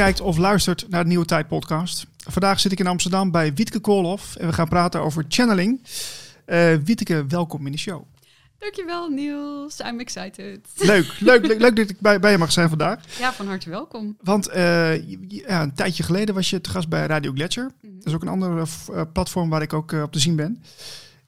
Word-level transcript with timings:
Kijkt 0.00 0.20
of 0.20 0.36
luistert 0.36 0.86
naar 0.88 1.02
de 1.02 1.08
Nieuwe 1.08 1.24
Tijd 1.24 1.48
podcast. 1.48 2.06
Vandaag 2.16 2.60
zit 2.60 2.72
ik 2.72 2.78
in 2.78 2.86
Amsterdam 2.86 3.30
bij 3.30 3.54
Wietke 3.54 3.80
Koolhof 3.80 4.36
en 4.36 4.46
we 4.46 4.52
gaan 4.52 4.68
praten 4.68 5.00
over 5.00 5.24
channeling. 5.28 5.80
Uh, 6.46 6.74
Wietke, 6.84 7.26
welkom 7.26 7.66
in 7.66 7.72
de 7.72 7.78
show. 7.78 8.02
Dankjewel 8.58 9.08
Niels, 9.08 9.80
I'm 9.80 10.00
excited. 10.00 10.58
Leuk, 10.76 11.16
leuk, 11.20 11.46
leuk, 11.46 11.60
leuk 11.60 11.76
dat 11.76 11.90
ik 11.90 12.00
bij, 12.00 12.20
bij 12.20 12.30
je 12.30 12.38
mag 12.38 12.52
zijn 12.52 12.68
vandaag. 12.68 13.18
Ja, 13.18 13.32
van 13.32 13.46
harte 13.46 13.70
welkom. 13.70 14.16
Want 14.20 14.48
uh, 14.48 15.08
ja, 15.28 15.62
een 15.62 15.74
tijdje 15.74 16.02
geleden 16.02 16.34
was 16.34 16.50
je 16.50 16.60
te 16.60 16.70
gast 16.70 16.88
bij 16.88 17.06
Radio 17.06 17.32
Gletscher. 17.32 17.70
Mm 17.80 17.96
Dat 17.96 18.06
is 18.06 18.14
ook 18.14 18.22
een 18.22 18.28
ander 18.28 18.68
uh, 18.90 19.02
platform 19.12 19.48
waar 19.50 19.62
ik 19.62 19.72
ook 19.72 19.92
op 19.92 20.12
te 20.12 20.18
zien 20.18 20.36
ben. 20.36 20.62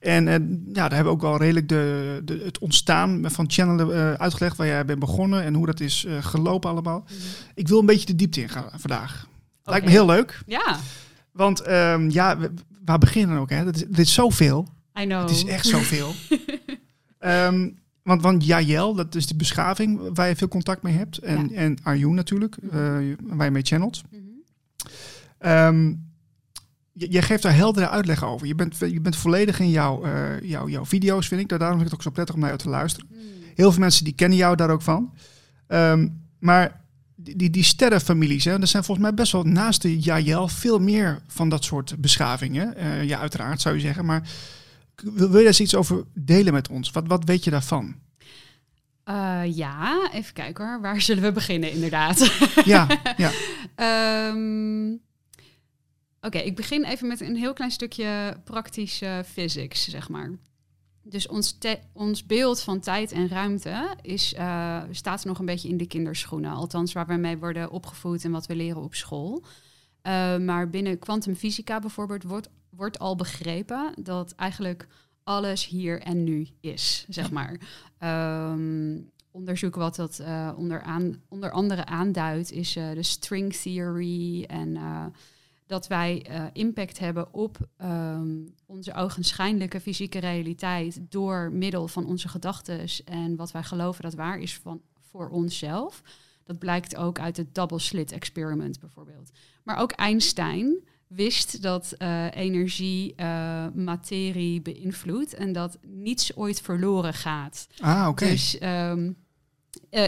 En 0.02 0.26
uh, 0.26 0.32
ja, 0.74 0.88
daar 0.88 0.94
hebben 0.94 1.04
we 1.04 1.10
ook 1.10 1.20
wel 1.20 1.36
redelijk 1.36 1.68
de, 1.68 2.20
de, 2.24 2.40
het 2.44 2.58
ontstaan 2.58 3.24
van 3.24 3.50
channelen 3.50 3.88
uh, 3.88 4.12
uitgelegd, 4.12 4.56
waar 4.56 4.66
jij 4.66 4.84
bent 4.84 4.98
begonnen 4.98 5.42
en 5.42 5.54
hoe 5.54 5.66
dat 5.66 5.80
is 5.80 6.04
uh, 6.04 6.24
gelopen 6.24 6.70
allemaal. 6.70 6.98
Mm 6.98 7.06
-hmm. 7.06 7.16
Ik 7.54 7.68
wil 7.68 7.78
een 7.78 7.86
beetje 7.86 8.06
de 8.06 8.14
diepte 8.14 8.40
in 8.40 8.48
gaan 8.48 8.64
vandaag. 8.70 9.12
Okay. 9.12 9.72
Lijkt 9.72 9.84
me 9.84 9.90
heel 9.92 10.06
leuk. 10.06 10.42
Ja. 10.46 10.78
Want 11.32 11.68
um, 11.68 12.10
ja, 12.10 12.38
we, 12.38 12.54
waar 12.84 12.98
beginnen 12.98 13.38
ook? 13.38 13.50
Hè? 13.50 13.64
Dit, 13.64 13.76
is, 13.76 13.84
dit 13.86 13.98
is 13.98 14.14
zoveel. 14.14 14.68
I 15.00 15.04
know. 15.04 15.20
Het 15.20 15.30
is 15.30 15.44
echt 15.44 15.66
zoveel. 15.66 16.12
um, 17.20 17.78
want, 18.02 18.22
want 18.22 18.44
Jael, 18.44 18.94
dat 18.94 19.14
is 19.14 19.26
de 19.26 19.36
beschaving 19.36 20.00
waar 20.14 20.28
je 20.28 20.36
veel 20.36 20.48
contact 20.48 20.82
mee 20.82 20.94
hebt. 20.94 21.18
En, 21.18 21.48
ja. 21.48 21.56
en 21.56 21.78
Arjun 21.82 22.14
natuurlijk, 22.14 22.56
-hmm. 22.70 23.16
waar 23.20 23.46
je 23.46 23.52
mee 23.52 23.62
channelt. 23.62 24.02
Mm 24.10 24.18
-hmm. 25.38 25.50
um, 25.50 26.11
je, 26.92 27.22
geeft 27.22 27.42
daar 27.42 27.54
heldere 27.54 27.88
uitleg 27.88 28.24
over. 28.24 28.46
Je 28.46 28.54
bent, 28.54 28.78
je 28.78 29.00
bent 29.00 29.16
volledig 29.16 29.60
in 29.60 29.70
jouw, 29.70 30.06
uh, 30.06 30.40
jouw, 30.40 30.68
jouw 30.68 30.86
video's, 30.86 31.28
vind 31.28 31.40
ik. 31.40 31.48
Daarom 31.48 31.68
vind 31.68 31.80
ik 31.80 31.86
het 31.86 31.94
ook 31.94 32.02
zo 32.02 32.10
prettig 32.10 32.34
om 32.34 32.40
naar 32.40 32.50
jou 32.50 32.62
te 32.62 32.68
luisteren. 32.68 33.08
Mm. 33.10 33.18
Heel 33.54 33.70
veel 33.70 33.80
mensen 33.80 34.04
die 34.04 34.14
kennen 34.14 34.38
jou 34.38 34.56
daar 34.56 34.70
ook 34.70 34.82
van. 34.82 35.12
Um, 35.68 36.20
maar 36.38 36.80
die, 37.16 37.36
die, 37.36 37.50
die 37.50 37.64
sterrenfamilies, 37.64 38.44
hè, 38.44 38.60
er 38.60 38.66
zijn 38.66 38.84
volgens 38.84 39.06
mij 39.06 39.14
best 39.14 39.32
wel 39.32 39.42
naast 39.42 39.82
de 39.82 39.98
Jael 39.98 40.48
veel 40.48 40.78
meer 40.78 41.22
van 41.26 41.48
dat 41.48 41.64
soort 41.64 41.94
beschavingen. 41.98 42.74
Uh, 42.78 43.04
ja, 43.04 43.18
uiteraard 43.18 43.60
zou 43.60 43.74
je 43.74 43.80
zeggen. 43.80 44.04
Maar 44.04 44.28
wil, 45.02 45.30
wil 45.30 45.38
je 45.38 45.44
daar 45.44 45.60
iets 45.60 45.74
over 45.74 46.04
delen 46.14 46.52
met 46.52 46.68
ons? 46.68 46.90
Wat, 46.90 47.06
wat 47.06 47.24
weet 47.24 47.44
je 47.44 47.50
daarvan? 47.50 47.94
Uh, 49.08 49.40
ja, 49.44 50.10
even 50.12 50.32
kijken 50.32 50.64
hoor. 50.64 50.80
Waar 50.80 51.00
zullen 51.00 51.22
we 51.22 51.32
beginnen 51.32 51.72
inderdaad? 51.72 52.32
ja, 52.64 52.86
ja. 53.16 53.30
um, 54.28 55.00
Oké, 56.24 56.36
okay, 56.36 56.48
ik 56.48 56.56
begin 56.56 56.84
even 56.84 57.08
met 57.08 57.20
een 57.20 57.36
heel 57.36 57.52
klein 57.52 57.70
stukje 57.70 58.36
praktische 58.44 59.24
physics, 59.26 59.88
zeg 59.88 60.08
maar. 60.08 60.30
Dus 61.02 61.28
ons, 61.28 61.58
ons 61.92 62.26
beeld 62.26 62.60
van 62.60 62.80
tijd 62.80 63.12
en 63.12 63.28
ruimte 63.28 63.96
is, 64.02 64.34
uh, 64.34 64.82
staat 64.90 65.24
nog 65.24 65.38
een 65.38 65.46
beetje 65.46 65.68
in 65.68 65.76
de 65.76 65.86
kinderschoenen. 65.86 66.50
Althans, 66.50 66.92
waar 66.92 67.06
we 67.06 67.14
mee 67.14 67.38
worden 67.38 67.70
opgevoed 67.70 68.24
en 68.24 68.30
wat 68.30 68.46
we 68.46 68.56
leren 68.56 68.82
op 68.82 68.94
school. 68.94 69.42
Uh, 69.42 70.38
maar 70.38 70.70
binnen 70.70 70.98
kwantumfysica 70.98 71.78
bijvoorbeeld 71.78 72.22
wordt, 72.22 72.48
wordt 72.70 72.98
al 72.98 73.16
begrepen 73.16 73.94
dat 74.02 74.34
eigenlijk 74.34 74.86
alles 75.24 75.66
hier 75.66 76.00
en 76.00 76.24
nu 76.24 76.48
is, 76.60 77.06
zeg 77.08 77.30
maar. 77.30 77.60
Um, 78.50 79.10
onderzoek 79.30 79.74
wat 79.74 79.96
dat 79.96 80.18
uh, 80.20 80.52
onder, 80.56 80.82
aan, 80.82 81.22
onder 81.28 81.50
andere 81.50 81.86
aanduidt 81.86 82.52
is 82.52 82.72
de 82.72 83.02
string 83.02 83.54
theory 83.54 84.44
en 84.44 84.76
dat 85.72 85.86
wij 85.86 86.26
uh, 86.30 86.44
impact 86.52 86.98
hebben 86.98 87.32
op 87.32 87.58
um, 87.82 88.54
onze 88.66 88.94
ogenschijnlijke 88.94 89.80
fysieke 89.80 90.18
realiteit 90.18 91.00
door 91.08 91.52
middel 91.52 91.88
van 91.88 92.06
onze 92.06 92.28
gedachten 92.28 92.86
en 93.04 93.36
wat 93.36 93.52
wij 93.52 93.62
geloven 93.62 94.02
dat 94.02 94.14
waar 94.14 94.38
is 94.38 94.54
van, 94.56 94.80
voor 95.10 95.28
onszelf. 95.28 96.02
Dat 96.44 96.58
blijkt 96.58 96.96
ook 96.96 97.18
uit 97.18 97.36
het 97.36 97.54
double 97.54 97.78
slit 97.78 98.12
experiment 98.12 98.80
bijvoorbeeld. 98.80 99.30
Maar 99.62 99.76
ook 99.76 99.92
Einstein 99.92 100.88
wist 101.06 101.62
dat 101.62 101.94
uh, 101.98 102.26
energie 102.34 103.14
uh, 103.16 103.66
materie 103.74 104.62
beïnvloedt 104.62 105.34
en 105.34 105.52
dat 105.52 105.78
niets 105.86 106.36
ooit 106.36 106.60
verloren 106.60 107.14
gaat. 107.14 107.68
Ah, 107.78 108.00
oké. 108.00 108.08
Okay. 108.08 108.30
Dus 108.30 108.62
um, 108.62 109.16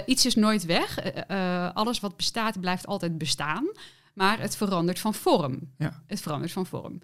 iets 0.06 0.26
is 0.26 0.34
nooit 0.34 0.64
weg. 0.64 0.98
alles 1.75 2.00
wat 2.00 2.16
bestaat 2.16 2.60
blijft 2.60 2.86
altijd 2.86 3.19
bestaan 3.19 3.66
maar 4.14 4.41
het 4.41 4.56
verandert 4.56 4.98
van 4.98 5.14
vorm. 5.14 5.60
Ja. 5.78 6.02
Het 6.06 6.20
verandert 6.20 6.52
van 6.52 6.66
vorm. 6.66 7.00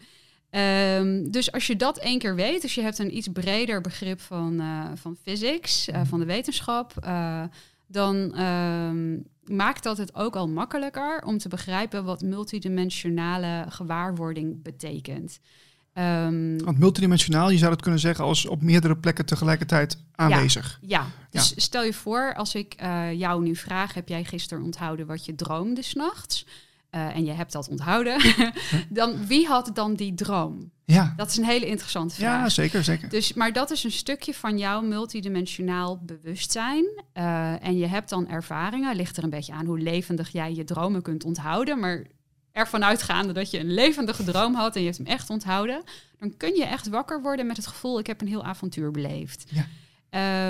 Um, 0.50 1.30
dus 1.30 1.52
als 1.52 1.66
je 1.66 1.76
dat 1.76 1.98
één 1.98 2.18
keer 2.18 2.34
weet, 2.34 2.62
dus 2.62 2.74
je 2.74 2.82
hebt 2.82 2.98
een 2.98 3.16
iets 3.16 3.28
breder 3.32 3.80
begrip 3.80 4.20
van, 4.20 4.60
uh, 4.60 4.84
van 4.94 5.16
physics, 5.22 5.88
uh, 5.88 6.00
van 6.04 6.18
de 6.18 6.24
wetenschap, 6.24 6.94
uh, 7.04 7.42
dan 7.86 8.40
um, 8.40 9.26
maakt 9.44 9.82
dat 9.82 9.98
het 9.98 10.14
ook 10.14 10.36
al 10.36 10.48
makkelijker 10.48 11.22
om 11.24 11.38
te 11.38 11.48
begrijpen 11.48 12.04
wat 12.04 12.22
multidimensionale 12.22 13.64
gewaarwording 13.68 14.62
betekent. 14.62 15.40
Um, 15.94 16.64
Want 16.64 16.78
multidimensionaal, 16.78 17.50
je 17.50 17.58
zou 17.58 17.72
het 17.72 17.82
kunnen 17.82 18.00
zeggen 18.00 18.24
als 18.24 18.46
op 18.46 18.62
meerdere 18.62 18.96
plekken 18.96 19.26
tegelijkertijd 19.26 19.98
aanwezig. 20.14 20.78
Ja, 20.82 20.98
ja. 20.98 21.06
dus 21.30 21.48
ja. 21.48 21.60
stel 21.60 21.82
je 21.82 21.92
voor, 21.92 22.34
als 22.34 22.54
ik 22.54 22.74
jou 23.12 23.42
nu 23.42 23.56
vraag, 23.56 23.94
heb 23.94 24.08
jij 24.08 24.24
gisteren 24.24 24.64
onthouden 24.64 25.06
wat 25.06 25.24
je 25.24 25.34
droomde 25.34 25.82
s'nachts? 25.82 26.46
Uh, 26.94 27.16
en 27.16 27.24
je 27.24 27.32
hebt 27.32 27.52
dat 27.52 27.68
onthouden, 27.68 28.20
dan 28.88 29.26
wie 29.26 29.46
had 29.46 29.70
dan 29.74 29.94
die 29.94 30.14
droom? 30.14 30.70
Ja. 30.84 31.14
Dat 31.16 31.30
is 31.30 31.36
een 31.36 31.44
hele 31.44 31.66
interessante 31.66 32.14
vraag. 32.14 32.42
Ja, 32.42 32.48
zeker, 32.48 32.84
zeker. 32.84 33.08
Dus, 33.08 33.32
maar 33.32 33.52
dat 33.52 33.70
is 33.70 33.84
een 33.84 33.92
stukje 33.92 34.34
van 34.34 34.58
jouw 34.58 34.80
multidimensionaal 34.80 36.00
bewustzijn. 36.02 36.84
Uh, 37.14 37.64
en 37.64 37.78
je 37.78 37.86
hebt 37.86 38.08
dan 38.08 38.28
ervaringen, 38.28 38.96
ligt 38.96 39.16
er 39.16 39.24
een 39.24 39.30
beetje 39.30 39.52
aan 39.52 39.66
hoe 39.66 39.78
levendig 39.78 40.28
jij 40.28 40.54
je 40.54 40.64
dromen 40.64 41.02
kunt 41.02 41.24
onthouden. 41.24 41.80
Maar 41.80 42.06
ervan 42.52 42.84
uitgaande 42.84 43.32
dat 43.32 43.50
je 43.50 43.58
een 43.58 43.74
levendige 43.74 44.24
droom 44.24 44.54
had 44.54 44.74
en 44.74 44.80
je 44.80 44.86
hebt 44.86 44.98
hem 44.98 45.06
echt 45.06 45.30
onthouden, 45.30 45.82
dan 46.18 46.36
kun 46.36 46.54
je 46.54 46.64
echt 46.64 46.88
wakker 46.88 47.22
worden 47.22 47.46
met 47.46 47.56
het 47.56 47.66
gevoel, 47.66 47.98
ik 47.98 48.06
heb 48.06 48.20
een 48.20 48.28
heel 48.28 48.44
avontuur 48.44 48.90
beleefd. 48.90 49.44
Ja. 49.50 49.66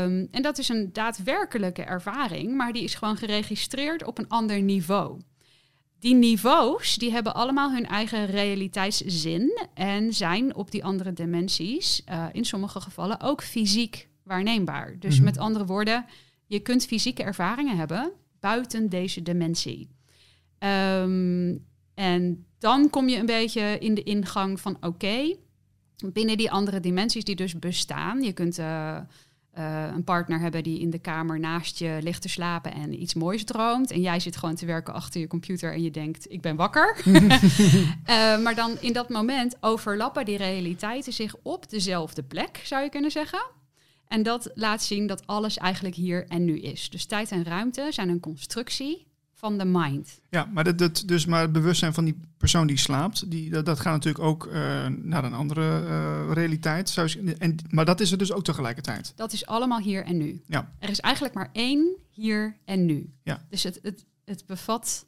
Um, 0.04 0.28
en 0.30 0.42
dat 0.42 0.58
is 0.58 0.68
een 0.68 0.92
daadwerkelijke 0.92 1.82
ervaring, 1.82 2.56
maar 2.56 2.72
die 2.72 2.82
is 2.82 2.94
gewoon 2.94 3.16
geregistreerd 3.16 4.04
op 4.04 4.18
een 4.18 4.28
ander 4.28 4.62
niveau 4.62 5.20
die 6.00 6.14
niveaus 6.14 6.96
die 6.96 7.12
hebben 7.12 7.34
allemaal 7.34 7.72
hun 7.72 7.86
eigen 7.86 8.26
realiteitszin 8.26 9.68
en 9.74 10.14
zijn 10.14 10.54
op 10.54 10.70
die 10.70 10.84
andere 10.84 11.12
dimensies 11.12 12.02
uh, 12.08 12.26
in 12.32 12.44
sommige 12.44 12.80
gevallen 12.80 13.20
ook 13.20 13.42
fysiek 13.42 14.08
waarneembaar. 14.22 14.96
Dus 14.98 15.10
mm-hmm. 15.10 15.24
met 15.24 15.38
andere 15.38 15.66
woorden, 15.66 16.04
je 16.46 16.60
kunt 16.60 16.86
fysieke 16.86 17.22
ervaringen 17.22 17.76
hebben 17.76 18.12
buiten 18.40 18.88
deze 18.88 19.22
dimensie. 19.22 19.88
Um, 20.58 21.64
en 21.94 22.46
dan 22.58 22.90
kom 22.90 23.08
je 23.08 23.16
een 23.16 23.26
beetje 23.26 23.78
in 23.78 23.94
de 23.94 24.02
ingang 24.02 24.60
van 24.60 24.74
oké, 24.74 24.86
okay, 24.86 25.36
binnen 26.12 26.36
die 26.36 26.50
andere 26.50 26.80
dimensies 26.80 27.24
die 27.24 27.36
dus 27.36 27.58
bestaan, 27.58 28.22
je 28.22 28.32
kunt 28.32 28.58
uh, 28.58 28.98
uh, 29.60 29.86
een 29.94 30.04
partner 30.04 30.40
hebben 30.40 30.62
die 30.62 30.80
in 30.80 30.90
de 30.90 30.98
kamer 30.98 31.40
naast 31.40 31.78
je 31.78 31.98
ligt 32.02 32.22
te 32.22 32.28
slapen 32.28 32.72
en 32.74 33.02
iets 33.02 33.14
moois 33.14 33.44
droomt. 33.44 33.90
En 33.90 34.00
jij 34.00 34.20
zit 34.20 34.36
gewoon 34.36 34.54
te 34.54 34.66
werken 34.66 34.94
achter 34.94 35.20
je 35.20 35.26
computer 35.26 35.72
en 35.72 35.82
je 35.82 35.90
denkt, 35.90 36.32
ik 36.32 36.40
ben 36.40 36.56
wakker. 36.56 36.96
uh, 37.04 37.28
maar 38.44 38.54
dan 38.54 38.76
in 38.80 38.92
dat 38.92 39.08
moment 39.08 39.56
overlappen 39.60 40.24
die 40.24 40.36
realiteiten 40.36 41.12
zich 41.12 41.34
op 41.42 41.70
dezelfde 41.70 42.22
plek, 42.22 42.60
zou 42.64 42.82
je 42.82 42.90
kunnen 42.90 43.10
zeggen. 43.10 43.42
En 44.08 44.22
dat 44.22 44.50
laat 44.54 44.82
zien 44.82 45.06
dat 45.06 45.26
alles 45.26 45.58
eigenlijk 45.58 45.94
hier 45.94 46.26
en 46.28 46.44
nu 46.44 46.60
is. 46.60 46.90
Dus 46.90 47.04
tijd 47.04 47.30
en 47.30 47.44
ruimte 47.44 47.86
zijn 47.90 48.08
een 48.08 48.20
constructie 48.20 49.09
van 49.40 49.58
de 49.58 49.64
mind. 49.64 50.20
Ja, 50.30 50.48
maar, 50.52 50.64
dat, 50.64 50.78
dat, 50.78 51.02
dus 51.06 51.26
maar 51.26 51.40
het 51.40 51.52
bewustzijn 51.52 51.94
van 51.94 52.04
die 52.04 52.20
persoon 52.36 52.66
die 52.66 52.76
slaapt, 52.76 53.30
die, 53.30 53.50
dat, 53.50 53.66
dat 53.66 53.80
gaat 53.80 53.92
natuurlijk 53.92 54.24
ook 54.24 54.46
uh, 54.46 54.52
naar 54.86 55.24
een 55.24 55.34
andere 55.34 55.82
uh, 55.82 56.32
realiteit. 56.32 56.96
En, 57.38 57.56
maar 57.70 57.84
dat 57.84 58.00
is 58.00 58.12
er 58.12 58.18
dus 58.18 58.32
ook 58.32 58.44
tegelijkertijd. 58.44 59.12
Dat 59.16 59.32
is 59.32 59.46
allemaal 59.46 59.80
hier 59.80 60.04
en 60.04 60.16
nu. 60.16 60.42
Ja. 60.46 60.72
Er 60.78 60.88
is 60.88 61.00
eigenlijk 61.00 61.34
maar 61.34 61.48
één 61.52 61.96
hier 62.10 62.56
en 62.64 62.86
nu. 62.86 63.12
Ja. 63.22 63.44
Dus 63.48 63.62
het, 63.62 63.78
het, 63.82 64.04
het 64.24 64.46
bevat 64.46 65.06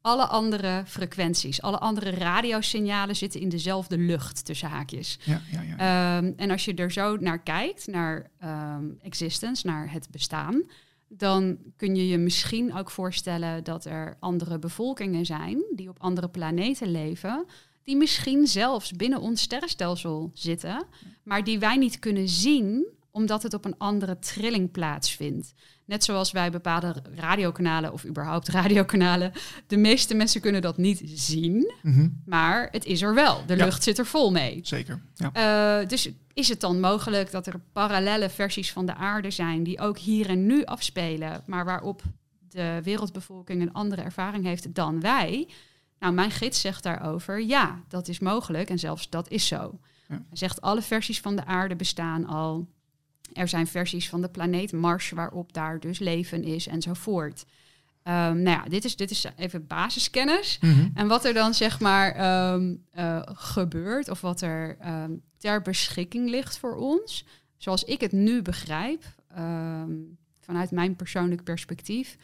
alle 0.00 0.26
andere 0.26 0.82
frequenties. 0.86 1.62
Alle 1.62 1.78
andere 1.78 2.10
radiosignalen 2.10 3.16
zitten 3.16 3.40
in 3.40 3.48
dezelfde 3.48 3.98
lucht, 3.98 4.44
tussen 4.44 4.68
haakjes. 4.68 5.18
Ja, 5.24 5.40
ja, 5.50 5.62
ja. 5.62 6.16
Um, 6.18 6.34
en 6.36 6.50
als 6.50 6.64
je 6.64 6.74
er 6.74 6.92
zo 6.92 7.16
naar 7.16 7.42
kijkt, 7.42 7.86
naar 7.86 8.30
um, 8.44 8.98
existence, 9.02 9.66
naar 9.66 9.92
het 9.92 10.08
bestaan 10.10 10.62
dan 11.08 11.58
kun 11.76 11.96
je 11.96 12.08
je 12.08 12.18
misschien 12.18 12.74
ook 12.74 12.90
voorstellen 12.90 13.64
dat 13.64 13.84
er 13.84 14.16
andere 14.20 14.58
bevolkingen 14.58 15.26
zijn 15.26 15.64
die 15.74 15.88
op 15.88 15.98
andere 16.00 16.28
planeten 16.28 16.90
leven, 16.90 17.46
die 17.82 17.96
misschien 17.96 18.46
zelfs 18.46 18.92
binnen 18.92 19.20
ons 19.20 19.40
sterrenstelsel 19.40 20.30
zitten, 20.34 20.86
maar 21.22 21.44
die 21.44 21.58
wij 21.58 21.76
niet 21.76 21.98
kunnen 21.98 22.28
zien 22.28 22.86
omdat 23.18 23.42
het 23.42 23.54
op 23.54 23.64
een 23.64 23.78
andere 23.78 24.18
trilling 24.18 24.70
plaatsvindt. 24.70 25.52
Net 25.84 26.04
zoals 26.04 26.32
wij 26.32 26.50
bepaalde 26.50 26.94
radiokanalen 27.14 27.92
of 27.92 28.04
überhaupt 28.04 28.48
radiokanalen. 28.48 29.32
De 29.66 29.76
meeste 29.76 30.14
mensen 30.14 30.40
kunnen 30.40 30.62
dat 30.62 30.76
niet 30.76 31.02
zien, 31.04 31.72
mm-hmm. 31.82 32.22
maar 32.24 32.68
het 32.70 32.84
is 32.84 33.02
er 33.02 33.14
wel. 33.14 33.46
De 33.46 33.56
Ja. 33.56 33.64
lucht 33.64 33.82
zit 33.82 33.98
er 33.98 34.06
vol 34.06 34.30
mee. 34.30 34.60
Zeker. 34.62 35.02
Ja. 35.14 35.80
Uh, 35.80 35.88
dus 35.88 36.10
is 36.32 36.48
het 36.48 36.60
dan 36.60 36.80
mogelijk 36.80 37.30
dat 37.30 37.46
er 37.46 37.60
parallele 37.72 38.28
versies 38.30 38.72
van 38.72 38.86
de 38.86 38.94
aarde 38.94 39.30
zijn 39.30 39.62
die 39.62 39.80
ook 39.80 39.98
hier 39.98 40.28
en 40.28 40.46
nu 40.46 40.64
afspelen, 40.64 41.42
maar 41.46 41.64
waarop 41.64 42.02
de 42.48 42.80
wereldbevolking 42.82 43.62
een 43.62 43.72
andere 43.72 44.02
ervaring 44.02 44.44
heeft 44.44 44.74
dan 44.74 45.00
wij. 45.00 45.48
Nou, 45.98 46.12
mijn 46.14 46.30
gids 46.30 46.60
zegt 46.60 46.82
daarover, 46.82 47.40
ja, 47.40 47.82
dat 47.88 48.08
is 48.08 48.18
mogelijk 48.18 48.70
en 48.70 48.78
zelfs 48.78 49.10
dat 49.10 49.28
is 49.28 49.46
zo. 49.46 49.78
Hij 50.08 50.22
zegt, 50.32 50.60
alle 50.60 50.82
versies 50.82 51.20
van 51.20 51.36
de 51.36 51.44
aarde 51.44 51.76
bestaan 51.76 52.26
al. 52.26 52.68
Er 53.32 53.48
zijn 53.48 53.66
versies 53.66 54.08
van 54.08 54.20
de 54.20 54.28
planeet 54.28 54.72
Mars 54.72 55.10
waarop 55.10 55.52
daar 55.52 55.80
dus 55.80 55.98
leven 55.98 56.44
is 56.44 56.66
enzovoort. 56.66 57.44
Um, 58.08 58.42
nou 58.42 58.42
ja, 58.42 58.64
dit 58.68 58.84
is, 58.84 58.96
dit 58.96 59.10
is 59.10 59.26
even 59.36 59.66
basiskennis. 59.66 60.58
Mhm. 60.60 60.88
En 60.94 61.08
wat 61.08 61.24
er 61.24 61.34
dan 61.34 61.54
zeg 61.54 61.80
maar 61.80 62.12
ehm, 62.12 62.74
eh, 62.90 63.20
gebeurt, 63.24 64.08
of 64.08 64.20
wat 64.20 64.40
er 64.40 64.76
ehm, 64.80 65.12
ter 65.36 65.62
beschikking 65.62 66.30
ligt 66.30 66.58
voor 66.58 66.76
ons, 66.76 67.24
zoals 67.56 67.84
ik 67.84 68.00
het 68.00 68.12
nu 68.12 68.42
begrijp, 68.42 69.04
ehm, 69.34 69.92
vanuit 70.40 70.70
mijn 70.70 70.96
persoonlijk 70.96 71.44
perspectief, 71.44 72.16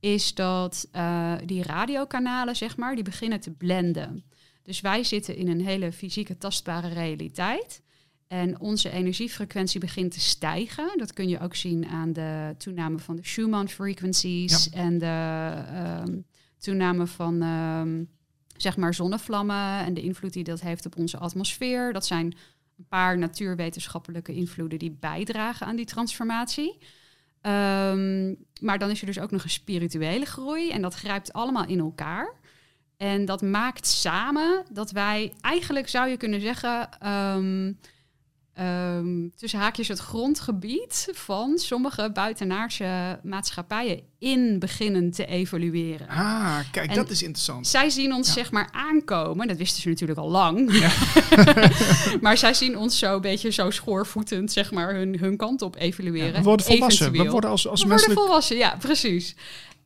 is 0.00 0.34
dat 0.34 0.88
eh, 0.92 1.32
die 1.44 1.62
radiokanalen, 1.62 2.56
zeg 2.56 2.76
maar, 2.76 2.94
die 2.94 3.04
beginnen 3.04 3.40
te 3.40 3.50
blenden. 3.50 4.24
Dus 4.62 4.80
wij 4.80 5.04
zitten 5.04 5.36
in 5.36 5.48
een 5.48 5.60
hele 5.60 5.92
fysieke, 5.92 6.38
tastbare 6.38 6.88
realiteit. 6.88 7.82
En 8.28 8.60
onze 8.60 8.90
energiefrequentie 8.90 9.80
begint 9.80 10.12
te 10.12 10.20
stijgen. 10.20 10.92
Dat 10.96 11.12
kun 11.12 11.28
je 11.28 11.40
ook 11.40 11.54
zien 11.54 11.86
aan 11.86 12.12
de 12.12 12.54
toename 12.58 12.98
van 12.98 13.16
de 13.16 13.26
Schumann 13.26 13.68
frequencies 13.68 14.70
en 14.70 14.98
de 14.98 15.52
ehm, 15.72 16.18
toename 16.58 17.06
van 17.06 17.42
ehm, 17.42 18.04
zeg 18.56 18.76
maar 18.76 18.94
zonnevlammen 18.94 19.84
en 19.84 19.94
de 19.94 20.00
invloed 20.00 20.32
die 20.32 20.44
dat 20.44 20.60
heeft 20.60 20.86
op 20.86 20.96
onze 20.96 21.18
atmosfeer. 21.18 21.92
Dat 21.92 22.06
zijn 22.06 22.36
een 22.78 22.86
paar 22.88 23.18
natuurwetenschappelijke 23.18 24.32
invloeden 24.32 24.78
die 24.78 24.96
bijdragen 25.00 25.66
aan 25.66 25.76
die 25.76 25.84
transformatie. 25.84 26.78
Ehm, 27.40 28.34
maar 28.60 28.78
dan 28.78 28.90
is 28.90 29.00
er 29.00 29.06
dus 29.06 29.20
ook 29.20 29.30
nog 29.30 29.42
een 29.42 29.50
spirituele 29.50 30.24
groei 30.24 30.70
en 30.70 30.82
dat 30.82 30.94
grijpt 30.94 31.32
allemaal 31.32 31.66
in 31.66 31.78
elkaar. 31.78 32.34
En 32.96 33.24
dat 33.24 33.42
maakt 33.42 33.86
samen 33.86 34.64
dat 34.72 34.90
wij 34.90 35.32
eigenlijk 35.40 35.88
zou 35.88 36.08
je 36.08 36.16
kunnen 36.16 36.40
zeggen. 36.40 36.88
Ehm, 38.56 39.28
tussen 39.36 39.58
haakjes 39.58 39.88
het 39.88 39.98
grondgebied 39.98 41.08
van 41.12 41.58
sommige 41.58 42.10
buitenaardse 42.12 43.18
maatschappijen 43.22 44.00
in 44.18 44.58
beginnen 44.58 45.10
te 45.10 45.26
evolueren. 45.26 46.08
Ah, 46.08 46.58
kijk, 46.72 46.90
En- 46.90 46.96
dat 46.96 47.10
is 47.10 47.22
interessant. 47.22 47.66
Zij 47.66 47.90
zien 47.90 48.12
ons 48.14 48.26
Ja. 48.26 48.32
zeg 48.32 48.50
maar 48.50 48.68
aankomen. 48.72 49.48
Dat 49.48 49.56
wisten 49.56 49.82
ze 49.82 49.88
natuurlijk 49.88 50.18
al 50.18 50.30
lang. 50.30 50.70
maar 52.20 52.36
zij 52.36 52.54
zien 52.54 52.78
ons 52.78 52.98
zo 52.98 53.14
een 53.14 53.20
beetje 53.20 53.50
zo 53.50 53.70
schoorvoetend 53.70 54.52
zeg 54.52 54.70
maar 54.70 54.94
hun, 54.94 55.18
hun 55.18 55.36
kant 55.36 55.62
op 55.62 55.76
evolueren. 55.76 56.32
we 56.32 56.42
worden 56.42 56.66
volwassen. 56.66 57.12
We 57.12 57.30
worden 57.30 57.50
als, 57.50 57.68
als 57.68 57.82
We 57.82 57.88
worden 57.88 58.12
volwassen, 58.12 58.56
ja, 58.56 58.76
precies. 58.80 59.34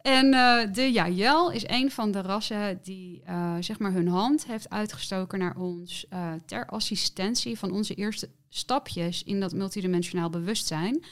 En 0.02 0.35
eh, 0.35 0.73
de 0.73 0.93
Jaël 0.93 1.50
is 1.50 1.69
een 1.69 1.91
van 1.91 2.11
de 2.11 2.20
rassen 2.20 2.81
die 2.82 3.23
eh, 3.25 3.56
zeg 3.61 3.79
maar 3.79 3.93
hun 3.93 4.08
hand 4.08 4.47
heeft 4.47 4.70
uitgestoken 4.70 5.38
naar 5.38 5.56
ons 5.56 6.06
eh, 6.08 6.32
ter 6.47 6.67
assistentie 6.67 7.58
van 7.58 7.73
onze 7.73 7.94
eerste 7.94 8.29
stapjes 8.49 9.23
in 9.23 9.41
dat 9.41 9.52
multidimensionaal 9.52 10.31
bewustzijn. 10.31 11.05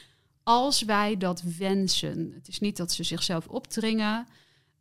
Als 0.42 0.82
wij 0.82 1.16
dat 1.16 1.42
wensen. 1.58 2.32
Het 2.34 2.48
is 2.48 2.58
niet 2.58 2.76
dat 2.76 2.92
ze 2.92 3.02
zichzelf 3.02 3.46
opdringen. 3.46 4.26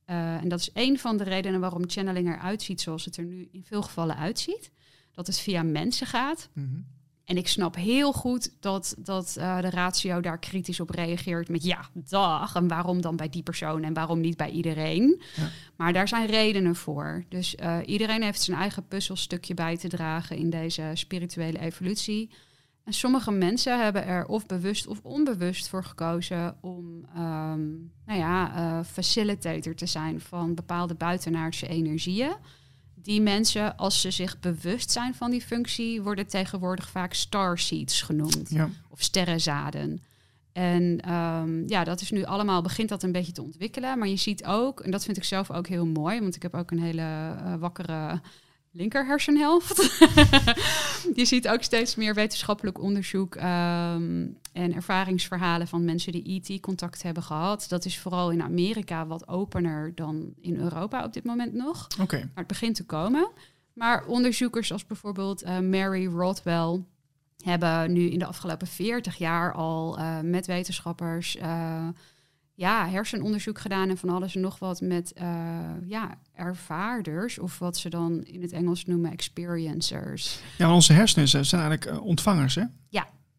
En 0.06 0.50
dat 0.50 0.59
is 0.59 0.69
een 0.74 1.00
van 1.00 1.18
de 1.18 1.24
redenen 1.24 1.59
waarom 1.59 1.89
channeling 1.89 2.27
eruit 2.27 2.62
ziet 2.62 2.81
zoals 2.81 3.06
het 3.06 3.18
er 3.18 3.24
nu 3.24 3.48
in 3.51 3.63
veel 3.63 3.81
gevallen 3.81 4.18
uitziet. 4.18 4.71
Dat 5.12 5.27
het 5.27 5.39
via 5.39 5.63
mensen 5.63 6.07
gaat. 6.07 6.50
Mhm. 6.54 6.80
En 7.27 7.38
ik 7.38 7.47
snap 7.47 7.75
heel 7.75 8.13
goed 8.13 8.56
dat, 8.59 8.95
dat 8.97 9.35
eh, 9.39 9.62
de 9.62 9.69
ratio 9.69 10.21
daar 10.21 10.39
kritisch 10.39 10.79
op 10.79 10.89
reageert 10.89 11.50
met 11.50 11.63
ja, 11.63 11.89
dag. 11.94 12.56
En 12.56 12.68
waarom 12.68 13.01
dan 13.01 13.15
bij 13.15 13.29
die 13.29 13.44
persoon 13.44 13.83
en 13.83 13.94
waarom 13.94 14.19
niet 14.19 14.38
bij 14.38 14.50
iedereen? 14.50 15.21
Ja. 15.35 15.50
Maar 15.75 15.94
daar 15.94 16.07
zijn 16.07 16.25
redenen 16.25 16.75
voor. 16.75 17.24
Dus 17.29 17.56
eh, 17.56 17.77
iedereen 17.85 18.24
heeft 18.24 18.41
zijn 18.41 18.57
eigen 18.57 18.88
puzzelstukje 18.88 19.53
bij 19.53 19.77
te 19.77 19.88
dragen 19.88 20.38
in 20.38 20.50
deze 20.50 20.91
spirituele 20.94 21.59
evolutie. 21.59 22.29
En 22.83 22.94
sommige 22.94 23.31
mensen 23.31 23.83
hebben 23.83 24.06
er 24.06 24.25
of 24.25 24.45
bewust 24.45 24.88
of 24.88 25.00
onbewust 25.03 25.69
voor 25.69 25.83
gekozen 25.83 26.57
om 26.62 27.06
ehm, 27.15 27.65
nou 28.06 28.19
ja, 28.19 28.56
eh, 28.56 28.85
facilitator 28.85 29.75
te 29.75 29.85
zijn 29.85 30.21
van 30.21 30.56
bepaalde 30.56 30.95
buitenaardse 30.95 31.68
energieën. 31.68 32.35
Die 33.07 33.21
mensen, 33.21 33.77
als 33.77 34.01
ze 34.01 34.12
zich 34.12 34.39
bewust 34.39 34.92
zijn 34.92 35.15
van 35.15 35.31
die 35.31 35.42
functie, 35.42 36.01
worden 36.01 36.27
tegenwoordig 36.27 36.89
vaak 36.89 37.13
starseeds 37.13 38.01
genoemd. 38.01 38.50
Ja. 38.50 38.69
Of 38.89 39.01
sterrenzaden. 39.01 40.04
En 40.51 41.00
ehm, 41.01 41.68
ja, 41.68 41.83
dat 41.83 42.01
is 42.01 42.12
nu 42.12 42.24
allemaal, 42.24 42.62
begint 42.62 42.89
dat 42.89 43.04
een 43.04 43.12
beetje 43.12 43.31
te 43.31 43.42
ontwikkelen. 43.42 43.98
Maar 43.98 44.07
je 44.07 44.15
ziet 44.15 44.45
ook, 44.45 44.80
en 44.80 44.92
dat 44.92 45.04
vind 45.04 45.18
ik 45.18 45.24
zelf 45.24 45.51
ook 45.51 45.68
heel 45.68 45.86
mooi, 45.86 46.19
want 46.19 46.36
ik 46.36 46.42
heb 46.42 46.56
ook 46.56 46.71
een 46.71 46.81
hele 46.81 47.01
eh, 47.01 47.56
wakkere 47.59 48.21
linker 48.71 49.06
hersenhelft. 49.06 49.77
je 51.15 51.25
ziet 51.25 51.47
ook 51.47 51.63
steeds 51.63 51.95
meer 51.95 52.13
wetenschappelijk 52.13 52.81
onderzoek 52.81 53.35
ehm, 53.35 54.27
en 54.53 54.73
ervaringsverhalen 54.73 55.67
van 55.67 55.85
mensen 55.85 56.11
die 56.11 56.41
ET-contact 56.44 57.03
hebben 57.03 57.23
gehad. 57.23 57.65
Dat 57.69 57.85
is 57.85 57.99
vooral 57.99 58.31
in 58.31 58.41
Amerika 58.41 59.07
wat 59.07 59.27
opener 59.27 59.91
dan 59.95 60.33
in 60.41 60.55
Europa 60.55 61.03
op 61.03 61.13
dit 61.13 61.23
moment 61.23 61.53
nog. 61.53 61.88
Oké. 62.01 62.17
Maar 62.17 62.29
het 62.33 62.47
begint 62.47 62.75
te 62.75 62.85
komen. 62.85 63.29
Maar 63.73 64.05
onderzoekers 64.05 64.71
als 64.71 64.85
bijvoorbeeld 64.85 65.41
eh, 65.41 65.59
Mary 65.59 66.05
Rothwell 66.05 66.83
hebben 67.44 67.94
nu 67.94 68.09
in 68.09 68.19
de 68.19 68.25
afgelopen 68.25 68.67
40 68.67 69.17
jaar 69.17 69.53
al 69.53 69.97
eh, 69.97 70.19
met 70.19 70.47
wetenschappers 70.47 71.35
eh, 71.35 71.88
ja, 72.57 72.89
hersenonderzoek 72.89 73.59
gedaan 73.59 73.89
en 73.89 73.98
van 73.98 74.09
alles 74.09 74.36
en 74.36 74.42
nog 74.42 74.59
wat 74.59 74.81
met 74.81 75.13
eh, 75.13 75.25
ja, 75.86 76.18
ervaarders, 76.33 77.39
of 77.39 77.59
wat 77.59 77.77
ze 77.77 77.89
dan 77.89 78.24
in 78.24 78.42
het 78.42 78.51
Engels 78.51 78.86
noemen 78.86 79.12
experiencers. 79.12 80.39
Ja, 80.57 80.74
onze 80.74 80.94
hersenen 80.94 81.27
zijn 81.27 81.62
eigenlijk 81.62 81.86
eh, 81.86 82.06
ontvangers, 82.06 82.56
hè? 82.56 82.63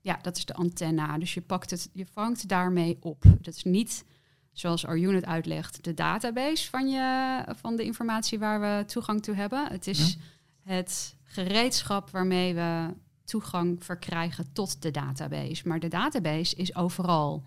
Ja, 0.00 0.18
dat 0.22 0.36
is 0.36 0.44
de 0.44 0.54
antenna. 0.54 1.18
Dus 1.18 1.34
je 1.34 1.40
pakt 1.40 1.70
het, 1.70 1.90
je 1.92 2.06
vangt 2.12 2.48
daarmee 2.48 2.98
op. 3.00 3.22
Dat 3.40 3.54
is 3.54 3.62
niet, 3.62 4.04
zoals 4.52 4.86
Arjun 4.86 5.14
het 5.14 5.24
uitlegt, 5.24 5.84
de 5.84 5.94
database 5.94 6.70
van, 6.70 6.88
je, 6.88 7.42
van 7.60 7.76
de 7.76 7.84
informatie 7.84 8.38
waar 8.38 8.60
we 8.60 8.84
toegang 8.84 9.22
toe 9.22 9.34
hebben. 9.34 9.68
Het 9.70 9.86
is 9.86 10.16
het 10.62 11.16
gereedschap 11.24 12.10
waarmee 12.10 12.54
we 12.54 12.94
toegang 13.24 13.84
verkrijgen 13.84 14.52
tot 14.52 14.82
de 14.82 14.90
database. 14.90 15.68
Maar 15.68 15.80
de 15.80 15.88
database 15.88 16.56
is 16.56 16.74
overal. 16.74 17.42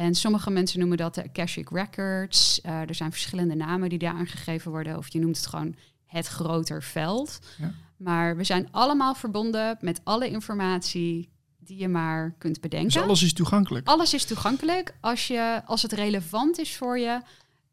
En 0.00 0.14
sommige 0.14 0.50
mensen 0.50 0.78
noemen 0.78 0.96
dat 0.96 1.14
de 1.14 1.24
Akashic 1.24 1.70
Records. 1.70 2.60
Eh, 2.60 2.80
er 2.80 2.94
zijn 2.94 3.10
verschillende 3.10 3.54
namen 3.54 3.88
die 3.88 3.98
daar 3.98 4.14
aangegeven 4.14 4.70
worden. 4.70 4.96
Of 4.96 5.12
je 5.12 5.18
noemt 5.18 5.36
het 5.36 5.46
gewoon 5.46 5.74
het 6.06 6.26
groter 6.26 6.82
veld. 6.82 7.38
Ja. 7.58 7.72
Maar 7.96 8.36
we 8.36 8.44
zijn 8.44 8.68
allemaal 8.70 9.14
verbonden 9.14 9.76
met 9.80 10.00
alle 10.04 10.28
informatie 10.28 11.28
die 11.58 11.78
je 11.78 11.88
maar 11.88 12.34
kunt 12.38 12.60
bedenken. 12.60 12.92
Dus 12.92 13.02
alles 13.02 13.22
is 13.22 13.32
toegankelijk. 13.32 13.86
Alles 13.86 14.14
is 14.14 14.24
toegankelijk. 14.24 14.94
Als, 15.00 15.26
je, 15.26 15.62
als 15.66 15.82
het 15.82 15.92
relevant 15.92 16.58
is 16.58 16.76
voor 16.76 16.98
je, 16.98 17.20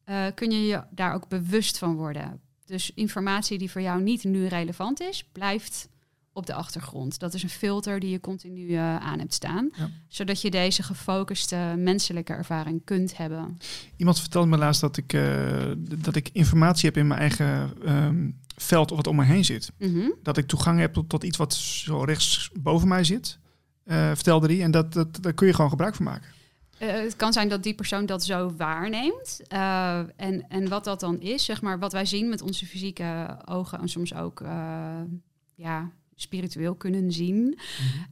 eh, 0.03 0.25
kun 0.35 0.51
je 0.51 0.65
je 0.65 0.83
daar 0.89 1.13
ook 1.13 1.27
bewust 1.27 1.77
van 1.77 1.95
worden. 1.95 2.41
Dus 2.65 2.91
informatie 2.93 3.57
die 3.57 3.71
voor 3.71 3.81
jou 3.81 4.01
niet 4.01 4.23
nu 4.23 4.47
relevant 4.47 5.01
is, 5.01 5.23
blijft 5.31 5.89
op 6.37 6.45
de 6.45 6.53
achtergrond. 6.53 7.19
Dat 7.19 7.33
is 7.33 7.43
een 7.43 7.49
filter 7.49 7.99
die 7.99 8.09
je 8.09 8.19
continu 8.19 8.73
eh, 8.73 8.95
aan 8.95 9.19
hebt 9.19 9.33
staan. 9.33 9.69
Ja. 9.77 9.89
Zodat 10.07 10.41
je 10.41 10.51
deze 10.51 10.83
gefocuste 10.83 11.73
menselijke 11.77 12.33
ervaring 12.33 12.81
kunt 12.83 13.17
hebben. 13.17 13.57
Iemand 13.95 14.19
vertelde 14.19 14.47
me 14.47 14.57
laatst 14.57 14.81
dat 14.81 14.97
ik, 14.97 15.13
eh, 15.13 15.71
dat 15.97 16.15
ik 16.15 16.29
informatie 16.33 16.85
heb 16.85 16.97
in 16.97 17.07
mijn 17.07 17.19
eigen 17.19 17.73
ehm, 17.85 18.29
veld 18.55 18.91
of 18.91 18.97
wat 18.97 19.07
om 19.07 19.15
me 19.15 19.23
heen 19.23 19.45
zit. 19.45 19.71
Mhm. 19.77 20.09
Dat 20.23 20.37
ik 20.37 20.47
toegang 20.47 20.79
heb 20.79 20.93
tot, 20.93 21.09
tot 21.09 21.23
iets 21.23 21.37
wat 21.37 21.53
zo 21.53 22.03
rechts 22.03 22.49
boven 22.53 22.87
mij 22.87 23.03
zit. 23.03 23.39
eh, 23.83 24.07
vertelde 24.07 24.47
hij. 24.47 24.61
En 24.63 24.71
dat, 24.71 24.93
dat, 24.93 25.23
daar 25.23 25.33
kun 25.33 25.47
je 25.47 25.53
gewoon 25.53 25.69
gebruik 25.69 25.95
van 25.95 26.05
maken. 26.05 26.29
Het 26.77 27.15
kan 27.15 27.33
zijn 27.33 27.49
dat 27.49 27.63
die 27.63 27.73
persoon 27.75 28.05
dat 28.05 28.23
zo 28.23 28.53
waarneemt. 28.57 29.41
En, 30.15 30.45
en 30.49 30.69
wat 30.69 30.83
dat 30.83 30.99
dan 30.99 31.19
is, 31.19 31.45
zeg 31.45 31.61
maar, 31.61 31.79
wat 31.79 31.91
wij 31.91 32.05
zien 32.05 32.29
met 32.29 32.41
onze 32.41 32.65
fysieke 32.65 33.37
ogen 33.45 33.79
en 33.79 33.89
soms 33.89 34.13
ook 34.13 34.41
ja, 35.57 35.91
spiritueel 36.19 36.75
kunnen 36.75 37.11
zien, 37.11 37.59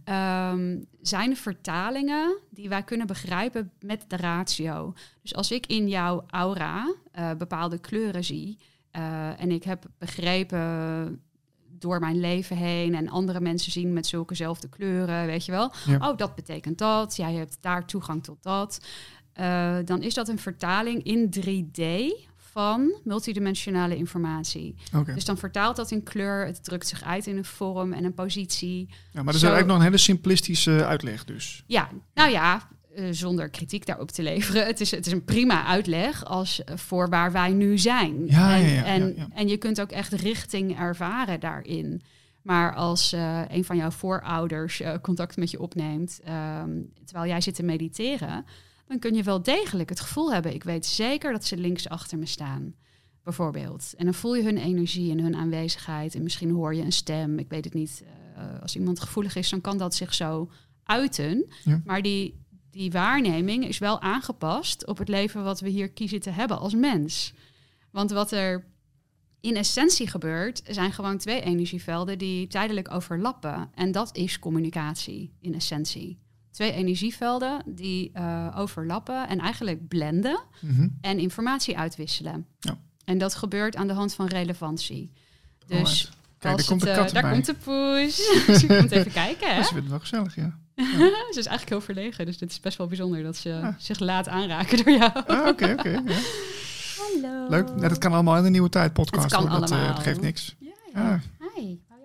ehm, 0.03 0.81
zijn 1.01 1.37
vertalingen 1.37 2.37
die 2.49 2.69
wij 2.69 2.83
kunnen 2.83 3.07
begrijpen 3.07 3.71
met 3.79 4.05
de 4.07 4.17
ratio. 4.17 4.93
Dus 5.21 5.35
als 5.35 5.51
ik 5.51 5.65
in 5.65 5.87
jouw 5.87 6.23
aura 6.27 6.95
eh, 7.11 7.31
bepaalde 7.33 7.79
kleuren 7.79 8.23
zie 8.23 8.57
eh, 8.91 9.41
en 9.41 9.51
ik 9.51 9.63
heb 9.63 9.85
begrepen 9.97 11.21
door 11.79 11.99
mijn 11.99 12.19
leven 12.19 12.57
heen 12.57 12.95
en 12.95 13.09
andere 13.09 13.39
mensen 13.39 13.71
zien 13.71 13.93
met 13.93 14.07
zulkezelfde 14.07 14.69
kleuren, 14.69 15.25
weet 15.25 15.45
je 15.45 15.51
wel. 15.51 15.71
Ja. 15.85 16.09
Oh, 16.09 16.17
dat 16.17 16.35
betekent 16.35 16.77
dat. 16.77 17.15
Jij 17.15 17.33
hebt 17.33 17.57
daar 17.61 17.85
toegang 17.85 18.23
tot 18.23 18.43
dat. 18.43 18.85
Eh, 19.33 19.77
dan 19.85 20.01
is 20.01 20.13
dat 20.13 20.27
een 20.27 20.39
vertaling 20.39 21.03
in 21.03 21.29
3D 21.29 21.81
van 22.55 22.93
multidimensionale 23.03 23.95
informatie. 23.97 24.75
Dus 25.13 25.25
dan 25.25 25.37
vertaalt 25.37 25.75
dat 25.75 25.91
in 25.91 26.03
kleur, 26.03 26.45
het 26.45 26.63
drukt 26.63 26.87
zich 26.87 27.03
uit 27.03 27.27
in 27.27 27.37
een 27.37 27.45
vorm 27.45 27.93
en 27.93 28.03
een 28.03 28.13
positie. 28.13 28.87
Ja, 28.89 28.95
maar 29.13 29.23
dat 29.25 29.33
is 29.33 29.39
zo- 29.39 29.45
eigenlijk 29.47 29.67
nog 29.67 29.77
een 29.77 29.83
hele 29.83 29.97
simplistische 29.97 30.85
uitleg 30.85 31.25
dus. 31.25 31.63
Ja, 31.67 31.89
nou 32.13 32.31
ja, 32.31 32.67
eh, 32.95 33.05
zonder 33.11 33.49
kritiek 33.49 33.85
daarop 33.85 34.11
te 34.11 34.23
leveren. 34.23 34.65
Het 34.65 34.81
is, 34.81 34.91
het 34.91 35.05
is 35.05 35.11
een 35.11 35.23
prima 35.25 35.65
uitleg 35.65 36.25
als 36.25 36.61
voor 36.75 37.09
waar 37.09 37.31
wij 37.31 37.51
nu 37.53 37.77
zijn. 37.77 38.25
Ja, 38.27 38.55
en, 38.55 38.61
ja, 38.61 38.73
ja, 38.73 38.83
en, 38.83 39.15
en 39.33 39.47
je 39.47 39.57
kunt 39.57 39.81
ook 39.81 39.91
echt 39.91 40.13
richting 40.13 40.79
ervaren 40.79 41.39
daarin. 41.39 42.01
Maar 42.41 42.75
als 42.75 43.13
eh, 43.13 43.41
een 43.47 43.65
van 43.65 43.77
jouw 43.77 43.91
voorouders 43.91 44.81
eh, 44.81 44.93
contact 45.01 45.37
met 45.37 45.51
je 45.51 45.59
opneemt 45.59 46.19
ehm, 46.23 46.69
terwijl 47.05 47.29
jij 47.29 47.41
zit 47.41 47.55
te 47.55 47.63
mediteren, 47.63 48.45
dan 48.87 48.99
kun 48.99 49.13
je 49.13 49.23
wel 49.23 49.41
degelijk 49.41 49.89
het 49.89 49.99
gevoel 49.99 50.33
hebben: 50.33 50.53
ik 50.53 50.63
weet 50.63 50.85
zeker 50.85 51.31
dat 51.31 51.45
ze 51.45 51.57
links 51.57 51.89
achter 51.89 52.17
me 52.17 52.25
staan, 52.25 52.75
bijvoorbeeld. 53.23 53.93
En 53.97 54.05
dan 54.05 54.13
voel 54.13 54.35
je 54.35 54.43
hun 54.43 54.57
energie 54.57 55.11
en 55.11 55.19
hun 55.19 55.35
aanwezigheid. 55.35 56.15
En 56.15 56.23
misschien 56.23 56.51
hoor 56.51 56.75
je 56.75 56.81
een 56.81 56.91
stem. 56.91 57.39
Ik 57.39 57.49
weet 57.49 57.65
het 57.65 57.73
niet. 57.73 58.03
Eh, 58.35 58.61
als 58.61 58.75
iemand 58.75 58.99
gevoelig 58.99 59.35
is, 59.35 59.49
dan 59.49 59.61
kan 59.61 59.77
dat 59.77 59.95
zich 59.95 60.13
zo 60.13 60.49
uiten. 60.83 61.45
Ja. 61.63 61.81
Maar 61.85 62.01
die, 62.01 62.45
die 62.71 62.91
waarneming 62.91 63.67
is 63.67 63.77
wel 63.77 64.01
aangepast 64.01 64.85
op 64.85 64.97
het 64.97 65.07
leven 65.07 65.43
wat 65.43 65.59
we 65.59 65.69
hier 65.69 65.91
kiezen 65.91 66.19
te 66.19 66.29
hebben 66.29 66.59
als 66.59 66.73
mens. 66.73 67.33
Want 67.91 68.11
wat 68.11 68.31
er 68.31 68.65
in 69.41 69.55
essentie 69.55 70.07
gebeurt, 70.07 70.61
zijn 70.67 70.91
gewoon 70.91 71.17
twee 71.17 71.41
energievelden 71.41 72.17
die 72.17 72.47
tijdelijk 72.47 72.91
overlappen. 72.91 73.69
En 73.73 73.91
dat 73.91 74.15
is 74.15 74.39
communicatie 74.39 75.33
in 75.39 75.53
essentie. 75.53 76.19
Twee 76.55 76.71
energievelden 76.71 77.61
die 77.65 78.11
eh, 78.13 78.55
overlappen 78.57 79.27
en 79.27 79.39
eigenlijk 79.39 79.87
blenden 79.87 80.39
Mhm. 80.61 80.87
en 81.01 81.19
informatie 81.19 81.77
uitwisselen. 81.77 82.45
Ja. 82.59 82.77
En 83.05 83.17
dat 83.17 83.35
gebeurt 83.35 83.75
aan 83.75 83.87
de 83.87 83.93
hand 83.93 84.13
van 84.13 84.25
relevantie. 84.27 85.11
Dus 85.67 85.77
Alright. 85.77 86.09
Kijk, 86.39 86.57
daar 86.57 86.65
komt 86.65 86.81
de 86.81 86.87
het, 86.89 86.97
eh, 86.97 87.03
kat 87.03 87.13
daar 87.13 87.31
komt 87.31 87.45
de 87.45 87.53
poes. 87.53 88.15
dus 88.47 88.61
je 88.61 88.67
komt 88.67 88.91
even 88.91 89.11
kijken, 89.11 89.49
hè? 89.49 89.55
Dat 89.55 89.65
is 89.65 89.71
weer 89.71 89.89
wel 89.89 89.99
gezellig, 89.99 90.35
ja. 90.43 90.57
ze 90.75 91.25
is 91.29 91.35
eigenlijk 91.35 91.69
heel 91.69 91.81
verlegen, 91.81 92.25
dus 92.25 92.37
dit 92.37 92.51
is 92.51 92.59
best 92.59 92.77
wel 92.77 92.87
bijzonder 92.87 93.23
dat 93.23 93.35
ze 93.37 93.49
Ja. 93.49 93.75
zich 93.79 93.99
laat 93.99 94.27
aanraken 94.27 94.83
door 94.83 94.93
jou. 94.93 95.11
Ah, 95.27 95.47
Oké, 95.47 95.71
oké. 95.77 95.89
ja. 95.89 96.03
Hallo. 97.21 97.49
Leuk. 97.49 97.67
Ja, 97.79 97.87
dat 97.87 97.97
kan 97.97 98.13
allemaal 98.13 98.37
in 98.37 98.43
de 98.43 98.49
nieuwe 98.49 98.69
tijd 98.69 98.93
podcast. 98.93 99.23
Het 99.23 99.33
kan 99.33 99.47
hoor. 99.49 99.59
Dat, 99.59 99.69
eh, 99.71 99.75
allemaal. 99.77 99.95
dat 99.95 100.03
geeft 100.03 100.21
niks. 100.21 100.55
Ja, 100.59 100.71
Ah. 100.93 101.03
ja. 101.03 101.19
Hi, 101.55 101.77
hou 101.87 101.99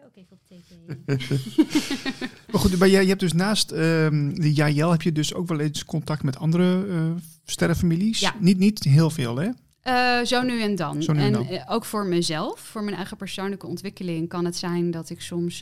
Maar 2.51 2.61
goed, 2.61 2.79
maar 2.79 2.89
jij, 2.89 3.03
je 3.03 3.09
hebt 3.09 3.21
dus 3.21 3.33
naast 3.33 3.71
ehm 3.71 4.35
de 4.35 4.53
Jael 4.53 4.91
heb 4.91 5.03
je 5.03 5.13
dus 5.13 5.35
ook 5.35 5.49
wel 5.49 5.61
eens 5.61 5.85
contact 5.85 6.23
met 6.23 6.37
andere 6.39 6.87
eh, 6.89 7.11
sterrenfamilies. 7.45 8.21
Ja. 8.21 8.35
Niet, 8.39 8.59
niet 8.59 8.85
heel 8.85 9.11
veel, 9.11 9.37
hè? 9.37 9.51
Eh, 9.81 10.25
zo 10.25 10.43
nu 10.43 10.63
en 10.63 10.77
dan. 10.77 11.03
Zo 11.03 11.13
nu 11.13 11.19
en 11.19 11.27
en 11.27 11.33
dan. 11.33 11.47
eh, 11.47 11.65
ook 11.69 11.85
voor 11.85 12.07
mezelf, 12.07 12.61
voor 12.61 12.85
mijn 12.85 12.97
eigen 12.97 13.17
persoonlijke 13.17 13.67
ontwikkeling, 13.67 14.29
kan 14.29 14.45
het 14.45 14.57
zijn 14.57 14.91
dat 14.91 15.11
ik 15.11 15.21
soms 15.21 15.59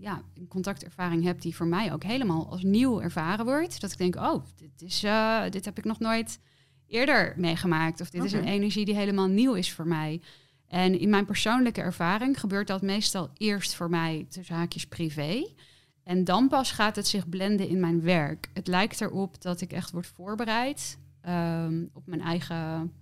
ja, 0.00 0.22
een 0.34 0.48
contactervaring 0.48 1.24
heb 1.24 1.40
die 1.40 1.56
voor 1.56 1.66
mij 1.66 1.92
ook 1.92 2.02
helemaal 2.02 2.50
als 2.50 2.62
nieuw 2.62 3.00
ervaren 3.00 3.44
wordt. 3.44 3.80
Dat 3.80 3.92
ik 3.92 3.98
denk, 3.98 4.16
oh, 4.16 4.44
dit, 4.56 4.82
is, 4.82 5.04
dit 5.50 5.64
heb 5.64 5.78
ik 5.78 5.84
nog 5.84 5.98
nooit 5.98 6.38
eerder 6.86 7.34
meegemaakt. 7.36 8.00
Of 8.00 8.10
dit 8.10 8.24
is 8.24 8.32
een 8.32 8.44
energie 8.44 8.84
die 8.84 8.96
helemaal 8.96 9.26
nieuw 9.26 9.54
is 9.54 9.72
voor 9.72 9.86
mij. 9.86 10.20
En 10.68 10.98
in 10.98 11.08
mijn 11.08 11.24
persoonlijke 11.24 11.80
ervaring 11.80 12.40
gebeurt 12.40 12.66
dat 12.66 12.82
meestal 12.82 13.30
eerst 13.36 13.74
voor 13.74 13.90
mij 13.90 14.26
tussen 14.28 14.54
haakjes 14.54 14.86
privé. 14.86 15.46
En 16.04 16.24
dan 16.24 16.48
pas 16.48 16.72
gaat 16.72 16.96
het 16.96 17.06
zich 17.06 17.28
blenden 17.28 17.68
in 17.68 17.80
mijn 17.80 18.02
werk. 18.02 18.50
Het 18.54 18.66
lijkt 18.66 19.00
erop 19.00 19.42
dat 19.42 19.60
ik 19.60 19.72
echt 19.72 19.90
word 19.90 20.06
voorbereid 20.06 20.98
ehm, 21.20 21.84
op 21.92 22.06
mijn 22.06 22.20
eigen 22.20 22.92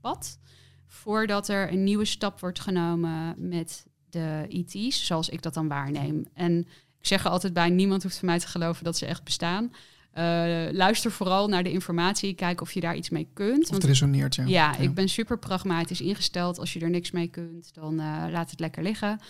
pad. 0.00 0.38
Voordat 0.86 1.48
er 1.48 1.72
een 1.72 1.84
nieuwe 1.84 2.04
stap 2.04 2.40
wordt 2.40 2.60
genomen 2.60 3.34
met 3.48 3.86
de 4.10 4.46
ET's, 4.48 5.06
zoals 5.06 5.28
ik 5.28 5.42
dat 5.42 5.54
dan 5.54 5.68
waarneem. 5.68 6.26
En 6.34 6.58
ik 6.98 7.06
zeg 7.06 7.24
er 7.24 7.30
altijd 7.30 7.52
bij, 7.52 7.70
niemand 7.70 8.02
hoeft 8.02 8.18
van 8.18 8.28
mij 8.28 8.38
te 8.38 8.48
geloven 8.48 8.84
dat 8.84 8.96
ze 8.96 9.06
echt 9.06 9.24
bestaan. 9.24 9.72
Eh, 10.12 10.24
luister 10.72 11.10
vooral 11.10 11.48
naar 11.48 11.62
de 11.62 11.72
informatie, 11.72 12.34
kijk 12.34 12.60
of 12.60 12.72
je 12.72 12.80
daar 12.80 12.96
iets 12.96 13.10
mee 13.10 13.28
kunt. 13.32 13.68
Of 13.68 13.74
het 13.74 13.84
resoneert, 13.84 14.34
ja. 14.34 14.44
Ja, 14.46 14.76
ik 14.76 14.94
ben 14.94 15.08
super 15.08 15.38
pragmatisch 15.38 16.00
ingesteld. 16.00 16.58
Als 16.58 16.72
je 16.72 16.80
er 16.80 16.90
niks 16.90 17.10
mee 17.10 17.28
kunt, 17.28 17.74
dan 17.74 18.00
eh, 18.00 18.24
laat 18.30 18.50
het 18.50 18.60
lekker 18.60 18.82
liggen. 18.82 19.20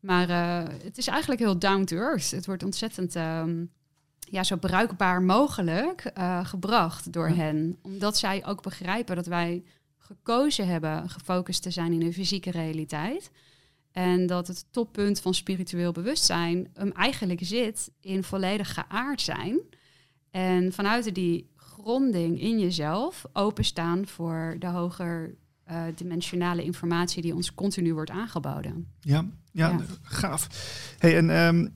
Maar 0.00 0.28
eh, 0.28 0.74
het 0.84 0.98
is 0.98 1.06
eigenlijk 1.06 1.40
heel 1.40 1.58
down 1.58 1.84
to 1.84 1.96
earth. 1.96 2.30
Het 2.30 2.46
wordt 2.46 2.62
ontzettend 2.62 3.16
ehm, 3.16 3.64
ja, 4.18 4.42
zo 4.44 4.56
bruikbaar 4.56 5.22
mogelijk 5.22 6.10
gebracht 6.42 7.12
door 7.12 7.28
Ja. 7.28 7.34
hen. 7.34 7.78
Omdat 7.82 8.18
zij 8.18 8.46
ook 8.46 8.62
begrijpen 8.62 9.16
dat 9.16 9.26
wij 9.26 9.62
gekozen 9.98 10.66
hebben 10.68 11.10
gefocust 11.10 11.62
te 11.62 11.70
zijn 11.70 11.92
in 11.92 12.02
een 12.02 12.12
fysieke 12.12 12.50
realiteit. 12.50 13.30
En 13.92 14.26
dat 14.26 14.46
het 14.46 14.64
toppunt 14.70 15.20
van 15.20 15.34
spiritueel 15.34 15.92
bewustzijn 15.92 16.68
hem 16.74 16.92
eigenlijk 16.92 17.40
zit 17.42 17.90
in 18.00 18.24
volledig 18.24 18.74
geaard 18.74 19.20
zijn. 19.20 19.60
En 20.36 20.72
vanuit 20.72 21.14
die 21.14 21.50
gronding 21.56 22.40
in 22.40 22.58
jezelf 22.58 23.24
openstaan 23.32 24.06
voor 24.06 24.56
de 24.58 24.66
hoger 24.66 25.34
eh, 25.64 25.82
dimensionale 25.94 26.62
informatie 26.64 27.22
die 27.22 27.34
ons 27.34 27.54
continu 27.54 27.94
wordt 27.94 28.10
aangeboden. 28.10 28.86
Ja, 29.00 29.24
ja, 29.52 29.68
Ja. 29.68 29.76
gaaf. 30.02 30.48
Hey, 30.98 31.16
en 31.16 31.30
ehm, 31.30 31.66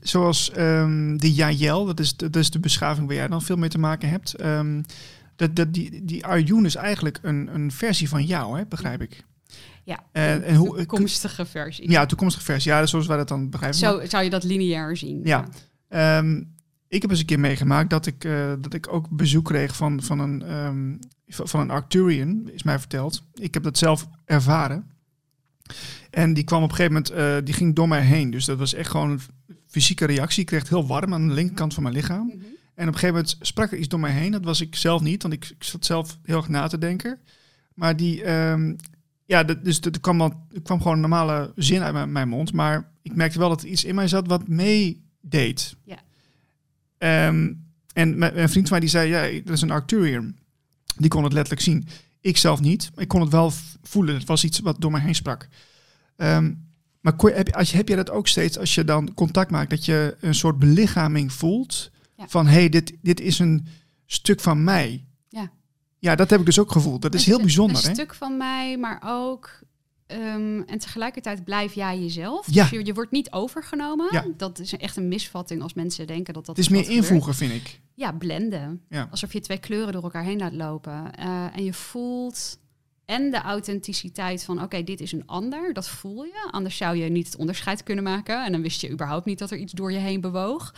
zoals 0.00 0.50
ehm, 0.50 1.16
de 1.16 1.32
Jael, 1.34 1.84
dat 1.84 2.00
is, 2.00 2.16
dat 2.16 2.36
is 2.36 2.50
de 2.50 2.60
beschaving 2.60 3.06
waar 3.06 3.16
jij 3.16 3.28
dan 3.28 3.42
veel 3.42 3.56
mee 3.56 3.68
te 3.68 3.78
maken 3.78 4.08
hebt. 4.08 4.34
ehm, 4.34 4.82
dat, 5.36 5.56
dat, 5.56 5.72
die, 5.74 6.04
die 6.04 6.26
Arjun 6.26 6.64
is 6.64 6.74
eigenlijk 6.74 7.18
een, 7.22 7.54
een 7.54 7.72
versie 7.72 8.08
van 8.08 8.24
jou, 8.24 8.58
hè, 8.58 8.66
begrijp 8.66 9.02
ik. 9.02 9.24
Ja, 9.84 10.04
En, 10.12 10.42
en 10.42 10.54
hoe, 10.56 10.76
toekomstige 10.76 11.46
versie. 11.46 11.90
ja, 11.90 12.06
toekomstige 12.06 12.44
versie. 12.44 12.70
Ja, 12.72 12.86
zoals 12.86 13.06
wij 13.06 13.16
dat 13.16 13.28
dan 13.28 13.50
begrijpen. 13.50 13.78
Zo 13.78 14.00
zou 14.06 14.24
je 14.24 14.30
dat 14.30 14.44
lineair 14.44 14.96
zien. 14.96 15.20
Ja. 15.24 15.48
Ik 16.88 17.02
heb 17.02 17.10
eens 17.10 17.20
een 17.20 17.26
keer 17.26 17.40
meegemaakt 17.40 17.90
dat 17.90 18.06
ik, 18.06 18.24
eh, 18.24 18.52
dat 18.60 18.74
ik 18.74 18.92
ook 18.92 19.10
bezoek 19.10 19.44
kreeg 19.44 19.76
van, 19.76 20.02
van, 20.02 20.18
een, 20.18 20.42
ehm, 20.42 20.96
van 21.26 21.60
een 21.60 21.70
Arcturian, 21.70 22.50
is 22.52 22.62
mij 22.62 22.78
verteld. 22.78 23.22
Ik 23.34 23.54
heb 23.54 23.62
dat 23.62 23.78
zelf 23.78 24.08
ervaren. 24.24 24.90
En 26.10 26.34
die 26.34 26.44
kwam 26.44 26.62
op 26.62 26.70
een 26.70 26.76
gegeven 26.76 26.92
moment, 26.92 27.10
eh, 27.10 27.44
die 27.44 27.54
ging 27.54 27.74
door 27.74 27.88
mij 27.88 28.02
heen. 28.02 28.30
Dus 28.30 28.44
dat 28.44 28.58
was 28.58 28.74
echt 28.74 28.90
gewoon 28.90 29.10
een 29.10 29.20
fysieke 29.66 30.04
reactie. 30.04 30.40
Ik 30.40 30.46
kreeg 30.46 30.60
het 30.60 30.68
heel 30.68 30.86
warm 30.86 31.14
aan 31.14 31.28
de 31.28 31.34
linkerkant 31.34 31.74
van 31.74 31.82
mijn 31.82 31.94
lichaam. 31.94 32.26
Mhm. 32.26 32.36
En 32.74 32.88
op 32.88 32.94
een 32.94 32.98
gegeven 32.98 33.14
moment 33.14 33.36
sprak 33.40 33.72
er 33.72 33.78
iets 33.78 33.88
door 33.88 34.00
mij 34.00 34.12
heen. 34.12 34.32
Dat 34.32 34.44
was 34.44 34.60
ik 34.60 34.76
zelf 34.76 35.00
niet, 35.00 35.22
want 35.22 35.34
ik, 35.34 35.44
ik 35.44 35.64
zat 35.64 35.84
zelf 35.84 36.18
heel 36.22 36.36
erg 36.36 36.48
na 36.48 36.66
te 36.66 36.78
denken. 36.78 37.18
Maar 37.74 37.96
die, 37.96 38.22
ehm, 38.22 38.74
ja, 39.24 39.44
dat, 39.44 39.64
dus 39.64 39.80
er 39.80 40.00
kwam, 40.00 40.18
wel, 40.18 40.46
er 40.52 40.62
kwam 40.62 40.78
gewoon 40.78 40.92
een 40.92 41.00
normale 41.00 41.52
zin 41.54 41.82
uit 41.82 41.92
mijn, 41.92 42.12
mijn 42.12 42.28
mond. 42.28 42.52
Maar 42.52 42.92
ik 43.02 43.14
merkte 43.14 43.38
wel 43.38 43.48
dat 43.48 43.62
er 43.62 43.68
iets 43.68 43.84
in 43.84 43.94
mij 43.94 44.08
zat 44.08 44.26
wat 44.26 44.48
meedeed. 44.48 45.76
Ja. 45.84 45.98
Ehm, 46.98 47.52
en 47.92 48.18
mijn, 48.18 48.38
een 48.40 48.48
vriend 48.48 48.68
van 48.68 48.78
mij 48.78 48.80
die 48.80 48.88
zei, 48.88 49.08
ja, 49.08 49.42
dat 49.44 49.54
is 49.54 49.62
een 49.62 49.70
Arcturian. 49.70 50.36
Die 50.96 51.10
kon 51.10 51.24
het 51.24 51.32
letterlijk 51.32 51.62
zien. 51.64 51.88
Ik 52.20 52.36
zelf 52.36 52.60
niet, 52.60 52.90
maar 52.94 53.02
ik 53.02 53.08
kon 53.08 53.20
het 53.20 53.30
wel 53.30 53.52
voelen. 53.82 54.14
Het 54.14 54.24
was 54.26 54.44
iets 54.44 54.58
wat 54.60 54.80
door 54.80 54.90
mij 54.90 55.00
heen 55.00 55.14
sprak. 55.14 55.48
Ehm, 56.16 56.52
maar 57.00 57.12
kon 57.16 57.30
heb, 57.32 57.46
je- 57.46 57.54
als 57.54 57.70
je, 57.70 57.76
heb 57.76 57.88
je 57.88 57.96
dat 57.96 58.10
ook 58.10 58.28
steeds 58.28 58.58
als 58.58 58.74
je 58.74 58.84
dan 58.84 59.14
contact 59.14 59.50
maakt, 59.50 59.70
dat 59.70 59.84
je 59.84 60.16
een 60.20 60.34
soort 60.34 60.58
belichaming 60.58 61.32
voelt 61.32 61.90
Ja. 62.16 62.28
van 62.28 62.46
hé, 62.46 62.52
hey, 62.52 62.68
dit, 62.68 62.92
dit 63.02 63.20
is 63.20 63.38
een 63.38 63.66
stuk 64.06 64.40
van 64.40 64.64
mij. 64.64 65.04
Ja. 65.28 65.50
Ja, 65.98 66.14
dat 66.14 66.30
heb 66.30 66.40
ik 66.40 66.46
dus 66.46 66.58
ook 66.58 66.72
gevoeld. 66.72 67.02
Dat 67.02 67.14
is 67.14 67.26
heel 67.26 67.40
bijzonder. 67.40 67.76
Een 67.76 67.82
Hè? 67.88 67.94
stuk 67.94 68.14
van 68.14 68.36
mij, 68.36 68.76
maar 68.78 69.02
ook... 69.04 69.50
ehm, 70.08 70.60
en 70.60 70.78
tegelijkertijd 70.78 71.44
blijf 71.44 71.74
jij 71.74 71.98
jezelf. 71.98 72.46
Ja. 72.50 72.62
Dus 72.62 72.70
je, 72.70 72.84
je 72.84 72.94
wordt 72.94 73.10
niet 73.10 73.32
overgenomen. 73.32 74.08
Ja. 74.10 74.24
Dat 74.36 74.58
is 74.58 74.76
echt 74.76 74.96
een 74.96 75.08
misvatting 75.08 75.62
als 75.62 75.74
mensen 75.74 76.06
denken 76.06 76.34
dat 76.34 76.46
dat 76.46 76.56
Het 76.56 76.64
is 76.64 76.70
meer 76.70 76.90
invoegen, 76.90 77.34
vind 77.34 77.52
ik. 77.52 77.80
Ja, 77.94 78.12
blenden. 78.12 78.82
Ja. 78.88 79.08
Alsof 79.10 79.32
je 79.32 79.40
twee 79.40 79.58
kleuren 79.58 79.92
door 79.92 80.02
elkaar 80.02 80.24
heen 80.24 80.38
laat 80.38 80.52
lopen. 80.52 81.14
Eh, 81.14 81.56
en 81.56 81.64
je 81.64 81.72
voelt 81.72 82.58
en 83.04 83.30
de 83.30 83.40
authenticiteit 83.40 84.44
van 84.44 84.62
oké, 84.62 84.84
dit 84.84 85.00
is 85.00 85.12
een 85.12 85.26
ander. 85.26 85.72
Dat 85.72 85.88
voel 85.88 86.24
je. 86.24 86.48
Anders 86.50 86.76
zou 86.76 86.96
je 86.96 87.08
niet 87.08 87.26
het 87.26 87.36
onderscheid 87.36 87.82
kunnen 87.82 88.04
maken. 88.04 88.44
En 88.44 88.52
dan 88.52 88.62
wist 88.62 88.80
je 88.80 88.90
überhaupt 88.90 89.26
niet 89.26 89.38
dat 89.38 89.50
er 89.50 89.58
iets 89.58 89.72
door 89.72 89.92
je 89.92 89.98
heen 89.98 90.20
bewoog. 90.20 90.74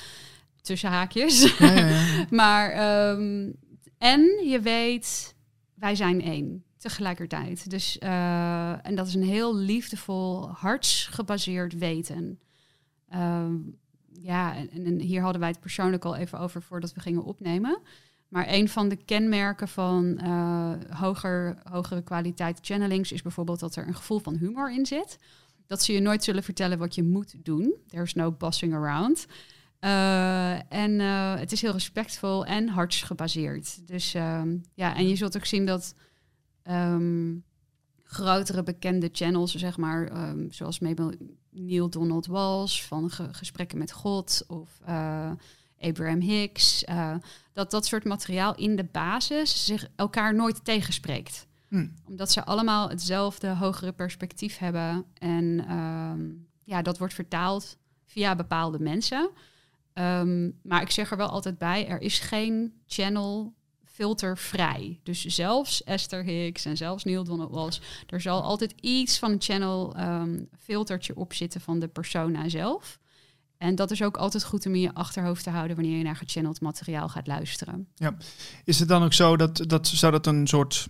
Tussen 0.62 0.90
haakjes. 0.90 1.58
Maar 2.30 2.70
ehm, 2.70 3.50
en 3.98 4.20
je 4.48 4.60
weet, 4.62 5.34
wij 5.74 5.94
zijn 5.94 6.22
één 6.22 6.64
tegelijkertijd. 6.80 7.70
Dus 7.70 7.98
eh, 7.98 8.86
en 8.86 8.94
dat 8.94 9.06
is 9.06 9.14
een 9.14 9.22
heel 9.22 9.56
liefdevol, 9.56 10.50
hartsgebaseerd 10.50 11.78
weten. 11.78 12.40
Ehm, 13.08 13.56
ja, 14.12 14.56
en, 14.56 14.84
en 14.84 15.00
hier 15.00 15.22
hadden 15.22 15.40
wij 15.40 15.50
het 15.50 15.60
persoonlijk 15.60 16.04
al 16.04 16.16
even 16.16 16.38
over 16.38 16.62
voordat 16.62 16.92
we 16.92 17.00
gingen 17.00 17.24
opnemen. 17.24 17.80
Maar 18.28 18.46
een 18.48 18.68
van 18.68 18.88
de 18.88 18.96
kenmerken 18.96 19.68
van 19.68 20.18
eh, 20.18 20.72
hoger, 20.90 21.58
hogere 21.70 22.02
kwaliteit 22.02 22.58
channelings 22.62 23.12
is 23.12 23.22
bijvoorbeeld 23.22 23.60
dat 23.60 23.76
er 23.76 23.86
een 23.86 23.94
gevoel 23.94 24.18
van 24.18 24.36
humor 24.36 24.72
in 24.72 24.86
zit. 24.86 25.18
Dat 25.66 25.82
ze 25.82 25.92
je 25.92 26.00
nooit 26.00 26.24
zullen 26.24 26.42
vertellen 26.42 26.78
wat 26.78 26.94
je 26.94 27.02
moet 27.02 27.44
doen. 27.44 27.74
There's 27.86 28.14
no 28.14 28.32
bossing 28.32 28.74
around. 28.74 29.26
Eh, 29.78 30.72
en 30.72 30.98
het 31.38 31.52
is 31.52 31.62
heel 31.62 31.72
respectvol 31.72 32.46
en 32.46 32.68
hartsgebaseerd. 32.68 33.86
Dus 33.86 34.14
ehm, 34.14 34.56
ja, 34.74 34.96
en 34.96 35.08
je 35.08 35.16
zult 35.16 35.36
ook 35.36 35.46
zien 35.46 35.66
dat 35.66 35.94
ehm, 36.62 37.34
grotere 38.04 38.62
bekende 38.62 39.08
channels, 39.12 39.54
zeg 39.54 39.76
maar, 39.76 40.06
ehm, 40.06 40.50
zoals 40.50 40.78
Mabel 40.78 41.12
Neil 41.50 41.90
Donald 41.90 42.26
Walsh 42.26 42.82
van 42.82 43.10
Ge- 43.10 43.34
Gesprekken 43.34 43.78
met 43.78 43.92
God 43.92 44.44
of 44.48 44.80
eh, 44.84 45.30
Abraham 45.80 46.20
Hicks. 46.20 46.84
Uh, 46.88 47.14
dat 47.52 47.70
dat 47.70 47.86
soort 47.86 48.04
materiaal 48.04 48.54
in 48.54 48.76
de 48.76 48.84
basis 48.84 49.64
zich 49.64 49.88
elkaar 49.96 50.34
nooit 50.34 50.64
tegenspreekt. 50.64 51.46
Hm. 51.68 51.88
Omdat 52.08 52.30
ze 52.30 52.44
allemaal 52.44 52.88
hetzelfde 52.88 53.48
hogere 53.48 53.92
perspectief 53.92 54.58
hebben. 54.58 55.04
En 55.18 55.64
ehm, 55.68 56.28
ja, 56.64 56.82
dat 56.82 56.98
wordt 56.98 57.14
vertaald 57.14 57.76
via 58.06 58.36
bepaalde 58.36 58.78
mensen. 58.80 59.30
Um, 59.94 60.58
maar 60.62 60.82
ik 60.82 60.90
zeg 60.90 61.10
er 61.10 61.16
wel 61.16 61.28
altijd 61.28 61.58
bij, 61.58 61.88
er 61.88 62.00
is 62.00 62.18
geen 62.18 62.80
channel 62.86 63.54
filtervrij. 63.92 65.00
Dus 65.02 65.24
zelfs 65.24 65.84
Esther 65.84 66.24
Hicks 66.24 66.64
en 66.64 66.76
zelfs 66.76 67.04
Neil 67.04 67.24
Donald 67.24 67.50
was, 67.50 67.80
er 68.06 68.20
zal 68.20 68.42
altijd 68.42 68.74
iets 68.80 69.18
van 69.18 69.30
een 69.30 69.42
channel 69.42 69.96
um, 70.00 70.48
filtertje 70.58 71.16
op 71.16 71.32
zitten 71.32 71.60
van 71.60 71.78
de 71.78 71.88
persona 71.88 72.48
zelf. 72.48 72.98
En 73.58 73.74
dat 73.74 73.90
is 73.90 74.02
ook 74.02 74.16
altijd 74.16 74.44
goed 74.44 74.66
om 74.66 74.74
in 74.74 74.80
je 74.80 74.94
achterhoofd 74.94 75.44
te 75.44 75.50
houden 75.50 75.76
wanneer 75.76 75.98
je 75.98 76.04
naar 76.04 76.16
gechanneld 76.16 76.60
materiaal 76.60 77.08
gaat 77.08 77.26
luisteren. 77.26 77.88
Ja, 77.94 78.16
is 78.64 78.78
het 78.78 78.88
dan 78.88 79.02
ook 79.02 79.12
zo 79.12 79.36
dat, 79.36 79.64
dat 79.66 79.86
zou 79.86 80.12
dat 80.12 80.26
een 80.26 80.46
soort 80.46 80.88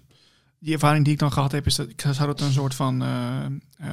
die 0.58 0.72
ervaring 0.72 1.04
die 1.04 1.12
ik 1.12 1.18
dan 1.18 1.32
gehad 1.32 1.52
heb, 1.52 1.66
is 1.66 1.76
dat 1.76 1.88
zou 1.96 2.26
dat 2.26 2.40
een 2.40 2.52
soort 2.52 2.74
van 2.74 3.02
uh, 3.02 3.44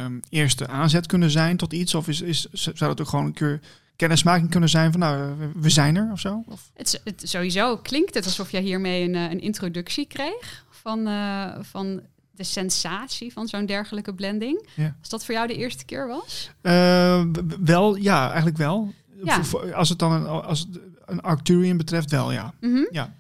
um, 0.02 0.20
eerste 0.30 0.68
aanzet 0.68 1.06
kunnen 1.06 1.32
zijn 1.32 1.58
tot 1.58 1.74
iets? 1.74 1.96
Of 1.96 2.08
is, 2.08 2.22
is, 2.22 2.48
zou 2.52 2.76
dat 2.78 3.02
ook 3.02 3.08
gewoon 3.08 3.26
een 3.26 3.34
keer 3.34 3.60
kennismaking 3.98 4.50
kunnen 4.50 4.70
zijn 4.70 4.92
van 4.92 5.00
nou, 5.00 5.34
we 5.56 5.70
zijn 5.70 5.96
er 5.96 6.12
of 6.12 6.20
zo? 6.20 6.44
Of? 6.48 6.72
Het, 6.74 7.02
het, 7.04 7.22
sowieso 7.26 7.78
klinkt 7.78 8.14
het 8.14 8.26
alsof 8.26 8.52
je 8.52 8.60
hiermee 8.60 9.04
een, 9.04 9.16
een 9.16 9.40
introductie 9.40 10.08
kreeg 10.08 10.66
van, 10.70 11.08
uh, 11.08 11.56
van 11.62 12.02
de 12.32 12.44
sensatie 12.44 13.34
van 13.34 13.48
zo'n 13.48 13.66
dergelijke 13.66 14.14
blending. 14.14 14.68
Ja. 14.76 14.96
Als 15.00 15.10
dat 15.10 15.26
voor 15.26 15.34
jou 15.34 15.48
de 15.48 15.56
eerste 15.56 15.86
keer 15.86 16.08
was? 16.08 16.52
Uh, 16.62 17.26
wel, 17.60 17.96
ja, 17.96 18.26
eigenlijk 18.28 18.58
wel. 18.58 18.94
Ja. 19.24 19.42
Als 19.74 19.90
het 19.90 20.00
dan 20.00 20.12
een, 20.12 20.26
als 20.26 20.60
het 20.60 20.80
een 21.06 21.22
Arcturian 21.22 21.78
betreft, 21.78 22.12
wel 22.12 22.32
ja. 22.32 22.54
Mm 22.60 22.74
-hmm. 22.74 22.88
ja. 22.92 23.14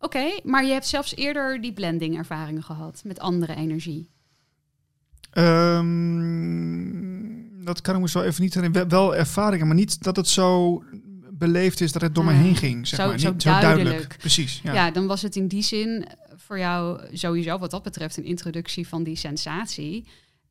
Oké, 0.00 0.40
maar 0.42 0.64
je 0.64 0.72
hebt 0.72 0.86
zelfs 0.86 1.16
eerder 1.16 1.60
die 1.60 1.72
blending 1.72 2.16
ervaringen 2.16 2.62
gehad 2.62 3.02
met 3.04 3.20
andere 3.20 3.54
energie. 3.54 4.08
Um, 5.32 7.23
dat 7.64 7.80
kan 7.80 7.94
ik 7.94 8.00
me 8.00 8.08
zo 8.08 8.22
even 8.22 8.42
niet 8.42 8.54
herinneren. 8.54 8.88
Wel 8.88 9.16
ervaringen, 9.16 9.66
maar 9.66 9.76
niet 9.76 10.02
dat 10.02 10.16
het 10.16 10.28
zo 10.28 10.82
beleefd 11.30 11.80
is 11.80 11.92
dat 11.92 12.02
het 12.02 12.14
door 12.14 12.24
me 12.24 12.32
heen 12.32 12.56
ging. 12.56 12.86
Zeg 12.86 13.00
zo, 13.00 13.06
maar. 13.06 13.18
Zo, 13.18 13.30
niet, 13.30 13.42
duidelijk. 13.42 13.76
zo 13.76 13.84
duidelijk. 13.84 14.16
Precies. 14.18 14.60
Ja. 14.62 14.72
ja, 14.72 14.90
dan 14.90 15.06
was 15.06 15.22
het 15.22 15.36
in 15.36 15.48
die 15.48 15.62
zin 15.62 16.06
voor 16.36 16.58
jou 16.58 17.00
sowieso 17.12 17.58
wat 17.58 17.70
dat 17.70 17.82
betreft 17.82 18.16
een 18.16 18.24
introductie 18.24 18.88
van 18.88 19.02
die 19.02 19.16
sensatie. 19.16 20.06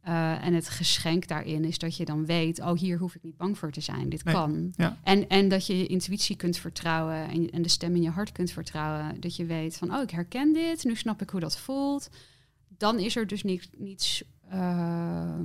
Uh, 0.07 0.45
en 0.45 0.53
het 0.53 0.69
geschenk 0.69 1.27
daarin 1.27 1.65
is 1.65 1.77
dat 1.77 1.97
je 1.97 2.05
dan 2.05 2.25
weet, 2.25 2.59
oh 2.59 2.77
hier 2.77 2.97
hoef 2.97 3.15
ik 3.15 3.23
niet 3.23 3.37
bang 3.37 3.57
voor 3.57 3.71
te 3.71 3.81
zijn, 3.81 4.09
dit 4.09 4.23
Nee, 4.23 4.33
kan. 4.33 4.73
ja. 4.75 4.97
En, 5.03 5.27
en 5.29 5.49
dat 5.49 5.65
je 5.65 5.77
je 5.77 5.87
intuïtie 5.87 6.35
kunt 6.35 6.57
vertrouwen 6.57 7.29
en, 7.29 7.49
en 7.49 7.61
de 7.61 7.69
stem 7.69 7.95
in 7.95 8.01
je 8.01 8.09
hart 8.09 8.31
kunt 8.31 8.51
vertrouwen. 8.51 9.19
Dat 9.19 9.35
je 9.35 9.45
weet 9.45 9.77
van, 9.77 9.95
oh 9.95 10.01
ik 10.01 10.09
herken 10.09 10.53
dit, 10.53 10.83
nu 10.83 10.95
snap 10.95 11.21
ik 11.21 11.29
hoe 11.29 11.39
dat 11.39 11.57
voelt. 11.57 12.09
Dan 12.77 12.99
is 12.99 13.15
er 13.15 13.27
dus 13.27 13.43
niets, 13.43 13.69
niets 13.77 14.23
uh, 14.53 15.39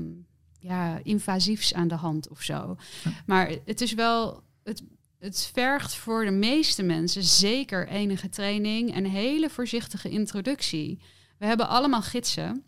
ja, 0.59 1.01
invasiefs 1.03 1.75
aan 1.75 1.89
de 1.89 1.95
hand 1.95 2.29
of 2.29 2.43
zo. 2.43 2.77
Ja. 3.05 3.11
Maar 3.27 3.53
het 3.65 3.81
is 3.81 3.93
wel, 3.95 4.43
het, 4.65 4.83
het 5.19 5.51
vergt 5.53 5.95
voor 5.95 6.25
de 6.25 6.31
meeste 6.31 6.83
mensen 6.83 7.23
zeker 7.23 7.89
enige 7.89 8.29
training 8.29 8.95
en 8.95 9.05
een 9.05 9.11
hele 9.11 9.51
voorzichtige 9.51 10.09
introductie. 10.09 11.01
We 11.39 11.47
hebben 11.47 11.69
allemaal 11.69 12.03
gidsen. 12.03 12.63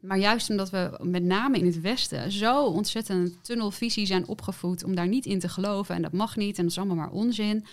Maar 0.00 0.18
juist 0.18 0.50
omdat 0.50 0.70
we 0.70 0.98
met 1.02 1.22
name 1.22 1.58
in 1.58 1.66
het 1.66 1.80
Westen 1.80 2.32
zo 2.32 2.64
ontzettend 2.64 3.44
tunnelvisie 3.44 4.06
zijn 4.06 4.28
opgevoed 4.28 4.84
om 4.84 4.94
daar 4.94 5.08
niet 5.08 5.26
in 5.26 5.38
te 5.38 5.48
geloven 5.48 5.94
en 5.94 6.02
dat 6.02 6.12
mag 6.12 6.36
niet 6.36 6.56
en 6.56 6.62
dat 6.62 6.70
is 6.70 6.78
allemaal 6.78 6.96
maar 6.96 7.10
onzin. 7.10 7.66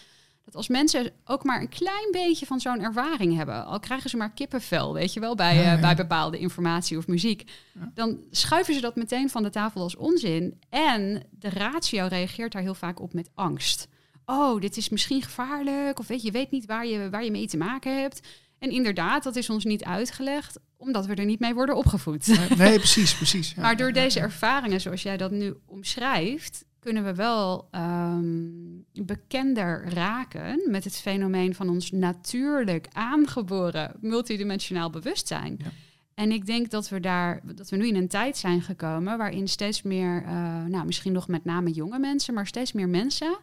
Dat 0.49 0.57
als 0.57 0.67
mensen 0.67 1.11
ook 1.25 1.43
maar 1.43 1.61
een 1.61 1.69
klein 1.69 2.11
beetje 2.11 2.45
van 2.45 2.59
zo'n 2.59 2.81
ervaring 2.81 3.35
hebben, 3.35 3.65
al 3.65 3.79
krijgen 3.79 4.09
ze 4.09 4.17
maar 4.17 4.31
kippenvel, 4.31 4.93
weet 4.93 5.13
je 5.13 5.19
wel, 5.19 5.35
bij, 5.35 5.55
Ja, 5.55 5.61
ja. 5.61 5.75
uh, 5.75 5.81
bij 5.81 5.95
bepaalde 5.95 6.37
informatie 6.39 6.97
of 6.97 7.07
muziek, 7.07 7.51
Ja. 7.73 7.91
dan 7.93 8.19
schuiven 8.31 8.73
ze 8.73 8.81
dat 8.81 8.95
meteen 8.95 9.29
van 9.29 9.43
de 9.43 9.49
tafel 9.49 9.81
als 9.81 9.95
onzin. 9.95 10.59
En 10.69 11.23
de 11.31 11.49
ratio 11.49 12.05
reageert 12.07 12.51
daar 12.51 12.61
heel 12.61 12.73
vaak 12.75 12.99
op 13.01 13.13
met 13.13 13.29
angst. 13.35 13.87
Oh, 14.25 14.61
dit 14.61 14.77
is 14.77 14.89
misschien 14.89 15.21
gevaarlijk, 15.21 15.99
of 15.99 16.07
weet 16.07 16.19
je, 16.21 16.25
je 16.25 16.31
weet 16.33 16.51
niet 16.51 16.65
waar 16.65 16.85
je, 16.85 17.09
waar 17.09 17.23
je 17.23 17.31
mee 17.31 17.47
te 17.47 17.57
maken 17.57 18.01
hebt. 18.01 18.27
En 18.59 18.69
inderdaad, 18.71 19.23
dat 19.23 19.35
is 19.35 19.49
ons 19.49 19.63
niet 19.63 19.83
uitgelegd, 19.83 20.59
omdat 20.77 21.05
we 21.05 21.15
er 21.15 21.25
niet 21.25 21.39
mee 21.39 21.53
worden 21.53 21.75
opgevoed. 21.75 22.27
Nee, 22.27 22.57
nee, 22.57 22.77
precies, 22.77 23.15
precies. 23.15 23.55
Maar 23.55 23.77
door 23.77 23.91
deze 23.91 24.19
ervaringen, 24.19 24.81
zoals 24.81 25.01
jij 25.03 25.17
dat 25.17 25.31
nu 25.31 25.53
omschrijft, 25.65 26.65
kunnen 26.79 27.03
we 27.03 27.15
wel 27.15 27.67
ehm, 27.71 28.47
bekender 28.93 29.93
raken 29.93 30.61
met 30.71 30.83
het 30.83 30.95
fenomeen 30.95 31.55
van 31.55 31.69
ons 31.69 31.91
natuurlijk 31.91 32.87
aangeboren 32.91 33.95
multidimensionaal 34.01 34.89
bewustzijn. 34.89 35.55
Ja. 35.63 35.71
En 36.13 36.31
ik 36.31 36.45
denk 36.45 36.69
dat 36.69 36.89
we 36.89 36.99
daar, 36.99 37.41
dat 37.55 37.69
we 37.69 37.77
nu 37.77 37.87
in 37.87 37.95
een 37.95 38.07
tijd 38.07 38.37
zijn 38.37 38.61
gekomen 38.61 39.17
waarin 39.17 39.47
steeds 39.47 39.81
meer, 39.81 40.23
eh, 40.23 40.63
nou 40.63 40.85
misschien 40.85 41.11
nog 41.11 41.27
met 41.27 41.45
name 41.45 41.71
jonge 41.71 41.99
mensen, 41.99 42.33
maar 42.33 42.47
steeds 42.47 42.71
meer 42.71 42.89
mensen 42.89 43.37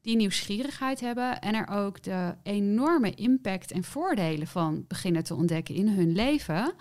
die 0.00 0.16
nieuwsgierigheid 0.16 1.00
hebben 1.00 1.40
en 1.40 1.54
er 1.54 1.68
ook 1.68 2.02
de 2.02 2.34
enorme 2.42 3.14
impact 3.14 3.72
en 3.72 3.84
voordelen 3.84 4.46
van 4.46 4.84
beginnen 4.88 5.24
te 5.24 5.34
ontdekken 5.34 5.74
in 5.74 5.88
hun 5.88 6.12
leven, 6.12 6.72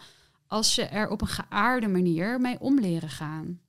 als 0.47 0.73
ze 0.73 0.83
er 0.83 1.09
op 1.09 1.21
een 1.21 1.27
geaarde 1.27 1.87
manier 1.87 2.41
mee 2.41 2.59
om 2.59 2.79
leren 2.79 3.09
gaan. 3.09 3.59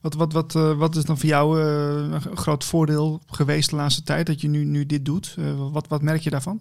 Wat, 0.00 0.14
wat, 0.14 0.32
wat, 0.32 0.54
eh, 0.54 0.72
wat 0.78 0.96
is 0.96 1.04
dan 1.04 1.18
voor 1.18 1.28
jou 1.28 1.60
eh, 1.62 2.20
een 2.30 2.36
groot 2.36 2.64
voordeel 2.64 3.20
geweest 3.26 3.70
de 3.70 3.76
laatste 3.76 4.02
tijd 4.02 4.26
dat 4.26 4.40
je 4.40 4.48
nu, 4.48 4.64
nu 4.64 4.86
dit 4.86 5.04
doet? 5.04 5.34
Eh, 5.38 5.70
wat, 5.72 5.88
wat 5.88 6.02
merk 6.02 6.20
je 6.20 6.30
daarvan? 6.30 6.60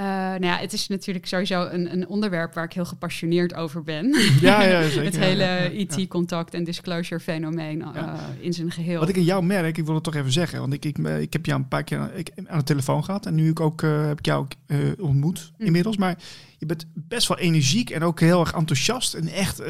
Uh, 0.00 0.06
nou 0.06 0.44
ja, 0.44 0.56
het 0.56 0.72
is 0.72 0.88
natuurlijk 0.88 1.26
sowieso 1.26 1.66
een, 1.66 1.92
een 1.92 2.08
onderwerp 2.08 2.54
waar 2.54 2.64
ik 2.64 2.72
heel 2.72 2.84
gepassioneerd 2.84 3.54
over 3.54 3.82
ben. 3.82 4.16
Ja, 4.40 4.62
ja, 4.62 4.82
zeker. 4.88 5.04
het 5.04 5.18
hele. 5.18 5.72
IT-contact 5.76 6.54
en 6.54 6.64
disclosure 6.64 7.20
fenomeen 7.20 7.78
uh, 7.80 7.88
Ja. 7.94 8.18
in 8.40 8.52
zijn 8.52 8.70
geheel. 8.70 9.00
Wat 9.00 9.08
ik 9.08 9.16
in 9.16 9.22
jou 9.24 9.44
merk, 9.44 9.78
ik 9.78 9.84
wil 9.84 9.94
het 9.94 10.04
toch 10.04 10.14
even 10.14 10.32
zeggen, 10.32 10.60
want 10.60 10.72
ik, 10.72 10.84
ik, 10.84 10.98
ik 10.98 11.32
heb 11.32 11.46
jou 11.46 11.60
een 11.60 11.68
paar 11.68 11.84
keer 11.84 12.10
ik, 12.14 12.30
aan 12.46 12.58
de 12.58 12.64
telefoon 12.64 13.04
gehad 13.04 13.26
en 13.26 13.34
nu 13.34 13.50
ik 13.50 13.60
ook, 13.60 13.80
heb 13.80 14.18
ik 14.18 14.26
jou 14.26 14.40
ook, 14.40 14.52
ontmoet 15.00 15.52
Hm. 15.56 15.64
inmiddels. 15.64 15.96
Maar 15.96 16.18
je 16.58 16.66
bent 16.66 16.86
best 16.94 17.28
wel 17.28 17.38
energiek 17.38 17.90
en 17.90 18.02
ook 18.02 18.20
heel 18.20 18.40
erg 18.40 18.52
enthousiast 18.52 19.14
en 19.14 19.28
echt 19.28 19.62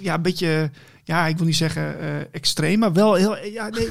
ja, 0.00 0.14
een 0.14 0.22
beetje, 0.22 0.70
ja, 1.08 1.26
ik 1.26 1.36
wil 1.36 1.46
niet 1.46 1.56
zeggen 1.56 2.00
eh, 2.00 2.20
extreem, 2.30 2.78
maar 2.78 2.92
wel 2.92 3.14
heel, 3.14 3.44
ja, 3.44 3.68
nee, 3.68 3.88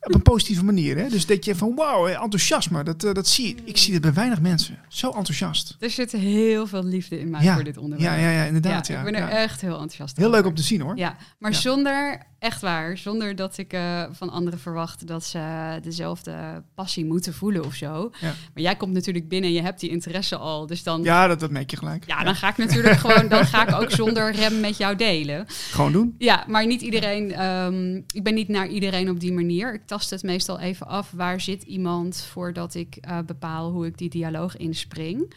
op 0.00 0.14
een 0.14 0.22
positieve 0.22 0.64
manier. 0.64 0.96
Hè? 0.96 1.08
Dus 1.08 1.26
dat 1.26 1.44
je 1.44 1.54
van 1.54 1.74
wauw, 1.74 2.06
enthousiasme, 2.06 2.84
dat, 2.84 3.04
eh, 3.04 3.14
dat 3.14 3.28
zie 3.28 3.48
ik. 3.48 3.58
Ik 3.64 3.76
zie 3.76 3.92
het 3.92 4.02
bij 4.02 4.12
weinig 4.12 4.40
mensen. 4.40 4.78
Zo 4.88 5.10
enthousiast. 5.10 5.76
Er 5.80 5.90
zit 5.90 6.12
heel 6.12 6.66
veel 6.66 6.84
liefde 6.84 7.20
in 7.20 7.30
mij 7.30 7.42
Ja, 7.42 7.54
voor 7.54 7.64
dit 7.64 7.76
onderwerp. 7.76 8.12
Ja, 8.12 8.20
ja, 8.20 8.30
ja, 8.30 8.44
inderdaad. 8.44 8.86
Ja, 8.86 8.98
ik 8.98 9.04
ben 9.04 9.14
er 9.14 9.28
echt 9.28 9.60
heel 9.60 9.72
enthousiast 9.72 10.16
Heel 10.16 10.26
over. 10.26 10.38
leuk 10.38 10.48
om 10.48 10.54
te 10.54 10.62
zien 10.62 10.80
hoor. 10.80 10.96
Ja, 10.96 11.16
maar 11.38 11.54
zonder, 11.54 12.22
echt 12.38 12.60
waar, 12.60 12.98
zonder 12.98 13.36
dat 13.36 13.58
ik 13.58 13.72
eh, 13.72 14.04
van 14.10 14.30
anderen 14.30 14.58
verwacht 14.58 15.06
dat 15.06 15.24
ze 15.24 15.78
dezelfde 15.82 16.62
passie 16.74 17.04
moeten 17.04 17.34
voelen 17.34 17.64
of 17.64 17.74
zo. 17.74 18.10
Ja. 18.20 18.26
Maar 18.54 18.62
jij 18.62 18.76
komt 18.76 18.92
natuurlijk 18.92 19.28
binnen 19.28 19.50
en 19.50 19.56
je 19.56 19.62
hebt 19.62 19.80
die 19.80 19.90
interesse 19.90 20.36
al. 20.36 20.66
Dus 20.66 20.82
dan, 20.82 21.02
ja, 21.02 21.22
Ja, 21.22 21.28
dat, 21.28 21.40
dat 21.40 21.50
merk 21.50 21.70
je 21.70 21.76
gelijk. 21.76 22.08
dan 22.24 22.34
ga 22.34 22.48
ik 22.48 22.56
natuurlijk 22.56 22.96
gewoon, 23.06 23.28
dan 23.28 23.44
ga 23.44 23.68
ik 23.68 23.74
ook 23.82 23.90
zonder 23.90 24.32
rem 24.32 24.60
met 24.60 24.76
jou 24.76 24.96
delen. 24.96 25.44
Gewoon 25.48 25.92
doen. 25.92 26.14
Ja, 26.18 26.44
maar 26.48 26.66
niet 26.66 26.80
iedereen. 26.82 27.32
ehm, 27.32 27.94
ik 27.96 28.22
ben 28.22 28.34
niet 28.34 28.48
naar 28.48 28.68
iedereen 28.68 29.10
op 29.10 29.20
die 29.20 29.32
manier. 29.32 29.74
Ik 29.74 29.86
tast 29.86 30.10
het 30.10 30.22
meestal 30.22 30.58
even 30.60 30.86
af. 30.86 31.10
Waar 31.10 31.40
zit 31.40 31.62
iemand 31.62 32.16
voordat 32.30 32.74
ik 32.74 32.96
eh, 32.96 33.18
bepaal 33.26 33.70
hoe 33.70 33.86
ik 33.86 33.98
die 33.98 34.10
dialoog 34.10 34.56
inspring? 34.56 35.32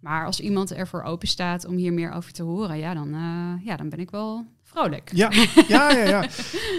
Maar 0.00 0.26
als 0.26 0.40
iemand 0.40 0.72
ervoor 0.72 1.02
open 1.02 1.28
staat 1.28 1.64
om 1.66 1.76
hier 1.76 1.92
meer 1.92 2.12
over 2.12 2.32
te 2.32 2.42
horen, 2.42 2.78
ja, 2.78 2.94
dan, 2.94 3.14
eh, 3.14 3.66
ja, 3.66 3.76
dan 3.76 3.88
ben 3.88 3.98
ik 3.98 4.10
wel 4.10 4.46
vrolijk. 4.74 5.10
Ja, 5.14 5.30
ja, 5.68 5.90
ja, 5.92 6.08
ja. 6.08 6.22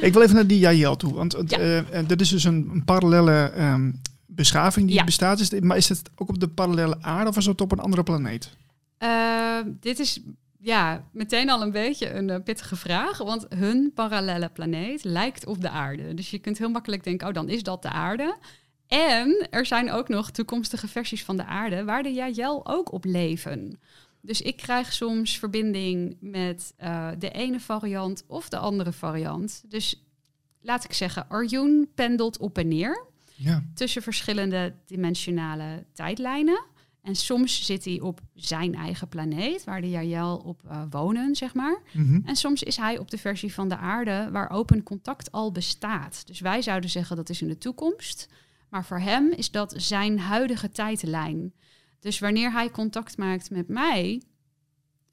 Ik 0.01 0.13
wil 0.13 0.21
even 0.21 0.35
naar 0.35 0.47
die 0.47 0.59
Jael 0.59 0.95
toe. 0.95 1.13
Want 1.13 1.31
het, 1.31 1.49
Ja. 1.51 1.57
eh, 1.59 2.07
dit 2.07 2.21
is 2.21 2.29
dus 2.29 2.43
een, 2.43 2.69
een 2.73 2.83
parallele 2.83 3.51
ehm, 3.55 3.91
beschaving 4.25 4.87
die 4.87 4.95
Ja. 4.95 5.03
bestaat. 5.03 5.39
Is, 5.39 5.49
dit- 5.49 5.63
maar 5.63 5.77
is 5.77 5.89
het 5.89 6.09
ook 6.15 6.29
op 6.29 6.39
de 6.39 6.47
parallele 6.47 6.97
aarde 7.01 7.29
of 7.29 7.37
is 7.37 7.45
het 7.45 7.61
op 7.61 7.71
een 7.71 7.79
andere 7.79 8.03
planeet? 8.03 8.49
Eh, 8.97 9.57
dit 9.79 9.99
is 9.99 10.19
ja, 10.59 11.03
meteen 11.11 11.49
al 11.49 11.61
een 11.61 11.71
beetje 11.71 12.13
een 12.13 12.29
eh, 12.29 12.41
pittige 12.43 12.75
vraag. 12.75 13.17
Want 13.17 13.45
hun 13.49 13.91
parallele 13.95 14.49
planeet 14.49 15.03
lijkt 15.03 15.45
op 15.45 15.61
de 15.61 15.69
aarde. 15.69 16.13
Dus 16.13 16.29
je 16.29 16.39
kunt 16.39 16.57
heel 16.57 16.69
makkelijk 16.69 17.03
denken, 17.03 17.27
oh, 17.27 17.33
dan 17.33 17.49
is 17.49 17.63
dat 17.63 17.81
de 17.81 17.89
aarde. 17.89 18.35
En 18.87 19.47
er 19.49 19.65
zijn 19.65 19.91
ook 19.91 20.07
nog 20.07 20.31
toekomstige 20.31 20.87
versies 20.87 21.23
van 21.23 21.37
de 21.37 21.45
aarde 21.45 21.83
waar 21.83 22.03
de 22.03 22.13
Jajel 22.13 22.67
ook 22.67 22.91
op 22.91 23.05
leven. 23.05 23.79
Dus 24.25 24.41
ik 24.41 24.57
krijg 24.57 24.93
soms 24.93 25.37
verbinding 25.37 26.17
met 26.19 26.73
eh, 26.77 27.09
de 27.19 27.29
ene 27.29 27.59
variant 27.59 28.23
of 28.27 28.49
de 28.49 28.57
andere 28.57 28.91
variant. 28.91 29.63
Dus 29.67 30.05
laat 30.61 30.83
ik 30.83 30.93
zeggen, 30.93 31.29
Arjun 31.29 31.89
pendelt 31.95 32.37
op 32.37 32.57
en 32.57 32.67
neer 32.67 33.05
Ja. 33.35 33.63
tussen 33.73 34.01
verschillende 34.01 34.73
dimensionale 34.85 35.85
tijdlijnen. 35.93 36.63
En 37.01 37.15
soms 37.15 37.65
zit 37.65 37.85
hij 37.85 37.99
op 37.99 38.21
zijn 38.35 38.75
eigen 38.75 39.07
planeet, 39.07 39.63
waar 39.63 39.81
de 39.81 39.89
Jajel 39.89 40.37
op 40.37 40.61
eh, 40.67 40.81
wonen, 40.89 41.35
zeg 41.35 41.53
maar. 41.53 41.81
Mhm. 41.93 42.19
En 42.25 42.35
soms 42.35 42.63
is 42.63 42.77
hij 42.77 42.97
op 42.97 43.11
de 43.11 43.17
versie 43.17 43.53
van 43.53 43.69
de 43.69 43.77
aarde 43.77 44.29
waar 44.31 44.49
open 44.49 44.83
contact 44.83 45.31
al 45.31 45.51
bestaat. 45.51 46.27
Dus 46.27 46.39
wij 46.39 46.61
zouden 46.61 46.89
zeggen 46.89 47.15
dat 47.15 47.29
is 47.29 47.41
in 47.41 47.47
de 47.47 47.57
toekomst. 47.57 48.27
Maar 48.69 48.85
voor 48.85 48.99
hem 48.99 49.31
is 49.31 49.51
dat 49.51 49.73
zijn 49.77 50.19
huidige 50.19 50.69
tijdlijn. 50.69 51.53
Dus 52.05 52.19
wanneer 52.19 52.51
hij 52.51 52.69
contact 52.69 53.17
maakt 53.17 53.49
met 53.49 53.67
mij, 53.67 54.21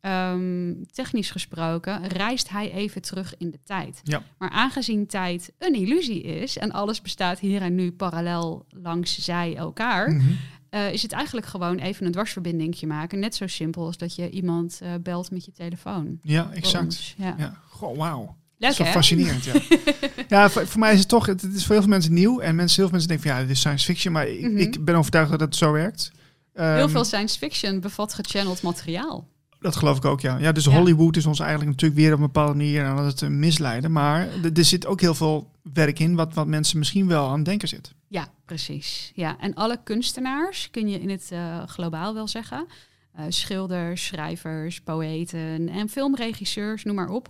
ehm, 0.00 0.72
technisch 0.92 1.30
gesproken, 1.30 2.06
reist 2.08 2.48
hij 2.50 2.72
even 2.72 3.02
terug 3.02 3.34
in 3.38 3.50
de 3.50 3.58
tijd. 3.64 4.00
Ja. 4.02 4.22
Maar 4.38 4.50
aangezien 4.50 5.06
tijd 5.06 5.52
een 5.58 5.74
illusie 5.74 6.22
is 6.22 6.58
en 6.58 6.70
alles 6.72 7.02
bestaat 7.02 7.38
hier 7.38 7.62
en 7.62 7.74
nu 7.74 7.92
parallel 7.92 8.66
langs 8.68 9.18
zij 9.24 9.56
elkaar, 9.56 10.10
Mhm. 10.10 10.26
eh, 10.70 10.92
is 10.92 11.02
het 11.02 11.12
eigenlijk 11.12 11.46
gewoon 11.46 11.76
even 11.78 12.06
een 12.06 12.12
dwarsverbindingje 12.12 12.86
maken. 12.86 13.18
Net 13.18 13.34
zo 13.34 13.46
simpel 13.46 13.86
als 13.86 13.96
dat 13.98 14.14
je 14.14 14.30
iemand 14.30 14.78
eh, 14.82 14.90
belt 15.02 15.30
met 15.30 15.44
je 15.44 15.52
telefoon. 15.52 16.18
Ja, 16.22 16.50
exact. 16.52 17.14
Ja. 17.16 17.34
Ja, 17.38 17.60
goh, 17.68 17.96
wauw. 17.96 18.36
Leuk 18.58 18.72
Zo 18.72 18.84
hè? 18.84 18.90
fascinerend, 18.90 19.44
ja. 19.44 19.52
ja, 20.28 20.50
voor, 20.50 20.66
voor 20.66 20.80
mij 20.80 20.92
is 20.92 20.98
het 20.98 21.08
toch, 21.08 21.26
het, 21.26 21.42
het 21.42 21.54
is 21.54 21.62
voor 21.62 21.72
heel 21.74 21.82
veel 21.82 21.90
mensen 21.92 22.12
nieuw. 22.12 22.40
En 22.40 22.54
mensen, 22.54 22.76
heel 22.76 22.84
veel 22.90 22.98
mensen 22.98 23.08
denken 23.08 23.26
van, 23.28 23.36
ja, 23.36 23.42
dit 23.42 23.50
is 23.50 23.58
science 23.58 23.84
fiction. 23.84 24.12
Maar 24.12 24.28
ik, 24.28 24.40
Mhm. 24.40 24.56
ik 24.56 24.84
ben 24.84 24.94
overtuigd 24.94 25.30
dat 25.30 25.40
het 25.40 25.56
zo 25.56 25.72
werkt. 25.72 26.10
Heel 26.52 26.64
Ehm, 26.64 26.88
veel 26.88 27.04
science 27.04 27.38
fiction 27.38 27.80
bevat 27.80 28.14
gechanneld 28.14 28.62
materiaal. 28.62 29.28
Dat 29.60 29.76
geloof 29.76 29.96
ik 29.96 30.04
ook, 30.04 30.20
ja. 30.20 30.38
Ja, 30.38 30.52
dus 30.52 30.64
Ja. 30.64 30.70
Hollywood 30.72 31.16
is 31.16 31.26
ons 31.26 31.40
eigenlijk 31.40 31.70
natuurlijk 31.70 32.00
weer 32.00 32.12
op 32.12 32.18
een 32.18 32.24
bepaalde 32.26 32.54
manier 32.54 32.84
aan 32.84 33.04
het 33.04 33.22
eh, 33.22 33.28
misleiden. 33.28 33.92
Maar 33.92 34.20
er- 34.42 34.52
er 34.58 34.64
zit 34.64 34.86
ook 34.86 35.00
heel 35.00 35.14
veel 35.14 35.50
werk 35.72 35.98
in 35.98 36.14
wat, 36.14 36.34
wat 36.34 36.46
mensen 36.46 36.78
misschien 36.78 37.08
wel 37.08 37.28
aan 37.28 37.36
het 37.36 37.44
denken 37.44 37.68
zit. 37.68 37.92
Ja, 38.08 38.28
precies. 38.44 39.12
Ja, 39.14 39.38
en 39.38 39.54
alle 39.54 39.80
kunstenaars, 39.84 40.70
kun 40.70 40.88
je 40.88 41.00
in 41.00 41.10
het 41.10 41.28
eh, 41.30 41.62
globaal 41.66 42.14
wel 42.14 42.28
zeggen. 42.28 42.66
eh, 43.12 43.24
schilders, 43.28 44.06
schrijvers, 44.06 44.80
poëten 44.80 45.68
en 45.68 45.88
filmregisseurs, 45.88 46.84
noem 46.84 46.94
maar 46.94 47.08
op. 47.08 47.28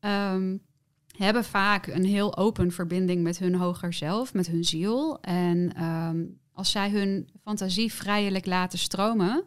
ehm, 0.00 0.56
hebben 1.16 1.44
vaak 1.44 1.86
een 1.86 2.04
heel 2.04 2.36
open 2.36 2.72
verbinding 2.72 3.22
met 3.22 3.38
hun 3.38 3.54
hoger 3.54 3.92
zelf, 3.92 4.34
met 4.34 4.46
hun 4.46 4.64
ziel. 4.64 5.20
En 5.20 5.72
ehm, 5.76 6.20
als 6.52 6.70
zij 6.70 6.90
hun 6.90 7.28
fantasie 7.44 7.92
vrijelijk 7.92 8.46
laten 8.46 8.78
stromen, 8.78 9.44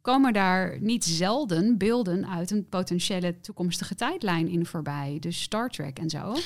komen 0.00 0.32
daar 0.32 0.76
niet 0.80 1.04
zelden 1.04 1.78
beelden 1.78 2.28
uit 2.28 2.50
een 2.50 2.68
potentiële 2.68 3.40
toekomstige 3.40 3.94
tijdlijn 3.94 4.48
in 4.48 4.66
voorbij. 4.66 5.16
Dus 5.20 5.42
Star 5.42 5.68
Trek 5.70 5.98
en 5.98 6.10
zo. 6.10 6.36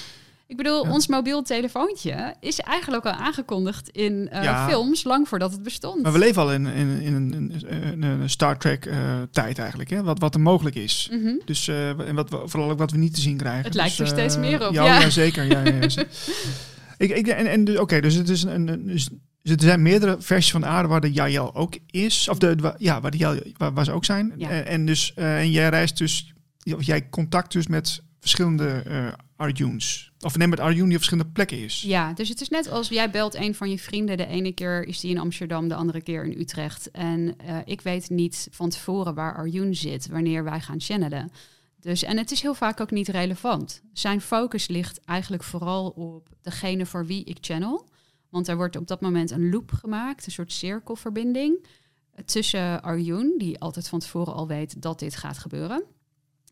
Ik 0.46 0.56
bedoel, 0.56 0.84
Ja. 0.86 0.92
ons 0.92 1.06
mobiel 1.06 1.42
telefoontje 1.42 2.34
is 2.40 2.58
eigenlijk 2.60 3.04
al 3.06 3.12
aangekondigd 3.12 3.88
in 3.88 4.28
eh, 4.28 4.42
Ja. 4.42 4.68
films 4.68 5.04
lang 5.04 5.28
voordat 5.28 5.52
het 5.52 5.62
bestond. 5.62 6.02
Maar 6.02 6.12
we 6.12 6.18
leven 6.18 6.42
al 6.42 6.52
in, 6.52 6.66
in, 6.66 7.00
in 7.00 7.14
een, 7.14 8.02
een, 8.02 8.30
Star 8.30 8.58
Trek 8.58 8.86
eh, 8.86 9.22
tijd 9.30 9.58
eigenlijk, 9.58 9.90
hè? 9.90 10.02
Wat, 10.02 10.18
wat 10.18 10.34
er 10.34 10.40
mogelijk 10.40 10.76
is. 10.76 11.08
Mhm. 11.12 11.34
Dus 11.44 11.68
eh, 11.68 12.08
en 12.08 12.14
wat 12.14 12.30
we, 12.30 12.42
vooral 12.44 12.70
ook 12.70 12.78
wat 12.78 12.90
we 12.90 12.98
niet 12.98 13.14
te 13.14 13.20
zien 13.20 13.36
krijgen. 13.36 13.64
Het 13.64 13.74
lijkt 13.74 13.96
Dus, 13.96 14.10
er 14.10 14.16
steeds 14.16 14.36
meer 14.36 14.66
op, 14.68 14.74
Ja, 14.74 15.10
zeker. 15.10 15.44
Ja, 15.44 15.62
ik, 16.98 17.10
ik, 17.10 17.26
en, 17.26 17.46
en, 17.46 17.64
dus- 17.64 17.78
Oké, 17.78 18.00
dus 18.00 18.14
het 18.14 18.28
is 18.28 18.42
een, 18.42 18.68
een 18.68 18.86
dus, 18.86 19.08
dus 19.42 19.52
er 19.52 19.62
zijn 19.62 19.82
meerdere 19.82 20.16
versies 20.18 20.50
van 20.50 20.60
de 20.60 20.66
aarde 20.66 20.88
waar 20.88 21.00
de 21.00 21.12
Jael 21.12 21.54
ook 21.54 21.78
is. 21.86 22.28
Of 22.28 22.38
de, 22.38 22.74
ja, 22.78 23.00
waar, 23.00 23.10
de 23.10 23.52
waar, 23.56 23.72
waar 23.72 23.84
ze 23.84 23.92
ook 23.92 24.04
zijn. 24.04 24.32
Ja. 24.36 24.50
En, 24.50 24.66
en 24.66 24.86
dus, 24.86 25.14
eh, 25.14 25.38
en 25.38 25.50
jij 25.50 25.68
reist 25.68 25.98
dus, 25.98 26.32
of 26.74 26.82
jij 26.82 27.08
contact 27.08 27.52
dus 27.52 27.66
met 27.66 28.02
verschillende 28.20 28.82
eh 28.86 29.12
Arjuns. 29.40 30.12
Of 30.20 30.36
neem 30.36 30.48
met 30.48 30.60
Arjun 30.60 30.84
die 30.84 30.92
op 30.92 30.96
verschillende 30.96 31.30
plekken 31.30 31.58
is. 31.58 31.82
Ja, 31.82 32.12
dus 32.12 32.28
het 32.28 32.40
is 32.40 32.48
net 32.48 32.70
als 32.70 32.88
jij 32.88 33.10
belt 33.10 33.34
een 33.34 33.54
van 33.54 33.70
je 33.70 33.78
vrienden. 33.78 34.16
De 34.16 34.26
ene 34.26 34.52
keer 34.52 34.84
is 34.84 35.00
die 35.00 35.10
in 35.10 35.18
Amsterdam, 35.18 35.68
de 35.68 35.74
andere 35.74 36.02
keer 36.02 36.24
in 36.24 36.40
Utrecht. 36.40 36.90
En 36.90 37.34
eh, 37.38 37.56
ik 37.64 37.80
weet 37.80 38.10
niet 38.10 38.48
van 38.50 38.70
tevoren 38.70 39.14
waar 39.14 39.36
Arjun 39.36 39.76
zit, 39.76 40.08
wanneer 40.08 40.44
wij 40.44 40.60
gaan 40.60 40.80
channelen. 40.80 41.30
Dus, 41.80 42.02
en 42.02 42.16
het 42.16 42.30
is 42.30 42.42
heel 42.42 42.54
vaak 42.54 42.80
ook 42.80 42.90
niet 42.90 43.08
relevant. 43.08 43.82
Zijn 43.92 44.20
focus 44.20 44.68
ligt 44.68 45.00
eigenlijk 45.04 45.42
vooral 45.42 45.88
op 45.88 46.28
degene 46.42 46.86
voor 46.86 47.06
wie 47.06 47.24
ik 47.24 47.38
channel. 47.40 47.88
Want 48.30 48.48
er 48.48 48.56
wordt 48.56 48.76
op 48.76 48.86
dat 48.86 49.00
moment 49.00 49.30
een 49.30 49.50
loop 49.50 49.72
gemaakt, 49.72 50.26
een 50.26 50.32
soort 50.32 50.52
cirkelverbinding 50.52 51.66
tussen 52.24 52.82
Arjun, 52.82 53.34
die 53.38 53.60
altijd 53.60 53.88
van 53.88 53.98
tevoren 53.98 54.34
al 54.34 54.46
weet 54.46 54.82
dat 54.82 54.98
dit 54.98 55.16
gaat 55.16 55.38
gebeuren. 55.38 55.84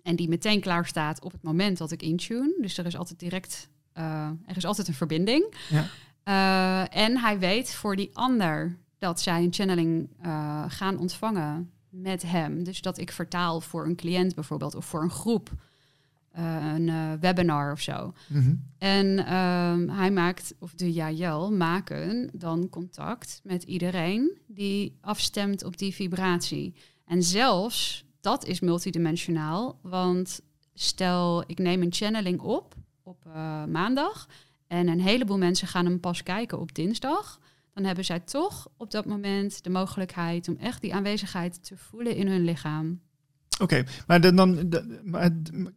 En 0.02 0.16
die 0.16 0.28
meteen 0.28 0.60
klaar 0.60 0.86
staat 0.86 1.24
op 1.24 1.32
het 1.32 1.42
moment 1.42 1.78
dat 1.78 1.90
ik 1.90 2.02
intune. 2.02 2.54
Dus 2.60 2.78
er 2.78 2.86
is 2.86 2.96
altijd 2.96 3.18
direct, 3.18 3.68
eh, 3.92 4.30
er 4.46 4.56
is 4.56 4.64
altijd 4.64 4.88
een 4.88 4.94
verbinding. 4.94 5.54
Ja. 5.68 5.86
Eh, 6.22 7.04
en 7.04 7.18
hij 7.18 7.38
weet 7.38 7.74
voor 7.74 7.96
die 7.96 8.10
ander 8.12 8.76
dat 8.98 9.20
zij 9.20 9.42
een 9.42 9.52
channeling 9.52 10.08
eh, 10.20 10.64
gaan 10.68 10.98
ontvangen 10.98 11.70
met 11.88 12.22
hem. 12.22 12.64
Dus 12.64 12.80
dat 12.80 12.98
ik 12.98 13.12
vertaal 13.12 13.60
voor 13.60 13.86
een 13.86 13.96
cliënt 13.96 14.34
bijvoorbeeld 14.34 14.74
of 14.74 14.84
voor 14.84 15.02
een 15.02 15.10
groep. 15.10 15.50
Eh, 16.38 16.72
een 16.74 16.88
eh, 16.88 17.12
webinar 17.20 17.72
of 17.72 17.80
zo. 17.80 18.12
Mhm. 18.26 18.54
En 18.78 19.26
ehm, 19.26 19.88
hij 19.88 20.10
maakt, 20.10 20.54
of 20.58 20.74
de 20.74 20.92
Jael 20.92 21.52
maken 21.52 22.30
dan 22.32 22.68
contact 22.68 23.40
met 23.44 23.62
iedereen 23.62 24.38
die 24.46 24.98
afstemt 25.00 25.64
op 25.64 25.78
die 25.78 25.94
vibratie. 25.94 26.74
En 27.06 27.22
zelfs 27.22 28.04
dat 28.20 28.44
is 28.46 28.60
multidimensionaal, 28.60 29.78
want 29.82 30.40
stel 30.74 31.44
ik 31.46 31.58
neem 31.58 31.82
een 31.82 31.92
channeling 31.92 32.40
op 32.40 32.74
op 33.02 33.26
eh, 33.26 33.64
maandag 33.64 34.28
en 34.66 34.88
een 34.88 35.00
heleboel 35.00 35.38
mensen 35.38 35.68
gaan 35.68 35.84
hem 35.84 36.00
pas 36.00 36.22
kijken 36.22 36.58
op 36.58 36.74
dinsdag. 36.74 37.40
Dan 37.72 37.84
hebben 37.84 38.04
zij 38.04 38.20
toch 38.20 38.68
op 38.76 38.90
dat 38.90 39.06
moment 39.06 39.64
de 39.64 39.70
mogelijkheid 39.70 40.48
om 40.48 40.56
echt 40.56 40.80
die 40.80 40.94
aanwezigheid 40.94 41.64
te 41.64 41.76
voelen 41.76 42.16
in 42.16 42.28
hun 42.28 42.44
lichaam. 42.44 43.00
Oké, 43.58 43.84
maar 44.06 44.20
dan, 44.20 44.36
dan 44.36 44.96
maar, 45.04 45.30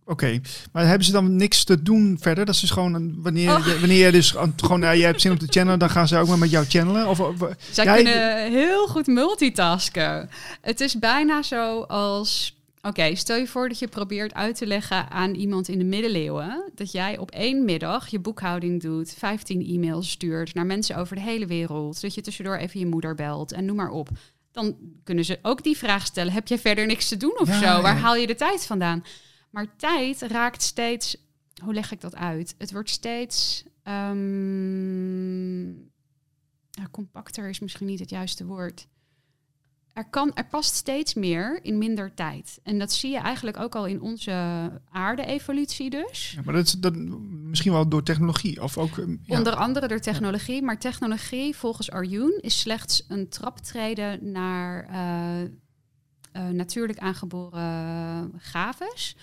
oké, 0.06 0.40
maar 0.72 0.86
hebben 0.88 1.06
ze 1.06 1.12
dan 1.12 1.36
niks 1.36 1.64
te 1.64 1.82
doen 1.82 2.18
verder? 2.22 2.46
Dat 2.46 2.56
is 2.56 2.62
dus 2.62 2.70
gewoon 2.72 2.94
een- 2.94 3.16
wanneer, 3.22 3.56
Oh. 3.58 3.66
je, 3.66 3.80
wanneer 3.80 4.06
je 4.06 4.12
dus 4.12 4.32
gewoon, 4.56 4.80
nou, 4.80 4.96
je 4.98 5.04
hebt 5.04 5.22
zin 5.22 5.32
om 5.32 5.38
te 5.38 5.48
channelen, 5.50 5.80
dan 5.80 5.90
gaan 5.90 6.08
ze 6.08 6.18
ook 6.18 6.28
maar 6.28 6.38
met 6.38 6.50
jou 6.50 6.66
channelen. 6.66 7.08
Of, 7.08 7.20
of 7.20 7.36
Zij 7.72 7.86
Ja, 7.86 7.96
kunnen 7.96 8.52
heel 8.52 8.88
goed 8.88 9.08
multitasken. 9.08 10.30
Het 10.62 10.80
is 10.80 11.00
bijna 11.00 11.42
zo 11.44 11.82
als... 11.82 12.56
Oké, 12.82 13.16
stel 13.16 13.38
je 13.38 13.48
voor 13.48 13.68
dat 13.70 13.80
je 13.80 13.88
probeert 13.88 14.34
uit 14.34 14.56
te 14.56 14.66
leggen 14.68 15.10
aan 15.12 15.34
iemand 15.34 15.68
in 15.68 15.78
de 15.78 15.84
middeleeuwen... 15.86 16.72
dat 16.76 16.92
jij 16.92 17.18
op 17.18 17.32
één 17.32 17.66
middag 17.66 18.08
je 18.08 18.20
boekhouding 18.20 18.82
doet, 18.82 19.14
15 19.18 19.66
e-mails 19.68 20.10
stuurt... 20.10 20.54
naar 20.54 20.66
mensen 20.66 20.96
over 20.98 21.16
de 21.16 21.22
hele 21.22 21.46
wereld, 21.46 22.02
dat 22.02 22.14
je 22.14 22.22
tussendoor 22.22 22.56
even 22.56 22.80
je 22.80 22.86
moeder 22.86 23.16
belt 23.16 23.52
en 23.52 23.66
noem 23.66 23.76
maar 23.76 23.90
op. 23.90 24.10
Dan 24.52 24.78
kunnen 25.04 25.26
ze 25.26 25.40
ook 25.42 25.64
die 25.64 25.78
vraag 25.78 26.06
stellen, 26.06 26.34
heb 26.34 26.48
jij 26.48 26.60
verder 26.60 26.86
niks 26.86 27.08
te 27.08 27.18
doen 27.18 27.40
of 27.40 27.48
Ja, 27.48 27.60
zo? 27.60 27.66
ja. 27.66 27.82
Waar 27.82 27.98
haal 27.98 28.16
je 28.16 28.28
de 28.28 28.36
tijd 28.36 28.66
vandaan? 28.66 29.04
Maar 29.50 29.76
tijd 29.76 30.22
raakt 30.22 30.62
steeds... 30.62 31.18
Hoe 31.64 31.74
leg 31.74 31.92
ik 31.92 32.02
dat 32.02 32.16
uit? 32.16 32.56
Het 32.58 32.72
wordt 32.72 32.90
steeds... 32.90 33.64
ehm, 33.84 35.72
compacter 36.92 37.50
is 37.50 37.60
misschien 37.60 37.88
niet 37.88 38.00
het 38.00 38.10
juiste 38.10 38.46
woord. 38.46 38.88
Er, 39.94 40.10
kan, 40.10 40.34
er 40.34 40.46
past 40.46 40.76
steeds 40.76 41.14
meer 41.14 41.60
in 41.62 41.78
minder 41.78 42.14
tijd. 42.14 42.60
En 42.64 42.80
dat 42.80 42.92
zie 42.92 43.12
je 43.12 43.18
eigenlijk 43.18 43.60
ook 43.60 43.76
al 43.76 43.86
in 43.86 44.02
onze 44.02 44.32
aarde-evolutie 44.92 45.90
dus. 45.90 46.32
ja, 46.36 46.42
maar 46.46 46.54
dat 46.54 46.66
is 46.66 46.72
dat, 46.72 46.96
misschien 46.96 47.72
wel 47.72 47.88
door 47.88 48.04
technologie. 48.04 48.64
Of 48.64 48.78
ook, 48.78 48.96
ja. 48.96 49.38
Onder 49.38 49.56
andere 49.56 49.88
door 49.88 50.00
technologie. 50.00 50.62
Maar 50.62 50.80
technologie, 50.80 51.56
volgens 51.56 51.92
Arjun, 51.92 52.40
is 52.42 52.60
slechts 52.60 53.06
een 53.08 53.30
traptreden 53.30 54.32
naar 54.32 54.88
eh, 54.90 55.42
eh, 55.42 56.48
natuurlijk 56.54 57.00
aangeboren 57.00 58.34
gaves. 58.38 59.16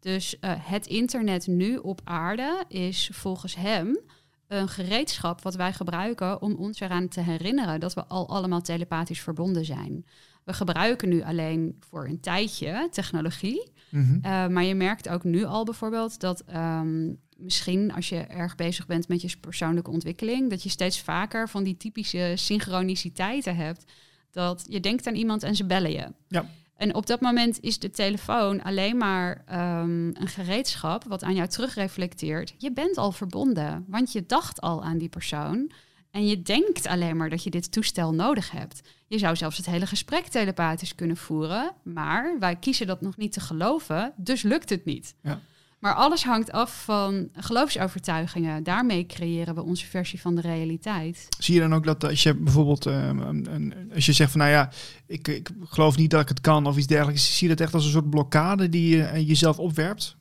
Dus 0.00 0.38
eh, 0.38 0.52
het 0.56 0.86
internet 0.86 1.46
nu 1.46 1.76
op 1.76 2.00
aarde 2.04 2.64
is 2.68 3.10
volgens 3.12 3.54
hem 3.54 3.98
een 4.48 4.68
gereedschap 4.68 5.42
wat 5.42 5.54
wij 5.54 5.72
gebruiken 5.72 6.42
om 6.42 6.54
ons 6.54 6.80
eraan 6.80 7.08
te 7.08 7.20
herinneren 7.20 7.80
dat 7.80 7.94
we 7.94 8.04
al 8.04 8.28
allemaal 8.28 8.62
telepathisch 8.62 9.20
verbonden 9.20 9.64
zijn. 9.64 10.04
We 10.44 10.52
gebruiken 10.52 11.08
nu 11.08 11.22
alleen 11.22 11.76
voor 11.80 12.08
een 12.08 12.20
tijdje 12.20 12.88
technologie. 12.90 13.72
Mhm. 13.88 14.14
Uh, 14.14 14.46
maar 14.46 14.64
je 14.64 14.74
merkt 14.74 15.08
ook 15.08 15.24
nu 15.24 15.44
al 15.44 15.64
bijvoorbeeld 15.64 16.20
dat 16.20 16.44
um, 16.54 17.20
misschien 17.36 17.92
als 17.92 18.08
je 18.08 18.16
erg 18.16 18.54
bezig 18.54 18.86
bent 18.86 19.08
met 19.08 19.22
je 19.22 19.36
persoonlijke 19.40 19.90
ontwikkeling, 19.90 20.50
dat 20.50 20.62
je 20.62 20.68
steeds 20.68 21.00
vaker 21.00 21.48
van 21.48 21.64
die 21.64 21.76
typische 21.76 22.32
synchroniciteiten 22.34 23.56
hebt. 23.56 23.84
Dat 24.30 24.64
je 24.68 24.80
denkt 24.80 25.06
aan 25.06 25.14
iemand 25.14 25.42
en 25.42 25.56
ze 25.56 25.64
bellen 25.64 25.92
je. 25.92 26.12
Ja. 26.28 26.46
En 26.76 26.94
op 26.94 27.06
dat 27.06 27.20
moment 27.20 27.60
is 27.60 27.78
de 27.78 27.90
telefoon 27.90 28.62
alleen 28.62 28.96
maar 28.96 29.44
um, 29.52 30.16
een 30.16 30.28
gereedschap 30.28 31.04
wat 31.04 31.22
aan 31.22 31.34
jou 31.34 31.48
terugreflecteert. 31.48 32.54
Je 32.58 32.72
bent 32.72 32.96
al 32.96 33.12
verbonden, 33.12 33.84
want 33.88 34.12
je 34.12 34.26
dacht 34.26 34.60
al 34.60 34.82
aan 34.82 34.98
die 34.98 35.08
persoon. 35.08 35.70
En 36.10 36.26
je 36.26 36.42
denkt 36.42 36.86
alleen 36.86 37.16
maar 37.16 37.30
dat 37.30 37.42
je 37.42 37.50
dit 37.50 37.72
toestel 37.72 38.14
nodig 38.14 38.50
hebt. 38.50 38.80
Je 39.06 39.18
zou 39.18 39.36
zelfs 39.36 39.56
het 39.56 39.66
hele 39.66 39.86
gesprek 39.86 40.26
telepathisch 40.26 40.94
kunnen 40.94 41.16
voeren. 41.16 41.72
Maar 41.82 42.36
wij 42.38 42.56
kiezen 42.56 42.86
dat 42.86 43.00
nog 43.00 43.16
niet 43.16 43.32
te 43.32 43.40
geloven, 43.40 44.12
dus 44.16 44.42
lukt 44.42 44.70
het 44.70 44.84
niet. 44.84 45.14
Ja. 45.22 45.40
Maar 45.84 45.94
alles 45.94 46.24
hangt 46.24 46.52
af 46.52 46.84
van 46.84 47.28
geloofsovertuigingen. 47.32 48.62
Daarmee 48.62 49.06
creëren 49.06 49.54
we 49.54 49.62
onze 49.62 49.86
versie 49.86 50.20
van 50.20 50.34
de 50.34 50.40
realiteit. 50.40 51.28
Zie 51.38 51.54
je 51.54 51.60
dan 51.60 51.74
ook 51.74 51.84
dat 51.84 52.04
als 52.04 52.22
je 52.22 52.34
bijvoorbeeld, 52.34 52.86
um, 52.86 53.18
een, 53.18 53.74
als 53.94 54.06
je 54.06 54.12
zegt 54.12 54.30
van 54.30 54.40
nou 54.40 54.52
ja, 54.52 54.70
ik, 55.06 55.28
ik 55.28 55.50
geloof 55.64 55.96
niet 55.96 56.10
dat 56.10 56.20
ik 56.20 56.28
het 56.28 56.40
kan 56.40 56.66
of 56.66 56.76
iets 56.76 56.86
dergelijks, 56.86 57.36
zie 57.38 57.48
je 57.48 57.54
dat 57.54 57.64
echt 57.64 57.74
als 57.74 57.84
een 57.84 57.90
soort 57.90 58.10
blokkade 58.10 58.68
die 58.68 58.96
je 58.96 59.24
jezelf 59.24 59.58
opwerpt? 59.58 60.16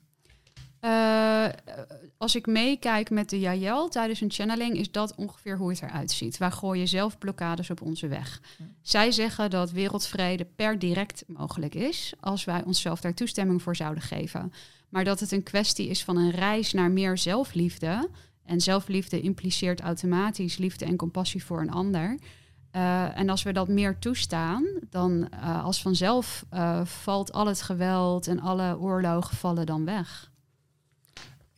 Uh, 0.86 1.46
als 2.18 2.36
ik 2.36 2.48
meekijk 2.48 3.10
met 3.10 3.30
de 3.30 3.40
Jajel 3.40 3.90
tijdens 3.90 4.22
een 4.22 4.32
channeling, 4.32 4.78
is 4.78 4.92
dat 4.92 5.16
ongeveer 5.16 5.58
hoe 5.58 5.70
het 5.70 5.82
eruit 5.82 6.12
ziet. 6.12 6.38
Wij 6.38 6.52
gooien 6.52 6.88
zelf 6.88 7.18
blokkades 7.18 7.70
op 7.70 7.82
onze 7.82 8.08
weg. 8.08 8.42
Zij 8.82 9.12
zeggen 9.12 9.50
dat 9.50 9.72
wereldvrede 9.72 10.46
per 10.56 10.80
direct 10.80 11.24
mogelijk 11.28 11.76
is, 11.76 12.14
als 12.20 12.44
wij 12.44 12.64
onszelf 12.64 13.02
daar 13.02 13.14
toestemming 13.14 13.62
voor 13.62 13.76
zouden 13.76 14.04
geven. 14.04 14.54
Maar 14.90 15.04
dat 15.04 15.20
het 15.20 15.32
een 15.32 15.44
kwestie 15.44 15.88
is 15.88 16.04
van 16.04 16.18
een 16.18 16.32
reis 16.32 16.74
naar 16.74 16.92
meer 16.92 17.18
zelfliefde. 17.18 18.10
En 18.46 18.62
zelfliefde 18.62 19.22
impliceert 19.22 19.82
automatisch 19.82 20.58
liefde 20.58 20.86
en 20.86 20.96
compassie 20.96 21.44
voor 21.44 21.62
een 21.62 21.72
ander. 21.72 22.18
Uh, 22.76 23.18
en 23.18 23.30
als 23.30 23.44
we 23.44 23.52
dat 23.52 23.68
meer 23.68 24.00
toestaan, 24.00 24.66
dan 24.90 25.28
uh, 25.34 25.64
als 25.64 25.82
vanzelf 25.82 26.46
valt 26.84 27.34
al 27.34 27.48
het 27.48 27.62
geweld 27.62 28.28
en 28.28 28.40
alle 28.40 28.80
oorlogen 28.80 29.38
vallen 29.38 29.66
dan 29.66 29.86
weg. 29.86 30.32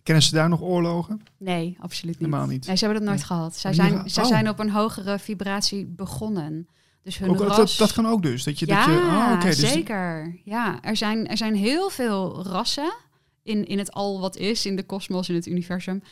Kennen 0.05 0.23
ze 0.23 0.33
daar 0.33 0.49
nog 0.49 0.61
oorlogen? 0.61 1.21
Nee, 1.37 1.77
absoluut 1.79 2.19
niet. 2.19 2.25
Helemaal 2.25 2.47
niet. 2.47 2.67
Nee, 2.67 2.75
ze 2.75 2.85
hebben 2.85 3.03
dat 3.03 3.09
nooit 3.09 3.29
Nee. 3.29 3.37
gehad. 3.37 3.55
Zij, 3.55 3.73
zijn, 3.73 4.09
zij 4.09 4.23
oh. 4.23 4.29
zijn 4.29 4.49
op 4.49 4.59
een 4.59 4.69
hogere 4.69 5.19
vibratie 5.19 5.85
begonnen. 5.85 6.67
Dus 7.03 7.17
hun 7.17 7.29
Ook, 7.29 7.37
dat- 7.37 7.47
ras... 7.47 7.57
dat, 7.57 7.77
dat 7.77 7.93
kan 7.93 8.05
ook 8.05 8.21
dus. 8.21 8.43
Dat 8.43 8.59
je, 8.59 8.67
ja, 8.67 8.85
dat 8.85 8.95
je, 8.95 9.01
oh, 9.01 9.41
dus 9.41 9.59
zeker. 9.71 10.39
Ja, 10.43 10.81
er 10.81 10.95
zijn, 10.97 11.27
er 11.27 11.37
zijn 11.37 11.55
heel 11.55 11.89
veel 11.89 12.43
rassen 12.43 12.93
in, 13.43 13.67
in 13.67 13.77
het 13.77 13.91
al 13.91 14.19
wat 14.19 14.37
is, 14.37 14.65
in 14.65 14.75
de 14.75 14.83
kosmos, 14.83 15.29
in 15.29 15.35
het 15.35 15.45
universum, 15.45 16.03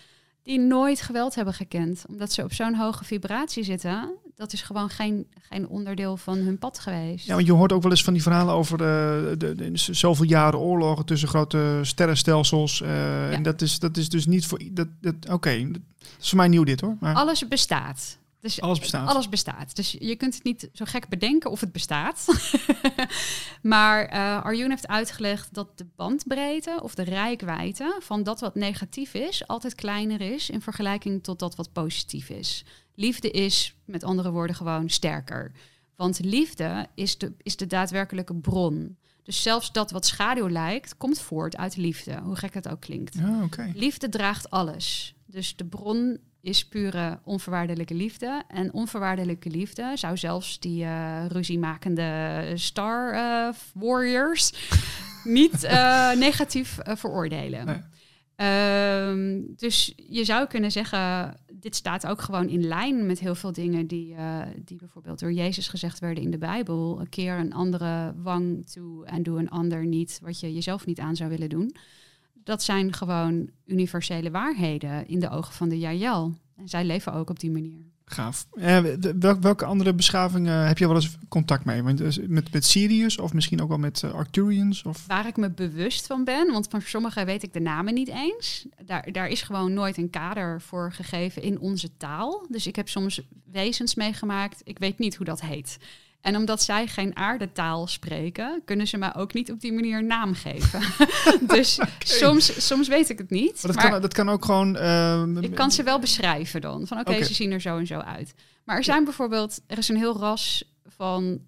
die 0.44 0.60
nooit 0.60 1.02
geweld 1.02 1.36
hebben 1.36 1.54
gekend. 1.54 2.04
Omdat 2.10 2.32
ze 2.32 2.44
op 2.44 2.54
zo'n 2.54 2.76
hoge 2.76 3.04
vibratie 3.04 3.64
zitten. 3.64 4.10
Dat 4.36 4.54
is 4.54 4.62
gewoon 4.62 4.90
geen, 4.90 5.28
geen 5.42 5.68
onderdeel 5.68 6.18
van 6.18 6.38
hun 6.38 6.58
pad 6.58 6.80
geweest. 6.80 7.26
Ja, 7.26 7.34
want 7.36 7.46
je 7.46 7.52
hoort 7.54 7.72
ook 7.72 7.82
wel 7.82 7.92
eens 7.92 8.04
van 8.04 8.14
die 8.14 8.22
verhalen 8.22 8.54
over 8.54 8.78
de, 8.78 9.36
de, 9.38 9.56
de- 9.56 9.72
zoveel 9.74 10.26
jaren 10.26 10.60
oorlogen 10.60 11.06
tussen 11.06 11.28
grote 11.28 11.80
sterrenstelsels. 11.82 12.82
eh, 12.82 13.34
En 13.34 13.44
dat 13.44 13.62
is, 13.62 13.80
dat 13.80 13.98
is 13.98 14.10
dus 14.10 14.26
niet 14.26 14.46
voor. 14.46 14.60
Dat, 14.72 14.88
dat, 15.02 15.16
Oké, 15.32 15.68
dat 15.72 15.82
is 16.22 16.30
voor 16.30 16.38
mij 16.38 16.48
nieuw 16.48 16.64
dit 16.64 16.82
hoor. 16.82 16.96
Maar 17.00 17.16
Alles 17.16 17.48
bestaat. 17.48 18.18
Dus 18.44 18.62
alles 18.62 18.80
bestaat. 18.80 19.08
Alles 19.08 19.30
bestaat. 19.30 19.76
Dus 19.76 19.96
je 20.00 20.16
kunt 20.16 20.34
het 20.34 20.44
niet 20.44 20.70
zo 20.74 20.86
gek 20.88 21.08
bedenken 21.08 21.52
of 21.52 21.60
het 21.60 21.72
bestaat. 21.72 22.26
maar 23.62 24.06
eh 24.06 24.44
Arjun 24.44 24.70
heeft 24.70 24.88
uitgelegd 24.88 25.54
dat 25.54 25.78
de 25.78 25.86
bandbreedte 25.96 26.80
of 26.82 26.96
de 26.96 27.04
rijkwijde 27.04 27.98
van 28.00 28.24
dat 28.24 28.40
wat 28.40 28.56
negatief 28.56 29.14
is, 29.14 29.48
altijd 29.48 29.76
kleiner 29.76 30.22
is 30.22 30.50
in 30.50 30.62
vergelijking 30.62 31.24
tot 31.24 31.40
dat 31.40 31.56
wat 31.56 31.74
positief 31.74 32.30
is. 32.30 32.66
Liefde 32.96 33.32
is, 33.32 33.76
met 33.86 34.04
andere 34.04 34.32
woorden, 34.32 34.56
gewoon 34.56 34.90
sterker. 34.90 35.52
Want 35.96 36.20
liefde 36.20 36.88
is 36.96 37.18
de, 37.18 37.34
is 37.38 37.58
de 37.58 37.68
daadwerkelijke 37.68 38.36
bron. 38.36 38.98
Dus 39.24 39.42
zelfs 39.42 39.72
dat 39.72 39.92
wat 39.92 40.06
schaduw 40.06 40.50
lijkt, 40.50 40.98
komt 40.98 41.20
voort 41.20 41.58
uit 41.58 41.76
liefde, 41.76 42.20
hoe 42.24 42.36
gek 42.36 42.54
het 42.54 42.70
ook 42.70 42.82
klinkt. 42.82 43.16
Ja. 43.18 43.48
Liefde 43.74 44.10
draagt 44.10 44.50
alles. 44.50 45.16
Dus 45.26 45.56
de 45.56 45.66
bron 45.66 46.20
is 46.44 46.66
pure 46.66 47.20
onvoorwaardelijke 47.24 47.94
liefde. 47.94 48.44
En 48.48 48.74
onvoorwaardelijke 48.74 49.50
liefde 49.50 49.92
zou 49.96 50.18
zelfs 50.18 50.60
die 50.60 50.84
eh 50.84 51.26
ruziemakende 51.28 52.42
Star 52.56 53.14
eh, 53.14 53.54
Warriors 53.74 54.54
niet 55.24 55.64
eh, 55.64 56.12
negatief 56.12 56.78
veroordelen. 56.84 57.66
Nee. 57.66 57.82
Ehm, 58.36 59.42
dus 59.56 59.94
je 59.96 60.24
zou 60.24 60.48
kunnen 60.48 60.72
zeggen, 60.72 61.36
dit 61.54 61.76
staat 61.76 62.08
ook 62.08 62.22
gewoon 62.22 62.50
in 62.50 62.68
lijn 62.68 63.06
met 63.06 63.20
heel 63.20 63.36
veel 63.36 63.52
dingen 63.52 63.88
die, 63.88 64.16
die 64.66 64.78
bijvoorbeeld 64.78 65.20
door 65.20 65.34
Jezus 65.34 65.68
gezegd 65.68 66.00
werden 66.00 66.24
in 66.24 66.32
de 66.32 66.38
Bijbel. 66.38 67.00
Een 67.00 67.10
keer 67.10 67.38
een 67.38 67.54
andere 67.54 68.14
wang 68.18 68.66
toe 68.66 69.06
en 69.06 69.24
doe 69.24 69.40
een 69.40 69.50
ander 69.50 69.86
niet 69.86 70.20
wat 70.22 70.40
je 70.40 70.54
jezelf 70.54 70.86
niet 70.86 71.00
aan 71.00 71.16
zou 71.16 71.30
willen 71.30 71.50
doen. 71.50 71.76
Dat 72.44 72.64
zijn 72.64 72.94
gewoon 72.94 73.50
universele 73.66 74.32
waarheden 74.32 75.08
in 75.08 75.20
de 75.20 75.30
ogen 75.30 75.54
van 75.54 75.70
de 75.70 75.80
Jajel. 75.80 76.34
En 76.56 76.70
zij 76.70 76.86
leven 76.86 77.14
ook 77.14 77.30
op 77.30 77.40
die 77.40 77.52
manier. 77.52 77.92
Gaaf. 78.06 78.48
Eh, 78.54 78.84
de- 79.00 79.16
welk- 79.20 79.42
welke 79.42 79.66
andere 79.66 79.94
beschavingen 79.94 80.68
heb 80.68 80.78
je 80.78 80.86
wel 80.88 80.96
eens 80.96 81.18
contact 81.28 81.66
mee? 81.66 81.84
Want, 81.84 81.98
dus 81.98 82.20
met, 82.28 82.52
met 82.54 82.66
Sirius 82.66 83.18
of 83.20 83.34
misschien 83.34 83.62
ook 83.62 83.68
wel 83.68 83.78
met 83.78 84.04
eh, 84.04 84.14
Arcturians? 84.14 84.84
Of... 84.84 85.08
Waar 85.08 85.28
ik 85.28 85.38
me 85.38 85.50
bewust 85.50 86.08
van 86.08 86.24
ben, 86.24 86.52
want 86.52 86.68
van 86.70 86.82
sommigen 86.82 87.26
weet 87.26 87.44
ik 87.44 87.54
de 87.54 87.60
namen 87.60 87.94
niet 87.94 88.08
eens. 88.10 88.66
Daar, 88.86 89.12
daar 89.12 89.28
is 89.28 89.42
gewoon 89.42 89.74
nooit 89.74 89.98
een 89.98 90.10
kader 90.10 90.62
voor 90.62 90.92
gegeven 90.92 91.42
in 91.42 91.60
onze 91.60 91.98
taal. 91.98 92.46
Dus 92.50 92.68
ik 92.68 92.76
heb 92.76 92.90
soms 92.90 93.22
wezens 93.52 93.96
meegemaakt, 93.96 94.62
ik 94.64 94.80
weet 94.80 95.00
niet 95.00 95.16
hoe 95.16 95.26
dat 95.26 95.42
heet. 95.42 95.78
En 96.24 96.36
omdat 96.36 96.62
zij 96.62 96.88
geen 96.88 97.16
aardetaal 97.16 97.88
spreken, 97.88 98.62
kunnen 98.66 98.88
ze 98.88 98.98
me 98.98 99.16
ook 99.16 99.34
niet 99.34 99.52
op 99.52 99.62
die 99.62 99.74
manier 99.74 100.04
naam 100.04 100.34
geven. 100.34 100.82
dus 101.56 101.80
soms, 102.20 102.68
soms 102.68 102.88
weet 102.88 103.10
ik 103.10 103.18
het 103.18 103.30
niet. 103.30 103.54
Maar 103.54 103.72
dat, 103.72 103.76
maar 103.76 103.92
kan, 103.92 104.02
dat 104.02 104.14
kan 104.14 104.30
ook 104.30 104.46
gewoon... 104.46 104.78
eh, 104.78 105.24
ik 105.40 105.56
kan 105.56 105.72
ze 105.72 105.84
wel 105.84 106.00
beschrijven 106.00 106.62
dan. 106.62 106.88
Van 106.88 107.00
oké, 107.00 107.24
ze 107.24 107.34
zien 107.34 107.52
er 107.52 107.62
zo 107.62 107.78
en 107.78 107.88
zo 107.88 108.00
uit. 108.00 108.34
Maar 108.64 108.78
er 108.78 108.84
zijn 108.84 109.04
bijvoorbeeld, 109.04 109.62
er 109.68 109.78
is 109.78 109.90
een 109.90 109.98
heel 109.98 110.18
ras 110.18 110.74
van, 110.86 111.42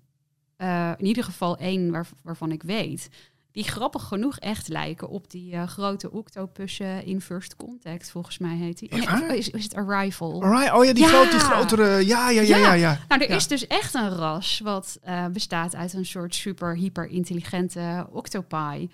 eh, 0.56 0.92
in 0.98 1.06
ieder 1.06 1.24
geval 1.24 1.58
één 1.58 1.92
waar, 1.92 2.08
waarvan 2.24 2.52
ik 2.52 2.64
weet, 2.64 3.10
die 3.56 3.64
grappig 3.64 4.04
genoeg 4.04 4.40
echt 4.40 4.68
lijken 4.68 5.10
op 5.10 5.32
die 5.32 5.54
eh, 5.54 5.68
grote 5.68 6.12
octopussen 6.12 7.06
in 7.06 7.22
First 7.22 7.56
Contact, 7.56 8.12
volgens 8.12 8.38
mij 8.38 8.56
heet 8.56 8.80
die. 8.80 8.92
Oh, 8.92 9.32
is, 9.36 9.50
is 9.50 9.64
het 9.64 9.76
Arrival? 9.76 10.32
Oh 10.32 10.86
ja, 10.86 10.94
die, 10.94 11.04
Ja. 11.04 11.08
grote, 11.08 11.30
die 11.30 11.40
grotere... 11.40 12.06
Ja, 12.06 12.30
ja, 12.30 12.42
ja, 12.42 12.58
ja. 12.58 12.74
Ja. 12.74 13.00
Nou, 13.08 13.24
er 13.24 13.30
is 13.30 13.48
dus 13.48 13.68
echt 13.68 13.94
een 13.94 14.10
ras 14.10 14.60
wat 14.60 14.98
eh, 15.02 15.26
bestaat 15.28 15.76
uit 15.76 15.94
een 15.94 16.06
soort 16.06 16.36
super 16.36 16.76
hyper 16.76 17.08
intelligente 17.08 18.08
octopi. 18.12 18.90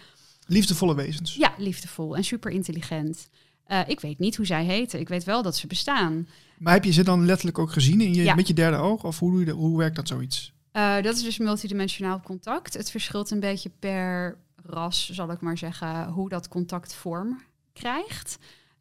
Liefdevolle 0.47 0.95
wezens. 0.95 1.36
Ja, 1.36 1.54
liefdevol 1.58 2.15
en 2.15 2.24
super 2.24 2.52
intelligent. 2.52 3.30
Eh, 3.65 3.80
ik 3.88 4.00
weet 4.00 4.19
niet 4.19 4.36
hoe 4.36 4.45
zij 4.45 4.65
heten. 4.65 5.00
Ik 5.00 5.10
weet 5.10 5.24
wel 5.24 5.41
dat 5.41 5.56
ze 5.56 5.67
bestaan. 5.67 6.28
Maar 6.58 6.74
heb 6.74 6.84
je 6.84 6.91
ze 6.91 7.04
dan 7.04 7.26
letterlijk 7.26 7.60
ook 7.60 7.71
gezien 7.71 8.02
in 8.02 8.13
je, 8.13 8.36
met 8.36 8.47
je 8.47 8.54
derde 8.54 8.78
oog? 8.78 9.04
Of 9.04 9.19
hoe, 9.19 9.50
hoe 9.50 9.78
werkt 9.78 9.95
dat 9.95 10.08
zoiets? 10.08 10.54
Dat 11.02 11.15
is 11.15 11.24
dus 11.24 11.38
multidimensionaal 11.38 12.21
contact. 12.24 12.74
Het 12.74 12.91
verschilt 12.91 13.32
een 13.32 13.39
beetje 13.39 13.71
per 13.80 14.38
ras, 14.72 15.10
zal 15.10 15.32
ik 15.32 15.42
maar 15.42 15.58
zeggen, 15.58 16.08
hoe 16.08 16.30
dat 16.30 16.48
contact 16.48 16.94
vorm 16.94 17.42
krijgt. 17.74 18.38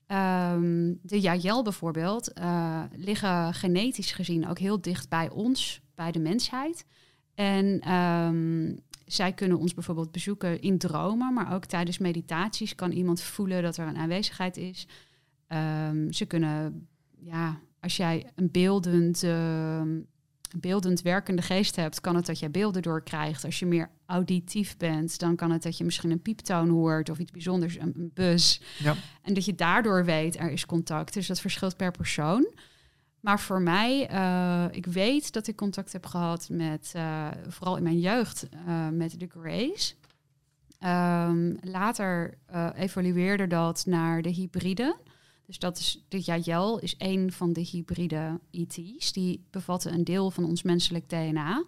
Ehm, 0.07 0.95
de 1.03 1.21
Jajel 1.21 1.63
bijvoorbeeld 1.63 2.33
eh, 2.33 2.83
liggen 2.97 3.55
genetisch 3.55 4.13
gezien 4.13 4.49
ook 4.49 4.59
heel 4.59 4.81
dicht 4.81 5.09
bij 5.09 5.31
ons, 5.31 5.81
bij 5.95 6.13
de 6.13 6.19
mensheid. 6.19 6.87
En 7.35 7.81
ehm, 7.81 8.77
zij 9.07 9.33
kunnen 9.33 9.59
ons 9.59 9.75
bijvoorbeeld 9.75 10.13
bezoeken 10.13 10.61
in 10.61 10.79
dromen, 10.79 11.35
maar 11.35 11.55
ook 11.55 11.65
tijdens 11.65 11.99
meditaties 11.99 12.75
kan 12.75 12.91
iemand 12.91 13.21
voelen 13.21 13.63
dat 13.63 13.77
er 13.77 13.87
een 13.87 13.97
aanwezigheid 13.97 14.57
is. 14.57 14.87
Ehm, 15.47 16.11
ze 16.11 16.25
kunnen, 16.25 16.89
ja, 17.19 17.61
als 17.81 17.97
jij 17.97 18.31
een 18.35 18.51
beeldend, 18.51 19.23
beeldend 20.57 21.03
werkende 21.03 21.43
geest 21.43 21.77
hebt, 21.77 22.01
kan 22.01 22.17
het 22.17 22.27
dat 22.27 22.39
jij 22.39 22.51
beelden 22.51 22.83
doorkrijgt. 22.83 23.45
Als 23.45 23.59
je 23.59 23.67
meer 23.67 23.91
auditief 24.07 24.77
bent, 24.77 25.19
dan 25.19 25.37
kan 25.37 25.51
het 25.51 25.63
dat 25.63 25.79
je 25.79 25.85
misschien 25.85 26.11
een 26.11 26.23
pieptoon 26.23 26.69
hoort 26.69 27.11
of 27.11 27.19
iets 27.19 27.31
bijzonders, 27.31 27.79
een, 27.79 27.93
een 27.97 28.11
buzz. 28.15 28.61
Ja. 28.79 28.95
En 29.23 29.35
dat 29.35 29.45
je 29.45 29.55
daardoor 29.55 30.05
weet, 30.05 30.39
er 30.39 30.51
is 30.51 30.67
contact. 30.67 31.15
Dus 31.15 31.27
dat 31.27 31.41
verschilt 31.41 31.77
per 31.77 31.91
persoon. 31.91 32.53
Maar 33.21 33.41
voor 33.41 33.63
mij, 33.63 34.09
eh, 34.09 34.65
ik 34.71 34.87
weet 34.87 35.33
dat 35.33 35.47
ik 35.47 35.57
contact 35.57 35.93
heb 35.93 36.07
gehad 36.07 36.49
met, 36.51 36.93
eh, 36.95 37.29
vooral 37.49 37.77
in 37.77 37.83
mijn 37.83 38.01
jeugd, 38.01 38.49
eh, 38.49 38.89
met 38.89 39.21
de 39.21 39.29
Grace. 39.29 39.95
Ehm, 40.79 41.55
later 41.61 42.39
evolueerde 42.75 43.47
dat 43.47 43.87
naar 43.87 44.23
de 44.23 44.29
hybride. 44.29 44.97
Dus 45.51 45.59
dat 45.59 45.79
is, 45.79 46.05
de 46.09 46.21
Jajel 46.21 46.79
is 46.79 46.95
een 46.99 47.33
van 47.33 47.53
de 47.53 47.61
hybride 47.61 48.41
ET's. 48.51 49.13
Die 49.13 49.45
bevatten 49.51 49.93
een 49.93 50.05
deel 50.05 50.31
van 50.31 50.45
ons 50.45 50.63
menselijk 50.63 51.09
DNA. 51.09 51.65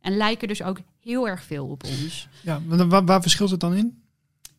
En 0.00 0.16
lijken 0.16 0.48
dus 0.48 0.62
ook 0.62 0.78
heel 1.00 1.28
erg 1.28 1.42
veel 1.42 1.66
op 1.66 1.84
ons. 1.84 2.28
Ja, 2.42 2.62
waar, 2.66 3.04
waar 3.04 3.22
verschilt 3.22 3.50
het 3.50 3.60
dan 3.60 3.74
in? 3.74 4.02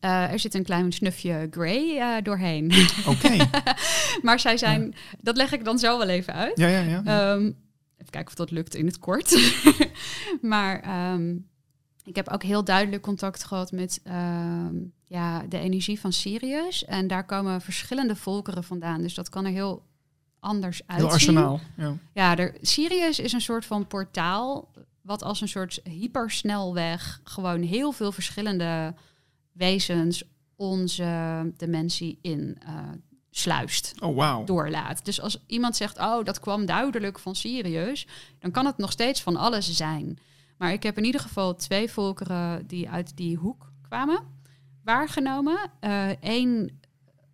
Eh, 0.00 0.32
er 0.32 0.38
zit 0.38 0.54
een 0.54 0.64
klein 0.64 0.92
snufje 0.92 1.48
grey 1.50 1.98
eh, 1.98 2.22
doorheen. 2.22 2.72
Oké. 3.06 3.50
maar 4.26 4.40
zij 4.40 4.56
zijn, 4.56 4.94
dat 5.20 5.36
leg 5.36 5.52
ik 5.52 5.64
dan 5.64 5.78
zo 5.78 5.98
wel 5.98 6.08
even 6.08 6.34
uit. 6.34 6.58
Ja, 6.58 6.68
ja, 6.68 6.80
ja. 6.80 7.02
Ehm, 7.04 7.44
even 7.96 8.10
kijken 8.10 8.26
of 8.26 8.34
dat 8.34 8.50
lukt 8.50 8.74
in 8.74 8.86
het 8.86 8.98
kort. 8.98 9.60
maar 10.40 10.80
ehm, 10.80 11.36
ik 12.04 12.16
heb 12.16 12.28
ook 12.28 12.42
heel 12.42 12.64
duidelijk 12.64 13.02
contact 13.02 13.44
gehad 13.44 13.72
met 13.72 14.00
ehm, 14.04 14.76
ja, 15.08 15.42
de 15.48 15.58
energie 15.58 16.00
van 16.00 16.12
Sirius. 16.12 16.84
En 16.84 17.06
daar 17.06 17.24
komen 17.24 17.60
verschillende 17.60 18.16
volkeren 18.16 18.64
vandaan. 18.64 19.02
Dus 19.02 19.14
dat 19.14 19.28
kan 19.28 19.44
er 19.44 19.52
heel 19.52 19.82
anders 20.40 20.80
uitzien. 20.86 21.06
Heel 21.06 21.14
arsenaal. 21.14 21.60
Ja. 21.76 21.96
Ja, 22.12 22.36
er, 22.36 22.54
Sirius 22.60 23.18
is 23.18 23.32
een 23.32 23.40
soort 23.40 23.64
van 23.66 23.86
portaal. 23.86 24.68
Wat 25.02 25.22
als 25.22 25.40
een 25.40 25.48
soort 25.48 25.80
hypersnelweg 25.84 27.20
gewoon 27.24 27.62
heel 27.62 27.92
veel 27.92 28.12
verschillende 28.12 28.94
wezens 29.52 30.22
onze 30.56 31.42
dimensie 31.56 32.18
in 32.22 32.58
eh, 32.66 32.74
sluist 33.30 33.94
Oh, 34.00 34.16
wauw. 34.16 34.44
doorlaat. 34.44 35.04
Dus 35.04 35.20
als 35.20 35.44
iemand 35.46 35.76
zegt, 35.76 35.98
oh, 35.98 36.24
dat 36.24 36.40
kwam 36.40 36.66
duidelijk 36.66 37.18
van 37.18 37.34
Sirius, 37.34 38.06
dan 38.38 38.50
kan 38.50 38.66
het 38.66 38.76
nog 38.78 38.92
steeds 38.92 39.22
van 39.22 39.36
alles 39.36 39.76
zijn. 39.76 40.18
Maar 40.58 40.72
ik 40.72 40.82
heb 40.82 40.98
in 40.98 41.04
ieder 41.04 41.20
geval 41.20 41.54
twee 41.54 41.90
volkeren 41.90 42.66
die 42.66 42.88
uit 42.88 43.16
die 43.16 43.36
hoek 43.36 43.72
kwamen 43.82 44.22
waargenomen. 44.88 45.58
Eén 46.20 46.80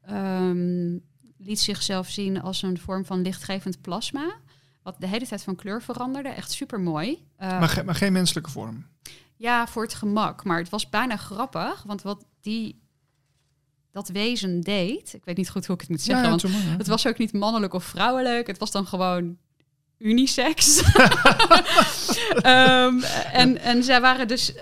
ehm, 0.03 0.99
liet 1.39 1.61
zichzelf 1.61 2.09
zien 2.09 2.43
als 2.43 2.63
een 2.63 2.79
vorm 2.79 3.05
van 3.05 3.23
lichtgevend 3.23 3.81
plasma. 3.81 4.35
Wat 4.83 4.97
de 4.99 5.07
hele 5.07 5.27
tijd 5.27 5.43
van 5.43 5.55
kleur 5.55 5.83
veranderde. 5.83 6.29
Echt 6.29 6.53
super 6.53 6.81
mooi. 6.81 7.27
maar, 7.39 7.69
ge 7.69 7.85
maar 7.85 7.95
geen 7.95 8.13
menselijke 8.13 8.51
vorm? 8.51 8.87
Ja, 9.37 9.67
voor 9.67 9.83
het 9.83 9.95
gemak. 9.95 10.45
Maar 10.45 10.59
het 10.59 10.69
was 10.69 10.89
bijna 10.89 11.17
grappig. 11.17 11.83
Want 11.83 12.03
wat 12.03 12.25
die 12.41 12.83
dat 13.93 14.09
wezen 14.09 14.61
deed. 14.61 15.15
Ik 15.15 15.25
weet 15.25 15.37
niet 15.37 15.51
goed 15.51 15.67
hoe 15.67 15.75
ik 15.75 15.81
het 15.81 15.91
moet 15.91 16.01
zeggen. 16.01 16.29
want 16.29 16.43
het 16.79 16.87
was 16.87 17.07
ook 17.07 17.19
niet 17.19 17.33
mannelijk 17.33 17.73
of 17.73 17.85
vrouwelijk. 17.85 18.47
Het 18.47 18.59
was 18.59 18.71
dan 18.71 18.87
gewoon 18.87 19.37
unisex. 19.99 20.83
um, 22.47 23.03
en, 23.43 23.59
en 23.59 23.85
zij 23.85 24.01
waren 24.01 24.29
dus. 24.29 24.53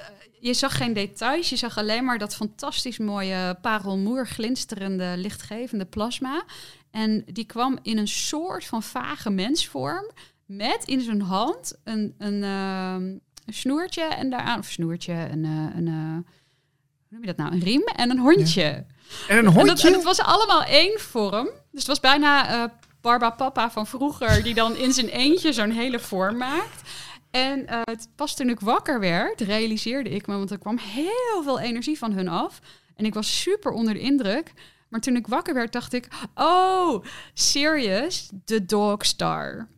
Je 0.43 0.55
zag 0.55 0.77
geen 0.77 0.93
details, 0.93 1.49
je 1.49 1.57
zag 1.57 1.79
alleen 1.79 2.05
maar 2.05 2.19
dat 2.19 2.35
fantastisch 2.35 2.99
mooie 2.99 3.59
parelmoer 3.61 4.27
glinsterende, 4.27 5.15
lichtgevende 5.17 5.85
plasma. 5.85 6.45
En 6.91 7.25
die 7.27 7.45
kwam 7.45 7.79
in 7.83 7.99
een 7.99 8.09
soort 8.09 8.65
van 8.65 8.83
vage 8.83 9.31
mensvorm 9.31 10.11
met 10.47 10.83
in 10.85 11.01
zijn 11.01 11.21
hand 11.21 11.75
een, 11.85 12.15
een, 12.19 12.43
ehm, 12.43 13.03
een 13.47 13.55
snoertje 13.55 14.03
en 14.03 14.31
daaraan, 14.31 14.59
of 14.59 14.67
snoertje, 14.67 15.13
een, 15.13 15.45
uh, 15.45 15.77
een 15.77 15.87
uh, 15.87 15.93
hoe 15.93 17.09
noem 17.09 17.21
je 17.21 17.27
dat 17.27 17.37
nou, 17.37 17.53
een 17.53 17.63
riem 17.63 17.85
en 17.85 18.11
een 18.11 18.19
hondje. 18.19 18.87
En 19.29 19.39
een 19.39 19.47
hondje? 19.47 19.89
En, 19.89 19.95
het 19.95 20.05
was 20.05 20.21
allemaal 20.21 20.63
één 20.63 21.01
vorm. 21.01 21.45
Dus 21.45 21.81
het 21.81 21.87
was 21.87 22.01
bijna 22.01 22.55
uh, 22.55 22.71
Barba 23.01 23.31
Papa 23.31 23.71
van 23.71 23.87
vroeger, 23.87 24.43
die 24.43 24.55
dan 24.55 24.77
in 24.77 24.93
zijn 24.93 25.09
eentje 25.09 25.53
zo'n 25.53 25.71
hele 25.71 25.99
vorm 25.99 26.37
maakt. 26.37 26.91
En 27.33 27.59
uh, 27.59 27.81
het, 27.85 28.09
pas 28.15 28.37
toen 28.37 28.49
ik 28.49 28.61
wakker 28.61 29.01
werd, 29.01 29.41
realiseerde 29.41 30.11
ik 30.11 30.27
me, 30.27 30.37
want 30.37 30.51
er 30.51 30.59
kwam 30.59 30.79
heel 30.79 31.43
veel 31.43 31.61
energie 31.61 31.99
van 31.99 32.13
hun 32.13 32.29
af. 32.29 32.61
En 32.95 33.05
ik 33.05 33.15
was 33.15 33.41
super 33.41 33.73
onder 33.73 33.95
de 33.95 34.01
indruk. 34.01 34.53
Maar 34.89 35.01
toen 35.01 35.17
ik 35.17 35.27
wakker 35.27 35.55
werd, 35.55 35.73
dacht 35.73 35.93
ik: 35.93 36.09
Oh, 36.35 37.05
Sirius, 37.35 38.29
de 38.45 38.65
Dogstar. 38.65 39.69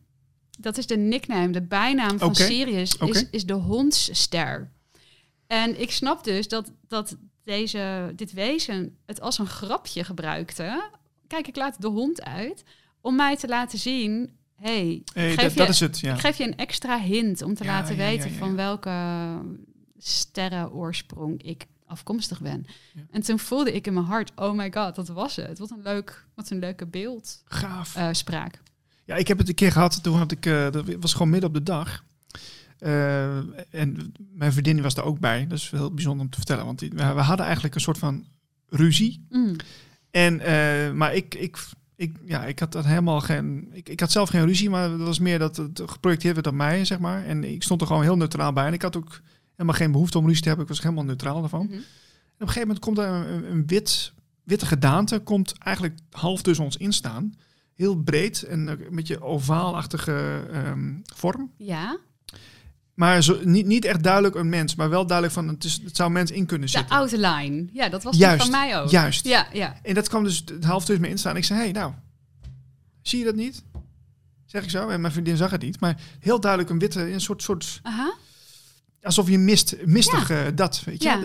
Dat 0.59 0.77
is 0.77 0.87
de 0.87 0.97
nickname, 0.97 1.49
de 1.49 1.61
bijnaam 1.61 2.19
van 2.19 2.35
Sirius, 2.35 2.97
is, 2.97 3.29
is 3.29 3.45
de 3.45 3.53
hondsster. 3.53 4.71
En 5.47 5.81
ik 5.81 5.91
snap 5.91 6.23
dus 6.23 6.47
dat, 6.47 6.71
dat 6.87 7.17
deze, 7.43 8.13
dit 8.15 8.33
wezen 8.33 8.97
het 9.05 9.21
als 9.21 9.37
een 9.37 9.47
grapje 9.47 10.03
gebruikte. 10.03 10.89
Kijk, 11.27 11.47
ik 11.47 11.55
laat 11.55 11.81
de 11.81 11.87
hond 11.87 12.23
uit 12.23 12.63
om 13.01 13.15
mij 13.15 13.35
te 13.35 13.47
laten 13.47 13.79
zien. 13.79 14.37
Hey, 14.55 15.01
hey 15.13 15.35
dat, 15.35 15.53
dat, 15.53 15.69
is 15.69 15.79
het. 15.79 15.99
Ja. 15.99 16.13
Ik 16.13 16.19
geef 16.19 16.37
je 16.37 16.43
een 16.43 16.57
extra 16.57 16.99
hint 16.99 17.41
om 17.41 17.53
te 17.53 17.65
laten 17.65 17.97
weten 17.97 18.31
van 18.31 18.55
welke 18.55 18.91
sterrenoorsprong 19.97 21.43
ik 21.43 21.65
afkomstig 21.85 22.41
ben. 22.41 22.65
En 23.11 23.21
toen 23.21 23.39
voelde 23.39 23.73
ik 23.73 23.87
in 23.87 23.93
mijn 23.93 24.05
hart, 24.05 24.31
oh 24.35 24.53
my 24.53 24.71
god, 24.71 24.95
dat 24.95 25.07
was 25.07 25.35
het. 25.35 25.59
Wat 25.59 25.71
een 25.71 25.81
leuk, 25.83 26.25
wat 26.35 26.49
een 26.49 26.59
leuke 26.59 26.85
beeld. 26.85 27.43
Gaaf. 27.45 27.97
Uh, 27.97 28.07
spraak. 28.11 28.61
Ja, 29.05 29.15
ik 29.15 29.27
heb 29.27 29.37
het 29.37 29.47
een 29.47 29.55
keer 29.55 29.71
gehad. 29.71 30.03
Toen 30.03 30.17
had 30.17 30.31
ik, 30.31 30.45
uh, 30.45 30.71
dat 30.71 30.85
was 30.99 31.11
gewoon 31.13 31.29
midden 31.29 31.49
op 31.49 31.55
de 31.55 31.63
dag. 31.63 32.03
Uh, 32.79 33.37
en 33.73 34.13
mijn 34.33 34.51
vriendin 34.51 34.81
was 34.81 34.95
er 34.95 35.03
ook 35.03 35.19
bij. 35.19 35.47
Dat 35.47 35.57
is 35.57 35.69
heel 35.69 35.93
bijzonder 35.93 36.25
om 36.25 36.31
te 36.31 36.37
vertellen. 36.37 36.65
Want 36.65 36.81
we, 36.81 37.01
hadden 37.01 37.45
eigenlijk 37.45 37.75
een 37.75 37.81
soort 37.81 37.97
van 37.97 38.25
ruzie. 38.69 39.25
Mm. 39.29 39.55
En, 40.11 40.33
uh, 40.33 40.91
maar 40.91 41.13
ik, 41.13 41.35
ik, 41.35 41.57
ik, 41.95 42.17
ja, 42.25 42.45
ik 42.45 42.59
had 42.59 42.71
dat 42.71 42.85
helemaal 42.85 43.21
geen. 43.21 43.69
Ik, 43.71 43.89
ik 43.89 43.99
had 43.99 44.11
zelf 44.11 44.29
geen 44.29 44.45
ruzie, 44.45 44.69
maar 44.69 44.89
dat 44.89 44.99
was 44.99 45.19
meer 45.19 45.39
dat 45.39 45.55
het 45.55 45.81
geprojecteerd 45.85 46.35
werd 46.35 46.47
op 46.47 46.53
mij, 46.53 46.85
zeg 46.85 46.99
maar. 46.99 47.25
En 47.25 47.43
ik 47.43 47.63
stond 47.63 47.81
er 47.81 47.87
gewoon 47.87 48.01
heel 48.01 48.17
neutraal 48.17 48.53
bij. 48.53 48.65
En 48.65 48.73
ik 48.73 48.81
had 48.81 48.95
ook 48.95 49.21
helemaal 49.51 49.75
geen 49.75 49.91
behoefte 49.91 50.17
om 50.17 50.25
ruzie 50.25 50.41
te 50.41 50.47
hebben. 50.47 50.65
Ik 50.65 50.71
was 50.71 50.81
helemaal 50.81 51.03
neutraal 51.03 51.39
daarvan. 51.39 51.65
Mm 51.65 51.67
-hmm. 51.67 51.75
En 51.77 52.41
op 52.41 52.47
een 52.47 52.47
gegeven 52.47 52.67
moment 52.67 52.85
komt 52.85 52.97
er 52.97 53.07
een, 53.07 53.51
een, 53.51 53.67
wit, 53.67 54.13
witte 54.43 54.65
gedaante, 54.65 55.19
komt 55.19 55.57
eigenlijk 55.57 55.99
half 56.11 56.41
tussen 56.41 56.65
ons 56.65 56.77
instaan. 56.77 57.33
Heel 57.73 57.95
breed 57.95 58.43
en 58.43 58.67
een 58.67 58.95
beetje 58.95 59.21
ovaalachtige 59.21 60.47
um, 60.53 61.01
vorm. 61.13 61.51
Ja. 61.57 61.97
Maar 62.95 63.23
zo, 63.23 63.39
niet, 63.43 63.65
niet 63.65 63.85
echt 63.85 64.03
duidelijk 64.03 64.35
een 64.35 64.49
mens, 64.49 64.75
maar 64.75 64.89
wel 64.89 65.05
duidelijk 65.05 65.37
van 65.37 65.47
het, 65.47 65.63
is, 65.63 65.79
het 65.83 65.95
zou 65.95 66.11
mens 66.11 66.31
in 66.31 66.45
kunnen 66.45 66.69
zitten. 66.69 66.89
De 66.89 66.95
outline, 66.95 67.65
ja, 67.73 67.89
dat 67.89 68.03
was 68.03 68.17
juist, 68.17 68.41
van 68.41 68.51
mij 68.51 68.81
ook. 68.81 68.89
Juist. 68.89 69.25
Ja, 69.25 69.47
ja. 69.53 69.75
En 69.81 69.93
dat 69.93 70.09
kwam 70.09 70.23
dus 70.23 70.43
het 70.45 70.63
half 70.63 70.85
tussen 70.85 71.03
me 71.03 71.09
instaan. 71.09 71.37
Ik 71.37 71.43
zei, 71.43 71.59
hé, 71.59 71.65
hey, 71.65 71.73
nou, 71.73 71.93
zie 73.01 73.19
je 73.19 73.25
dat 73.25 73.35
niet? 73.35 73.63
Zeg 74.45 74.63
ik 74.63 74.69
zo. 74.69 74.89
En 74.89 75.01
mijn 75.01 75.13
vriendin 75.13 75.37
zag 75.37 75.51
het 75.51 75.61
niet. 75.61 75.79
Maar 75.79 75.97
heel 76.19 76.39
duidelijk 76.39 76.71
een 76.71 76.79
witte, 76.79 77.11
een 77.11 77.21
soort, 77.21 77.43
soort 77.43 77.79
Aha. 77.83 78.13
alsof 79.01 79.29
je 79.29 79.37
mist, 79.37 79.75
mistig 79.85 80.27
ja. 80.27 80.45
uh, 80.45 80.51
dat, 80.55 80.81
weet 80.85 81.03
je. 81.03 81.09
Ja. 81.09 81.21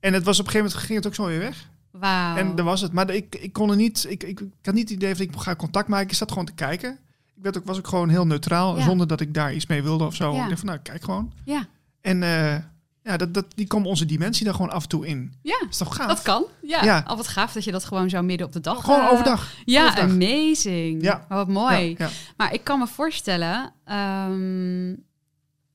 En 0.00 0.12
het 0.12 0.24
was 0.24 0.38
op 0.38 0.46
een 0.46 0.50
gegeven 0.50 0.70
moment 0.70 0.86
ging 0.86 0.98
het 0.98 1.06
ook 1.06 1.14
zo 1.14 1.24
weer 1.24 1.38
weg. 1.38 1.68
Wauw. 1.90 2.36
En 2.36 2.54
daar 2.54 2.64
was 2.64 2.80
het. 2.80 2.92
Maar 2.92 3.10
ik, 3.10 3.34
ik 3.34 3.52
kon 3.52 3.70
er 3.70 3.76
niet, 3.76 4.06
ik, 4.08 4.22
ik, 4.22 4.40
ik 4.40 4.48
had 4.62 4.74
niet 4.74 4.88
het 4.88 4.98
idee 4.98 5.16
van 5.16 5.24
ik 5.24 5.36
ga 5.36 5.56
contact 5.56 5.88
maken. 5.88 6.08
Ik 6.08 6.16
zat 6.16 6.28
gewoon 6.30 6.46
te 6.46 6.52
kijken 6.52 6.98
ik 7.38 7.44
werd 7.44 7.58
ook, 7.58 7.64
was 7.64 7.78
ook 7.78 7.88
gewoon 7.88 8.08
heel 8.08 8.26
neutraal, 8.26 8.80
zonder 8.80 9.06
dat 9.06 9.20
ik 9.20 9.34
daar 9.34 9.54
iets 9.54 9.66
mee 9.66 9.82
wilde 9.82 10.04
of 10.04 10.14
zo. 10.14 10.32
Ja. 10.32 10.42
Ik 10.42 10.48
dacht 10.48 10.60
van, 10.60 10.68
nou, 10.68 10.80
kijk 10.80 11.04
gewoon. 11.04 11.32
Ja. 11.44 11.66
En 12.00 12.22
uh, 12.22 12.56
ja, 13.02 13.16
dat, 13.16 13.34
dat, 13.34 13.46
die 13.54 13.66
komt 13.66 13.86
onze 13.86 14.06
dimensie 14.06 14.44
daar 14.44 14.54
gewoon 14.54 14.70
af 14.70 14.82
en 14.82 14.88
toe 14.88 15.06
in. 15.06 15.34
Ja, 15.42 15.62
is 15.70 15.76
toch 15.76 15.96
gaaf? 15.96 16.08
Dat 16.08 16.22
kan. 16.22 16.44
Ja. 16.62 16.84
ja. 16.84 17.04
Al 17.06 17.16
wat 17.16 17.28
gaaf 17.28 17.52
dat 17.52 17.64
je 17.64 17.72
dat 17.72 17.84
gewoon 17.84 18.10
zo 18.10 18.22
midden 18.22 18.46
op 18.46 18.52
de 18.52 18.60
dag... 18.60 18.84
Gewoon 18.84 19.00
uh, 19.00 19.12
overdag. 19.12 19.54
Ja, 19.64 19.84
overdag. 19.84 20.10
amazing. 20.10 21.02
Ja. 21.02 21.26
Oh, 21.28 21.36
wat 21.36 21.48
mooi. 21.48 21.94
Ja, 21.98 22.08
maar 22.36 22.54
ik 22.54 22.64
kan 22.64 22.78
me 22.78 22.86
voorstellen 22.86 23.72
um, 23.86 24.90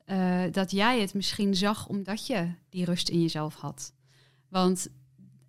uh, 0.05 0.41
dat 0.51 0.71
jij 0.71 0.99
het 0.99 1.13
misschien 1.13 1.55
zag 1.55 1.87
omdat 1.87 2.27
je 2.27 2.49
die 2.69 2.85
rust 2.85 3.09
in 3.09 3.21
jezelf 3.21 3.55
had. 3.55 3.93
Want 4.49 4.87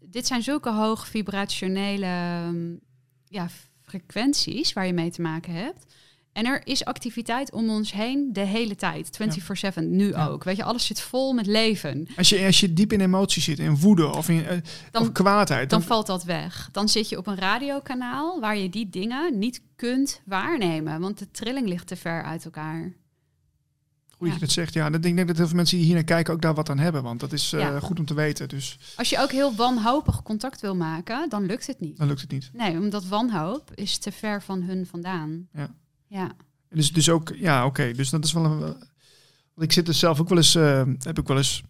dit 0.00 0.26
zijn 0.26 0.42
zulke 0.42 0.70
hoog 0.70 1.06
vibrationele 1.06 2.42
um, 2.46 2.80
ja, 3.24 3.48
frequenties 3.82 4.72
waar 4.72 4.86
je 4.86 4.92
mee 4.92 5.10
te 5.10 5.22
maken 5.22 5.52
hebt. 5.52 5.84
En 6.34 6.46
er 6.46 6.60
is 6.64 6.84
activiteit 6.84 7.52
om 7.52 7.70
ons 7.70 7.92
heen 7.92 8.32
de 8.32 8.40
hele 8.40 8.76
tijd, 8.76 9.18
24/7, 9.78 9.82
nu 9.82 10.08
ja. 10.08 10.26
ook. 10.26 10.44
Weet 10.44 10.56
je, 10.56 10.64
alles 10.64 10.86
zit 10.86 11.00
vol 11.00 11.32
met 11.32 11.46
leven. 11.46 12.06
Als 12.16 12.28
je, 12.28 12.44
als 12.44 12.60
je 12.60 12.72
diep 12.72 12.92
in 12.92 13.00
emotie 13.00 13.42
zit, 13.42 13.58
in 13.58 13.76
woede 13.76 14.06
of 14.06 14.28
in 14.28 14.36
uh, 14.36 14.48
dan, 14.90 15.02
of 15.02 15.12
kwaadheid, 15.12 15.70
dan, 15.70 15.78
dan, 15.78 15.88
valt 15.88 16.06
dat 16.06 16.24
weg. 16.24 16.68
Dan 16.72 16.88
zit 16.88 17.08
je 17.08 17.18
op 17.18 17.26
een 17.26 17.36
radiokanaal 17.36 18.40
waar 18.40 18.56
je 18.56 18.70
die 18.70 18.88
dingen 18.90 19.38
niet 19.38 19.60
kunt 19.76 20.20
waarnemen, 20.24 21.00
want 21.00 21.18
de 21.18 21.30
trilling 21.30 21.68
ligt 21.68 21.86
te 21.86 21.96
ver 21.96 22.22
uit 22.22 22.44
elkaar. 22.44 22.92
Hoe 24.18 24.28
je 24.28 24.34
het 24.38 24.52
zegt, 24.52 24.74
ja. 24.74 24.92
Ik 24.92 25.02
denk 25.02 25.26
dat 25.26 25.36
heel 25.36 25.46
veel 25.46 25.56
mensen 25.56 25.76
die 25.76 25.86
hier 25.86 25.94
naar 25.94 26.04
kijken 26.04 26.34
ook 26.34 26.42
daar 26.42 26.54
wat 26.54 26.70
aan 26.70 26.78
hebben, 26.78 27.02
want 27.02 27.20
dat 27.20 27.32
is 27.32 27.52
uh, 27.52 27.60
ja. 27.60 27.80
goed 27.80 27.98
om 27.98 28.06
te 28.06 28.14
weten. 28.14 28.48
Dus. 28.48 28.78
Als 28.96 29.10
je 29.10 29.18
ook 29.18 29.30
heel 29.30 29.54
wanhopig 29.54 30.22
contact 30.22 30.60
wil 30.60 30.76
maken, 30.76 31.28
dan 31.28 31.46
lukt 31.46 31.66
het 31.66 31.80
niet. 31.80 31.96
Dan 31.96 32.06
lukt 32.06 32.20
het 32.20 32.30
niet. 32.30 32.50
Nee, 32.52 32.78
omdat 32.78 33.06
wanhoop 33.06 33.70
is 33.74 33.98
te 33.98 34.12
ver 34.12 34.42
van 34.42 34.62
hun 34.62 34.86
vandaan. 34.86 35.48
Ja. 35.52 35.74
Ja. 36.06 36.32
Dus, 36.68 36.92
dus 36.92 37.08
ook, 37.08 37.32
ja, 37.36 37.66
oké. 37.66 37.80
Okay. 37.80 37.92
Dus 37.92 38.10
dat 38.10 38.24
is 38.24 38.32
wel 38.32 38.44
een. 38.44 38.58
Want 38.58 39.66
ik 39.68 39.72
zit 39.72 39.88
er 39.88 39.94
zelf 39.94 40.20
ook 40.20 40.28
wel 40.28 40.38
eens, 40.38 40.54
uh, 40.54 40.82
heb 40.98 41.18
ik 41.18 41.26
wel 41.26 41.36
eens 41.36 41.62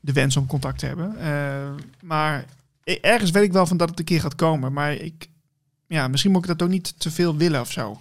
de 0.00 0.12
wens 0.12 0.36
om 0.36 0.46
contact 0.46 0.78
te 0.78 0.86
hebben. 0.86 1.14
Uh, 1.18 1.82
maar 2.02 2.44
ergens 2.84 3.30
weet 3.30 3.44
ik 3.44 3.52
wel 3.52 3.66
van 3.66 3.76
dat 3.76 3.88
het 3.90 3.98
een 3.98 4.04
keer 4.04 4.20
gaat 4.20 4.34
komen. 4.34 4.72
Maar 4.72 4.92
ik, 4.92 5.28
ja, 5.86 6.08
misschien 6.08 6.32
moet 6.32 6.42
ik 6.42 6.48
dat 6.48 6.62
ook 6.62 6.68
niet 6.68 7.00
te 7.00 7.10
veel 7.10 7.36
willen 7.36 7.60
of 7.60 7.72
zo. 7.72 8.00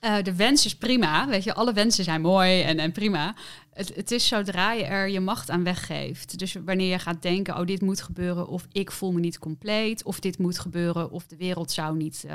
Uh, 0.00 0.22
de 0.22 0.34
wens 0.34 0.64
is 0.64 0.76
prima, 0.76 1.28
weet 1.28 1.44
je, 1.44 1.54
alle 1.54 1.72
wensen 1.72 2.04
zijn 2.04 2.20
mooi 2.20 2.62
en, 2.62 2.78
en 2.78 2.92
prima. 2.92 3.34
Het, 3.72 3.94
het 3.94 4.10
is 4.10 4.28
zodra 4.28 4.72
je 4.72 4.84
er 4.84 5.08
je 5.08 5.20
macht 5.20 5.50
aan 5.50 5.64
weggeeft. 5.64 6.38
Dus 6.38 6.56
wanneer 6.64 6.90
je 6.90 6.98
gaat 6.98 7.22
denken, 7.22 7.58
oh 7.58 7.66
dit 7.66 7.80
moet 7.80 8.02
gebeuren, 8.02 8.48
of 8.48 8.66
ik 8.72 8.90
voel 8.90 9.12
me 9.12 9.20
niet 9.20 9.38
compleet, 9.38 10.04
of 10.04 10.20
dit 10.20 10.38
moet 10.38 10.58
gebeuren, 10.58 11.10
of 11.10 11.26
de 11.26 11.36
wereld 11.36 11.70
zou 11.70 11.96
niet, 11.96 12.24
uh, 12.26 12.30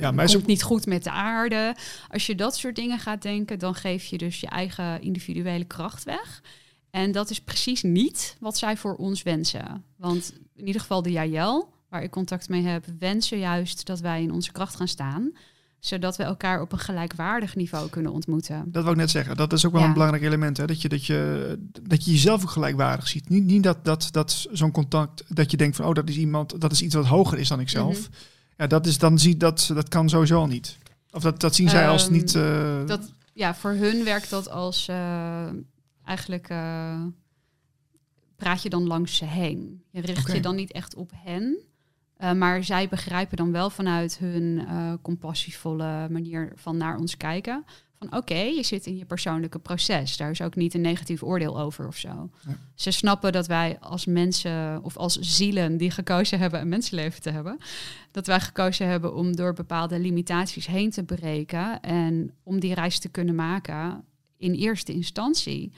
ja, 0.00 0.10
maar 0.10 0.26
komt 0.26 0.36
ook... 0.36 0.46
niet 0.46 0.62
goed 0.62 0.86
met 0.86 1.04
de 1.04 1.10
aarde. 1.10 1.74
Als 2.08 2.26
je 2.26 2.34
dat 2.34 2.56
soort 2.56 2.76
dingen 2.76 2.98
gaat 2.98 3.22
denken, 3.22 3.58
dan 3.58 3.74
geef 3.74 4.04
je 4.04 4.18
dus 4.18 4.40
je 4.40 4.46
eigen 4.46 5.02
individuele 5.02 5.64
kracht 5.64 6.04
weg. 6.04 6.42
En 6.90 7.12
dat 7.12 7.30
is 7.30 7.40
precies 7.40 7.82
niet 7.82 8.36
wat 8.40 8.58
zij 8.58 8.76
voor 8.76 8.94
ons 8.94 9.22
wensen. 9.22 9.84
Want 9.96 10.32
in 10.54 10.66
ieder 10.66 10.80
geval 10.80 11.02
de 11.02 11.10
Jael, 11.10 11.72
waar 11.88 12.02
ik 12.02 12.10
contact 12.10 12.48
mee 12.48 12.62
heb, 12.62 12.84
wensen 12.98 13.38
juist 13.38 13.86
dat 13.86 14.00
wij 14.00 14.22
in 14.22 14.32
onze 14.32 14.52
kracht 14.52 14.76
gaan 14.76 14.88
staan 14.88 15.32
zodat 15.80 16.16
we 16.16 16.22
elkaar 16.22 16.60
op 16.60 16.72
een 16.72 16.78
gelijkwaardig 16.78 17.56
niveau 17.56 17.90
kunnen 17.90 18.12
ontmoeten. 18.12 18.64
Dat 18.66 18.82
wil 18.82 18.92
ik 18.92 18.98
net 18.98 19.10
zeggen. 19.10 19.36
Dat 19.36 19.52
is 19.52 19.66
ook 19.66 19.72
wel 19.72 19.80
ja. 19.80 19.86
een 19.86 19.92
belangrijk 19.92 20.22
element. 20.24 20.56
Hè? 20.56 20.66
Dat, 20.66 20.82
je, 20.82 20.88
dat, 20.88 21.06
je, 21.06 21.58
dat 21.82 22.04
je 22.04 22.10
jezelf 22.10 22.42
ook 22.42 22.50
gelijkwaardig 22.50 23.08
ziet. 23.08 23.28
Niet, 23.28 23.44
niet 23.44 23.62
dat, 23.62 23.84
dat, 23.84 24.08
dat 24.10 24.46
zo'n 24.52 24.70
contact, 24.70 25.24
dat 25.28 25.50
je 25.50 25.56
denkt 25.56 25.76
van, 25.76 25.86
oh, 25.86 25.94
dat 25.94 26.08
is 26.08 26.16
iemand, 26.16 26.60
dat 26.60 26.72
is 26.72 26.82
iets 26.82 26.94
wat 26.94 27.06
hoger 27.06 27.38
is 27.38 27.48
dan 27.48 27.60
ikzelf. 27.60 27.98
Mm 27.98 28.04
-hmm. 28.04 28.38
Ja, 28.56 28.66
dat 28.66 28.86
is 28.86 28.98
dan 28.98 29.18
ziet 29.18 29.40
dat, 29.40 29.70
dat 29.74 29.88
kan 29.88 30.08
sowieso 30.08 30.38
al 30.38 30.46
niet. 30.46 30.78
Of 31.10 31.22
dat, 31.22 31.40
dat 31.40 31.54
zien 31.54 31.68
zij 31.68 31.84
um, 31.84 31.90
als 31.90 32.04
Ehm, 32.04 32.12
niet. 32.12 32.34
Uh, 32.34 32.86
dat, 32.86 33.12
ja, 33.32 33.54
voor 33.54 33.70
hun 33.70 34.04
werkt 34.04 34.30
dat 34.30 34.50
als 34.50 34.88
uh, 34.88 35.46
eigenlijk. 36.04 36.50
Uh, 36.50 37.02
praat 38.36 38.62
je 38.62 38.70
dan 38.70 38.86
langs 38.86 39.16
ze 39.16 39.24
heen. 39.24 39.82
Je 39.90 40.00
richt 40.00 40.20
okay. 40.20 40.36
je 40.36 40.42
dan 40.42 40.56
niet 40.56 40.72
echt 40.72 40.94
op 40.94 41.12
hen. 41.14 41.58
Uh, 42.22 42.32
maar 42.32 42.64
zij 42.64 42.88
begrijpen 42.88 43.36
dan 43.36 43.52
wel 43.52 43.70
vanuit 43.70 44.18
hun 44.18 44.42
uh, 44.42 44.92
compassievolle 45.02 46.08
manier 46.10 46.52
van 46.54 46.76
naar 46.76 46.98
ons 46.98 47.16
kijken. 47.16 47.64
van 47.98 48.16
oké, 48.16 48.34
je 48.34 48.62
zit 48.62 48.86
in 48.86 48.96
je 48.96 49.04
persoonlijke 49.04 49.58
proces. 49.58 50.16
Daar 50.16 50.30
is 50.30 50.42
ook 50.42 50.54
niet 50.54 50.74
een 50.74 50.80
negatief 50.80 51.22
oordeel 51.22 51.60
over 51.60 51.86
of 51.86 51.96
zo. 51.96 52.30
Ja. 52.46 52.56
Ze 52.74 52.90
snappen 52.90 53.32
dat 53.32 53.46
wij 53.46 53.78
als 53.80 54.06
mensen 54.06 54.82
of 54.82 54.96
als 54.96 55.18
zielen 55.18 55.76
die 55.76 55.90
gekozen 55.90 56.38
hebben 56.38 56.60
een 56.60 56.68
mensenleven 56.68 57.22
te 57.22 57.30
hebben, 57.30 57.58
dat 58.10 58.26
wij 58.26 58.40
gekozen 58.40 58.86
hebben 58.86 59.14
om 59.14 59.36
door 59.36 59.52
bepaalde 59.52 59.98
limitaties 59.98 60.66
heen 60.66 60.90
te 60.90 61.04
breken 61.04 61.80
en 61.80 62.34
om 62.42 62.60
die 62.60 62.74
reis 62.74 62.98
te 62.98 63.08
kunnen 63.08 63.34
maken 63.34 64.04
in 64.36 64.54
eerste 64.54 64.92
instantie 64.92 65.72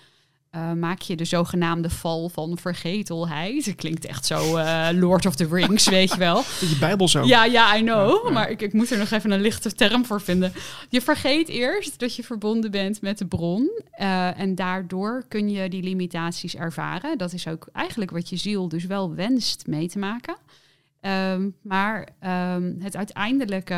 uh, 0.56 0.72
maak 0.72 1.00
je 1.00 1.16
de 1.16 1.24
zogenaamde 1.24 1.90
val 1.90 2.28
van 2.28 2.58
vergetelheid. 2.58 3.64
Het 3.64 3.74
klinkt 3.74 4.04
echt 4.04 4.26
zo 4.26 4.56
uh, 4.56 4.88
Lord 4.92 5.26
of 5.26 5.34
the 5.34 5.46
Rings, 5.50 5.88
weet 5.88 6.10
je 6.10 6.18
wel. 6.18 6.36
Je 6.70 6.76
Bijbel 6.80 7.08
zo. 7.08 7.24
Ja, 7.24 7.44
ja, 7.44 7.76
I 7.76 7.82
know. 7.82 8.10
Ja, 8.10 8.28
ja. 8.28 8.30
Maar 8.30 8.50
ik, 8.50 8.62
ik 8.62 8.72
moet 8.72 8.90
er 8.90 8.98
nog 8.98 9.10
even 9.10 9.30
een 9.30 9.40
lichte 9.40 9.72
term 9.72 10.04
voor 10.04 10.20
vinden. 10.20 10.52
Je 10.88 11.00
vergeet 11.00 11.48
eerst 11.48 11.98
dat 11.98 12.16
je 12.16 12.22
verbonden 12.22 12.70
bent 12.70 13.00
met 13.00 13.18
de 13.18 13.26
bron. 13.26 13.70
Uh, 14.00 14.40
en 14.40 14.54
daardoor 14.54 15.24
kun 15.28 15.50
je 15.50 15.68
die 15.68 15.82
limitaties 15.82 16.56
ervaren. 16.56 17.18
Dat 17.18 17.32
is 17.32 17.48
ook 17.48 17.68
eigenlijk 17.72 18.10
wat 18.10 18.28
je 18.28 18.36
ziel 18.36 18.68
dus 18.68 18.84
wel 18.84 19.14
wenst 19.14 19.66
mee 19.66 19.88
te 19.88 19.98
maken. 19.98 20.36
Um, 21.00 21.54
maar 21.62 22.08
um, 22.54 22.76
het 22.80 22.96
uiteindelijke 22.96 23.74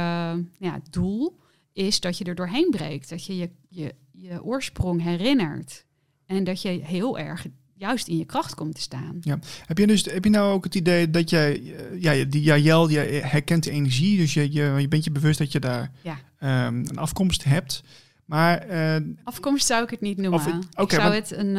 ja, 0.59 0.81
doel 0.91 1.39
is 1.72 2.01
dat 2.01 2.18
je 2.18 2.25
er 2.25 2.35
doorheen 2.35 2.70
breekt. 2.70 3.09
Dat 3.09 3.27
je 3.27 3.37
je, 3.37 3.51
je, 3.68 3.95
je 4.12 4.45
oorsprong 4.45 5.03
herinnert. 5.03 5.85
En 6.27 6.45
dat 6.45 6.62
je 6.62 6.68
heel 6.68 7.18
erg 7.18 7.47
juist 7.75 8.09
in 8.09 8.16
je 8.16 8.25
kracht 8.25 8.55
komt 8.55 8.75
te 8.75 8.81
staan. 8.81 9.16
Ja. 9.20 9.39
Heb, 9.66 9.79
je 9.79 9.87
dus, 9.87 10.05
heb 10.05 10.25
je 10.25 10.31
nou 10.31 10.53
ook 10.53 10.64
het 10.64 10.75
idee 10.75 11.11
dat 11.11 11.31
jij, 11.31 11.62
ja, 11.99 12.25
die 12.25 12.43
Jael, 12.43 12.89
je 12.89 12.99
herkent 12.99 13.64
de 13.64 13.70
energie, 13.70 14.18
dus 14.18 14.35
je, 14.35 14.53
je, 14.53 14.75
je 14.79 14.89
bent 14.89 15.05
je 15.05 15.11
bewust 15.11 15.39
dat 15.39 15.53
je 15.53 15.61
daar 15.61 15.91
ja. 16.03 16.18
um, 16.66 16.77
een 16.89 16.99
afkomst 16.99 17.45
hebt. 17.45 17.83
Maar, 18.25 18.70
uh, 18.70 19.09
afkomst 19.25 19.66
zou 19.66 19.83
ik 19.83 19.91
het 19.91 20.01
niet 20.01 20.16
noemen. 20.16 20.39
Of 20.39 20.45
het, 20.45 20.55
okay, 20.70 20.85
ik 20.85 20.91
zou 20.91 21.03
maar, 21.03 21.14
het 21.14 21.31
een 21.31 21.53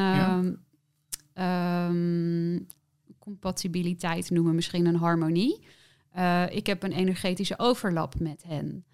ja. 1.36 1.88
um, 1.88 2.68
compatibiliteit 3.20 4.30
noemen, 4.30 4.55
misschien 4.55 4.86
een 4.86 4.95
harmonie. 4.95 5.63
Uh, 6.18 6.43
ik 6.49 6.68
heb 6.68 6.84
een 6.84 6.91
energetische 6.91 7.59
overlap 7.59 8.20
met 8.20 8.43
hen. 8.47 8.86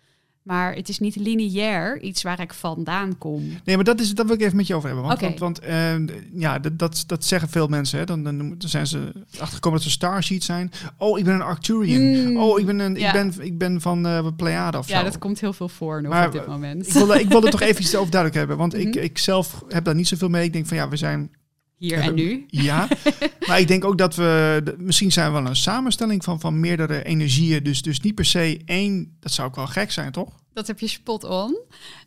Maar 0.43 0.73
het 0.75 0.89
is 0.89 0.99
niet 0.99 1.15
lineair 1.15 2.01
iets 2.01 2.21
waar 2.23 2.39
ik 2.39 2.53
vandaan 2.53 3.17
kom. 3.17 3.43
Nee, 3.65 3.75
maar 3.75 3.85
dat, 3.85 3.99
is, 3.99 4.13
dat 4.15 4.25
wil 4.25 4.35
ik 4.35 4.41
even 4.41 4.55
met 4.55 4.67
je 4.67 4.75
over 4.75 4.89
hebben. 4.89 5.07
Want, 5.07 5.21
want, 5.21 5.39
want 5.39 5.63
uh, 5.63 5.93
ja, 6.33 6.59
dat, 6.59 6.79
dat, 6.79 7.03
dat 7.07 7.25
zeggen 7.25 7.49
veel 7.49 7.67
mensen. 7.67 7.99
Hè. 7.99 8.05
Dan, 8.05 8.23
dan, 8.23 8.37
dan 8.37 8.69
zijn 8.69 8.87
ze 8.87 9.11
achtergekomen 9.39 9.77
dat 9.79 9.87
ze 9.87 9.93
Starseed 9.93 10.43
zijn. 10.43 10.71
Oh, 10.97 11.19
ik 11.19 11.25
ben 11.25 11.33
een 11.33 11.41
Arcturian. 11.41 12.29
Mm, 12.31 12.37
oh, 12.37 12.59
ik 12.59 12.65
ben, 12.65 12.79
een, 12.79 12.95
ja. 12.95 13.07
ik 13.07 13.13
ben, 13.13 13.45
ik 13.45 13.57
ben 13.57 13.81
van 13.81 14.05
uh, 14.07 14.27
Pleiade 14.35 14.77
of 14.77 14.87
Ja, 14.87 14.97
zo. 14.97 15.03
dat 15.03 15.17
komt 15.17 15.39
heel 15.39 15.53
veel 15.53 15.69
voor 15.69 16.01
nog 16.01 16.11
Maar, 16.11 16.25
op 16.27 16.31
dit 16.33 16.47
moment. 16.47 16.87
Ik 16.87 16.93
wilde, 16.93 17.19
ik 17.19 17.27
wilde 17.29 17.49
toch 17.49 17.61
even 17.61 17.81
iets 17.83 17.95
over 17.95 18.11
duidelijk 18.11 18.39
hebben. 18.39 18.57
Want 18.57 18.73
ik, 18.77 18.95
Mhm. 18.95 19.03
ik 19.03 19.17
zelf 19.17 19.63
heb 19.67 19.83
daar 19.83 19.95
niet 19.95 20.07
zoveel 20.07 20.29
mee. 20.29 20.43
Ik 20.43 20.53
denk 20.53 20.65
van 20.67 20.77
ja, 20.77 20.89
we 20.89 20.97
zijn... 20.97 21.31
Hier 21.81 21.99
en 21.99 22.13
nu. 22.13 22.45
Ja, 22.47 22.87
maar 23.47 23.59
ik 23.59 23.67
denk 23.67 23.85
ook 23.85 23.97
dat 23.97 24.15
we... 24.15 24.63
Misschien 24.77 25.11
zijn 25.11 25.33
we 25.33 25.41
wel 25.41 25.49
een 25.49 25.55
samenstelling 25.55 26.23
van, 26.23 26.39
van 26.39 26.59
meerdere 26.59 27.03
energieën. 27.03 27.63
Dus, 27.63 27.81
dus 27.81 27.99
niet 27.99 28.15
per 28.15 28.25
se 28.25 28.61
één... 28.65 29.17
Dat 29.19 29.31
zou 29.31 29.47
ook 29.47 29.55
wel 29.55 29.67
gek 29.67 29.91
zijn, 29.91 30.11
toch? 30.11 30.29
Dat 30.53 30.67
heb 30.67 30.79
je 30.79 30.87
spot 30.87 31.23
on. 31.23 31.59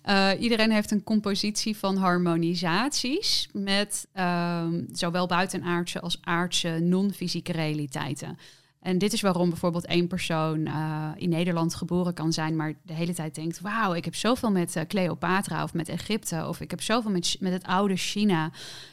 Eh, 0.02 0.30
iedereen 0.38 0.70
heeft 0.70 0.90
een 0.90 1.02
compositie 1.02 1.76
van 1.76 1.96
harmonisaties 1.96 3.48
met 3.52 4.06
ehm, 4.12 4.82
zowel 4.92 5.26
buitenaardse 5.26 6.00
als 6.00 6.18
aardse 6.20 6.78
non-fysieke 6.80 7.52
realiteiten. 7.52 8.38
En 8.84 8.98
dit 8.98 9.12
is 9.12 9.20
waarom 9.20 9.48
bijvoorbeeld 9.48 9.86
één 9.86 10.06
persoon 10.06 10.66
eh, 10.66 11.10
in 11.16 11.28
Nederland 11.28 11.74
geboren 11.74 12.14
kan 12.14 12.32
zijn, 12.32 12.56
maar 12.56 12.74
de 12.82 12.92
hele 12.92 13.14
tijd 13.14 13.34
denkt: 13.34 13.60
Wauw, 13.60 13.94
ik 13.94 14.04
heb 14.04 14.14
zoveel 14.14 14.50
met 14.50 14.76
eh, 14.76 14.86
Cleopatra 14.86 15.62
of 15.62 15.74
met 15.74 15.88
Egypte, 15.88 16.44
of 16.48 16.60
ik 16.60 16.70
heb 16.70 16.82
zoveel 16.82 17.10
met, 17.10 17.36
met 17.40 17.52
het 17.52 17.64
oude 17.64 17.96
China. 17.96 18.50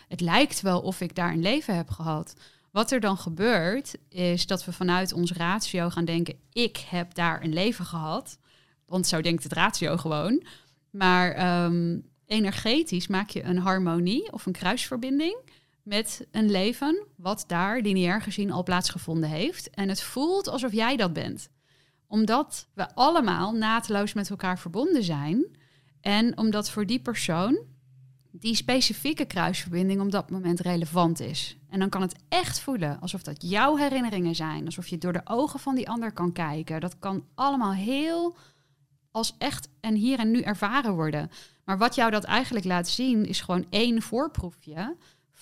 Het 0.07 0.21
lijkt 0.21 0.61
wel 0.61 0.81
of 0.81 1.01
ik 1.01 1.15
daar 1.15 1.31
een 1.31 1.41
leven 1.41 1.75
heb 1.75 1.89
gehad. 1.89 2.35
Wat 2.71 2.91
er 2.91 2.99
dan 2.99 3.17
gebeurt, 3.17 3.97
is 4.09 4.47
dat 4.47 4.65
we 4.65 4.71
vanuit 4.71 5.13
ons 5.13 5.33
ratio 5.33 5.89
gaan 5.89 6.05
denken: 6.05 6.35
Ik 6.51 6.77
heb 6.89 7.13
daar 7.13 7.43
een 7.43 7.53
leven 7.53 7.85
gehad. 7.85 8.37
Want 8.85 9.07
zo 9.07 9.21
denkt 9.21 9.43
het 9.43 9.53
ratio 9.53 9.97
gewoon. 9.97 10.43
Maar 10.89 11.31
ehm, 11.31 11.99
energetisch 12.25 13.07
maak 13.07 13.29
je 13.29 13.43
een 13.43 13.59
harmonie 13.59 14.31
of 14.31 14.45
een 14.45 14.51
kruisverbinding 14.51 15.37
met 15.83 16.27
een 16.31 16.51
leven 16.51 17.07
wat 17.15 17.43
daar 17.47 17.81
lineair 17.81 18.21
gezien 18.21 18.51
al 18.51 18.63
plaatsgevonden 18.63 19.29
heeft. 19.29 19.69
En 19.69 19.89
het 19.89 20.01
voelt 20.01 20.47
alsof 20.47 20.71
jij 20.71 20.95
dat 20.95 21.13
bent. 21.13 21.49
Omdat 22.07 22.67
we 22.73 22.95
allemaal 22.95 23.51
naadloos 23.51 24.13
met 24.13 24.29
elkaar 24.29 24.59
verbonden 24.59 25.03
zijn. 25.03 25.57
En 26.01 26.37
omdat 26.37 26.69
voor 26.69 26.85
die 26.85 26.99
persoon 26.99 27.59
die 28.31 28.55
specifieke 28.55 29.25
kruisverbinding 29.25 30.01
op 30.01 30.11
dat 30.11 30.29
moment 30.29 30.59
relevant 30.59 31.19
is. 31.19 31.57
En 31.69 31.79
dan 31.79 31.89
kan 31.89 32.01
het 32.01 32.15
echt 32.29 32.59
voelen 32.59 32.99
alsof 32.99 33.23
dat 33.23 33.49
jouw 33.49 33.75
herinneringen 33.75 34.35
zijn. 34.35 34.65
Alsof 34.65 34.87
je 34.87 34.97
door 34.97 35.13
de 35.13 35.21
ogen 35.23 35.59
van 35.59 35.75
die 35.75 35.89
ander 35.89 36.11
kan 36.11 36.31
kijken. 36.31 36.81
Dat 36.81 36.99
kan 36.99 37.25
allemaal 37.35 37.73
heel 37.73 38.35
als 39.11 39.35
echt 39.37 39.69
en 39.79 39.95
hier 39.95 40.19
en 40.19 40.31
nu 40.31 40.41
ervaren 40.41 40.93
worden. 40.93 41.31
Maar 41.65 41.77
wat 41.77 41.95
jou 41.95 42.11
dat 42.11 42.23
eigenlijk 42.23 42.65
laat 42.65 42.87
zien, 42.87 43.25
is 43.25 43.41
gewoon 43.41 43.65
één 43.69 44.01
voorproefje 44.01 44.95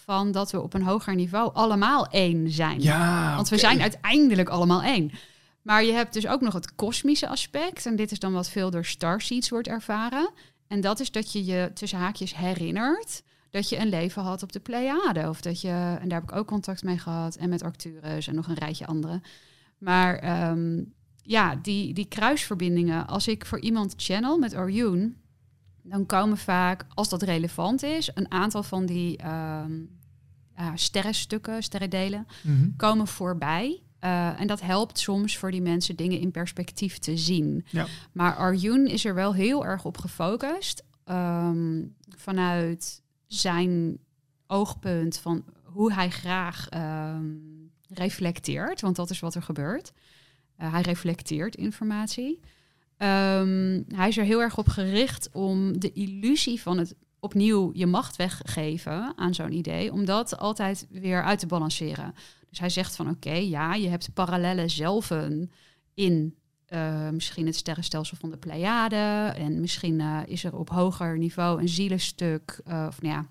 van 0.09 0.31
dat 0.31 0.51
we 0.51 0.61
op 0.61 0.73
een 0.73 0.81
hoger 0.81 1.15
niveau 1.15 1.53
allemaal 1.53 2.07
één 2.07 2.51
zijn. 2.51 2.81
Ja, 2.81 3.35
Want 3.35 3.49
we 3.49 3.57
zijn 3.57 3.81
uiteindelijk 3.81 4.49
allemaal 4.49 4.81
één. 4.81 5.11
Maar 5.61 5.83
je 5.83 5.91
hebt 5.91 6.13
dus 6.13 6.27
ook 6.27 6.41
nog 6.41 6.53
het 6.53 6.75
kosmische 6.75 7.27
aspect. 7.27 7.85
En 7.85 7.95
dit 7.95 8.11
is 8.11 8.19
dan 8.19 8.33
wat 8.33 8.49
veel 8.49 8.69
door 8.69 8.85
starseeds 8.85 9.49
wordt 9.49 9.67
ervaren. 9.67 10.29
En 10.67 10.81
dat 10.81 10.99
is 10.99 11.11
dat 11.11 11.31
je 11.31 11.45
je 11.45 11.71
tussen 11.73 11.99
haakjes 11.99 12.35
herinnert 12.35 13.23
dat 13.49 13.69
je 13.69 13.77
een 13.77 13.89
leven 13.89 14.21
had 14.21 14.43
op 14.43 14.51
de 14.51 14.59
Pleiade. 14.59 15.29
Of 15.29 15.41
dat 15.41 15.61
je, 15.61 15.97
en 16.01 16.09
daar 16.09 16.19
heb 16.19 16.29
ik 16.29 16.35
ook 16.35 16.47
contact 16.47 16.83
mee 16.83 16.97
gehad. 16.97 17.35
En 17.35 17.49
met 17.49 17.63
Arcturus 17.63 18.27
en 18.27 18.35
nog 18.35 18.47
een 18.47 18.59
rijtje 18.59 18.85
andere. 18.85 19.21
Maar 19.77 20.15
ehm, 20.15 20.83
ja, 21.21 21.55
die, 21.55 21.93
die 21.93 22.07
kruisverbindingen. 22.07 23.07
Als 23.07 23.27
ik 23.27 23.45
voor 23.45 23.59
iemand 23.59 23.93
channel 23.97 24.37
met 24.37 24.55
Orion, 24.55 25.15
dan 25.83 26.05
komen 26.05 26.37
vaak, 26.37 26.85
als 26.93 27.09
dat 27.09 27.21
relevant 27.21 27.83
is, 27.83 28.11
een 28.13 28.31
aantal 28.31 28.63
van 28.63 28.85
die 28.85 29.17
ehm 29.17 29.71
ja, 30.63 30.75
sterrenstukken, 30.77 31.63
sterrendelen, 31.63 32.27
Mhm. 32.43 32.69
komen 32.77 33.07
voorbij. 33.07 33.81
Eh, 33.99 34.39
en 34.41 34.47
dat 34.47 34.61
helpt 34.61 34.99
soms 34.99 35.37
voor 35.37 35.51
die 35.51 35.61
mensen 35.61 35.95
dingen 35.95 36.19
in 36.19 36.31
perspectief 36.31 36.97
te 36.97 37.17
zien. 37.17 37.65
Ja. 37.69 37.85
Maar 38.11 38.35
Arjun 38.35 38.87
is 38.87 39.05
er 39.05 39.13
wel 39.13 39.33
heel 39.33 39.65
erg 39.65 39.85
op 39.85 39.97
gefocust. 39.97 40.83
ehm, 41.03 41.83
vanuit 42.17 43.01
zijn 43.27 43.97
oogpunt 44.47 45.17
van 45.17 45.43
hoe 45.63 45.93
hij 45.93 46.09
graag 46.09 46.67
ehm, 46.69 47.25
reflecteert. 47.89 48.81
Want 48.81 48.95
dat 48.95 49.09
is 49.09 49.19
wat 49.19 49.35
er 49.35 49.41
gebeurt. 49.41 49.91
Eh, 50.55 50.71
hij 50.71 50.81
reflecteert 50.81 51.55
informatie. 51.55 52.39
Ehm, 52.97 53.81
hij 53.87 54.07
is 54.07 54.17
er 54.17 54.23
heel 54.23 54.41
erg 54.41 54.57
op 54.57 54.67
gericht 54.67 55.29
om 55.31 55.79
de 55.79 55.91
illusie 55.91 56.61
van 56.61 56.77
het 56.77 56.95
opnieuw 57.19 57.69
je 57.73 57.85
macht 57.85 58.15
weggeven 58.15 59.13
aan 59.15 59.33
zo'n 59.33 59.51
idee, 59.51 59.91
om 59.91 60.05
dat 60.05 60.37
altijd 60.37 60.87
weer 60.89 61.23
uit 61.23 61.39
te 61.39 61.47
balanceren. 61.47 62.13
Dus 62.49 62.59
hij 62.59 62.69
zegt 62.69 62.95
van 62.95 63.09
oké, 63.09 63.33
ja, 63.33 63.73
je 63.73 63.87
hebt 63.87 64.13
parallele 64.13 64.67
zelven 64.67 65.51
in 65.93 66.35
eh, 66.65 67.09
misschien 67.09 67.45
het 67.45 67.55
sterrenstelsel 67.55 68.17
van 68.17 68.29
de 68.29 68.37
Pleiade 68.37 69.33
en 69.35 69.59
misschien 69.59 69.99
eh, 69.99 70.19
is 70.25 70.43
er 70.43 70.55
op 70.55 70.69
hoger 70.69 71.17
niveau 71.17 71.61
een 71.61 71.69
zielenstuk 71.69 72.61
eh, 72.65 72.85
of 72.87 73.01
nou 73.01 73.13
ja, 73.13 73.27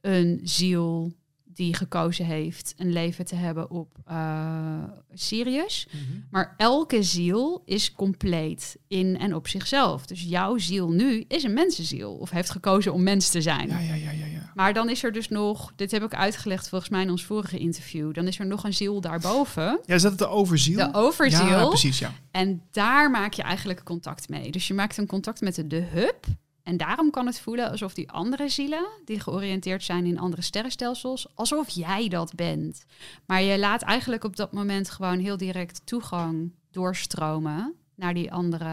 een 0.00 0.40
ziel 0.42 1.12
die 1.60 1.74
gekozen 1.74 2.24
heeft 2.24 2.74
een 2.76 2.92
leven 2.92 3.24
te 3.24 3.34
hebben 3.34 3.70
op 3.70 3.92
eh, 4.06 4.82
Sirius. 5.12 5.86
Mhm. 5.90 6.18
Maar 6.30 6.54
elke 6.56 7.02
ziel 7.02 7.62
is 7.64 7.92
compleet 7.92 8.76
in 8.88 9.18
en 9.18 9.34
op 9.34 9.48
zichzelf. 9.48 10.06
Dus 10.06 10.22
jouw 10.22 10.58
ziel 10.58 10.90
nu 10.90 11.24
is 11.28 11.42
een 11.42 11.52
mensenziel. 11.52 12.12
Of 12.12 12.30
heeft 12.30 12.50
gekozen 12.50 12.92
om 12.92 13.02
mens 13.02 13.28
te 13.28 13.40
zijn. 13.40 13.68
Ja, 13.68 13.78
ja, 13.78 13.94
ja, 13.94 14.10
ja, 14.10 14.26
ja. 14.26 14.52
Maar 14.54 14.72
dan 14.72 14.88
is 14.88 15.02
er 15.02 15.12
dus 15.12 15.28
nog, 15.28 15.72
dit 15.76 15.90
heb 15.90 16.02
ik 16.02 16.14
uitgelegd 16.14 16.68
volgens 16.68 16.90
mij 16.90 17.02
in 17.02 17.10
ons 17.10 17.24
vorige 17.24 17.58
interview. 17.58 18.14
Dan 18.14 18.26
is 18.26 18.38
er 18.38 18.46
nog 18.46 18.64
een 18.64 18.74
ziel 18.74 19.00
daarboven. 19.00 19.80
Ja, 19.84 19.94
is 19.94 20.02
dat 20.02 20.18
de 20.18 20.28
overziel? 20.28 20.76
De 20.76 20.98
overziel. 20.98 21.46
Ja, 21.46 21.66
precies, 21.66 21.98
ja. 21.98 22.12
En 22.30 22.62
daar 22.70 23.10
maak 23.10 23.32
je 23.32 23.42
eigenlijk 23.42 23.84
contact 23.84 24.28
mee. 24.28 24.50
Dus 24.50 24.68
je 24.68 24.74
maakt 24.74 24.96
een 24.96 25.06
contact 25.06 25.40
met 25.40 25.54
de, 25.54 25.66
de 25.66 25.82
hub. 25.92 26.26
En 26.62 26.76
daarom 26.76 27.10
kan 27.10 27.26
het 27.26 27.40
voelen 27.40 27.70
alsof 27.70 27.94
die 27.94 28.10
andere 28.10 28.48
zielen, 28.48 28.88
die 29.04 29.20
georiënteerd 29.20 29.82
zijn 29.84 30.06
in 30.06 30.18
andere 30.18 30.42
sterrenstelsels, 30.42 31.26
alsof 31.34 31.68
jij 31.68 32.08
dat 32.08 32.34
bent. 32.34 32.84
Maar 33.26 33.42
je 33.42 33.58
laat 33.58 33.82
eigenlijk 33.82 34.24
op 34.24 34.36
dat 34.36 34.52
moment 34.52 34.90
gewoon 34.90 35.18
heel 35.18 35.36
direct 35.36 35.80
toegang 35.84 36.52
doorstromen 36.70 37.79
naar 38.00 38.14
die 38.14 38.32
andere 38.32 38.68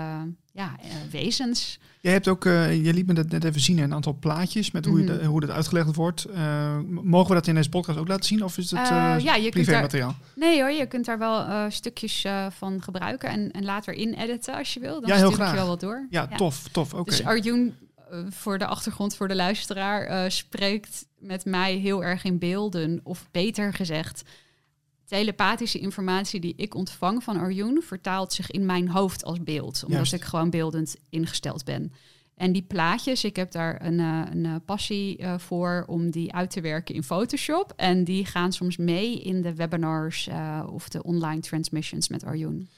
ja, 0.53 0.75
eh, 0.81 0.89
wezens. 1.11 1.79
Jij 2.01 2.11
hebt 2.11 2.27
ook, 2.27 2.45
eh, 2.45 2.85
je 2.85 2.93
liet 2.93 3.07
me 3.07 3.13
dat 3.13 3.29
net 3.29 3.43
even 3.43 3.61
zien, 3.61 3.77
een 3.77 3.93
aantal 3.93 4.17
plaatjes 4.19 4.71
met 4.71 4.85
hoe, 4.85 4.99
je 5.03 5.11
Mhm. 5.13 5.25
hoe 5.25 5.39
dat 5.39 5.49
uitgelegd 5.49 5.95
wordt. 5.95 6.25
Eh, 6.25 6.79
mogen 6.89 7.27
we 7.29 7.33
dat 7.33 7.47
in 7.47 7.55
deze 7.55 7.69
podcast 7.69 7.99
ook 7.99 8.07
laten 8.07 8.25
zien? 8.25 8.43
Of 8.43 8.57
is 8.57 8.71
het 8.71 8.87
ja, 8.87 9.35
je 9.35 9.41
kunt 9.41 9.53
privé 9.53 9.71
daar, 9.71 9.81
materiaal? 9.81 10.15
nee 10.35 10.59
hoor, 10.61 10.71
je 10.71 10.85
kunt 10.85 11.05
daar 11.05 11.17
wel 11.19 11.71
stukjes 11.71 12.25
van 12.49 12.81
gebruiken 12.81 13.29
en, 13.29 13.51
en 13.51 13.63
later 13.65 13.93
in 13.93 14.13
editen 14.13 14.53
als 14.55 14.73
je 14.73 14.79
wil. 14.79 14.99
Dan 15.01 15.09
Ja, 15.09 15.15
heel 15.15 15.17
stuur 15.17 15.29
ik 15.29 15.35
graag. 15.35 15.49
je 15.51 15.57
wel 15.57 15.67
wat 15.67 15.79
door. 15.79 16.07
Ja, 16.09 16.27
tof, 16.27 16.67
tof. 16.71 16.93
Oké. 16.93 17.09
Dus 17.09 17.23
Arjun 17.23 17.75
voor 18.29 18.57
de 18.57 18.65
achtergrond, 18.65 19.15
voor 19.15 19.27
de 19.27 19.35
luisteraar, 19.35 20.31
spreekt 20.31 21.05
met 21.19 21.45
mij 21.45 21.73
heel 21.75 22.03
erg 22.03 22.23
in 22.23 22.37
beelden. 22.39 22.99
Of 23.03 23.27
beter 23.31 23.73
gezegd, 23.73 24.23
telepathische 25.07 25.79
informatie 25.79 26.39
die 26.39 26.53
ik 26.55 26.75
ontvang 26.75 27.23
van 27.23 27.37
Arjun 27.37 27.81
vertaalt 27.81 28.33
zich 28.33 28.51
in 28.51 28.65
mijn 28.65 28.89
hoofd 28.89 29.23
als 29.23 29.43
beeld. 29.43 29.83
Omdat 29.83 29.97
Juist. 29.97 30.13
ik 30.13 30.23
gewoon 30.23 30.49
beeldend 30.49 30.95
ingesteld 31.09 31.65
ben. 31.65 31.91
En 32.37 32.51
die 32.51 32.61
plaatjes, 32.61 33.23
ik 33.23 33.35
heb 33.35 33.51
daar 33.51 33.85
een, 33.85 33.99
eh, 33.99 34.21
een 34.31 34.45
eh, 34.45 34.55
passie 34.65 35.17
eh, 35.17 35.37
voor 35.37 35.83
om 35.87 36.09
die 36.09 36.33
uit 36.33 36.51
te 36.51 36.61
werken 36.61 36.95
in 36.95 37.03
Photoshop. 37.03 37.73
En 37.75 38.03
die 38.03 38.25
gaan 38.25 38.53
soms 38.53 38.77
mee 38.77 39.21
in 39.21 39.41
de 39.41 39.55
webinars 39.55 40.29
of 40.69 40.89
de 40.89 41.03
online 41.03 41.41
transmissions 41.41 42.07
met 42.07 42.23
Arjun. 42.23 42.69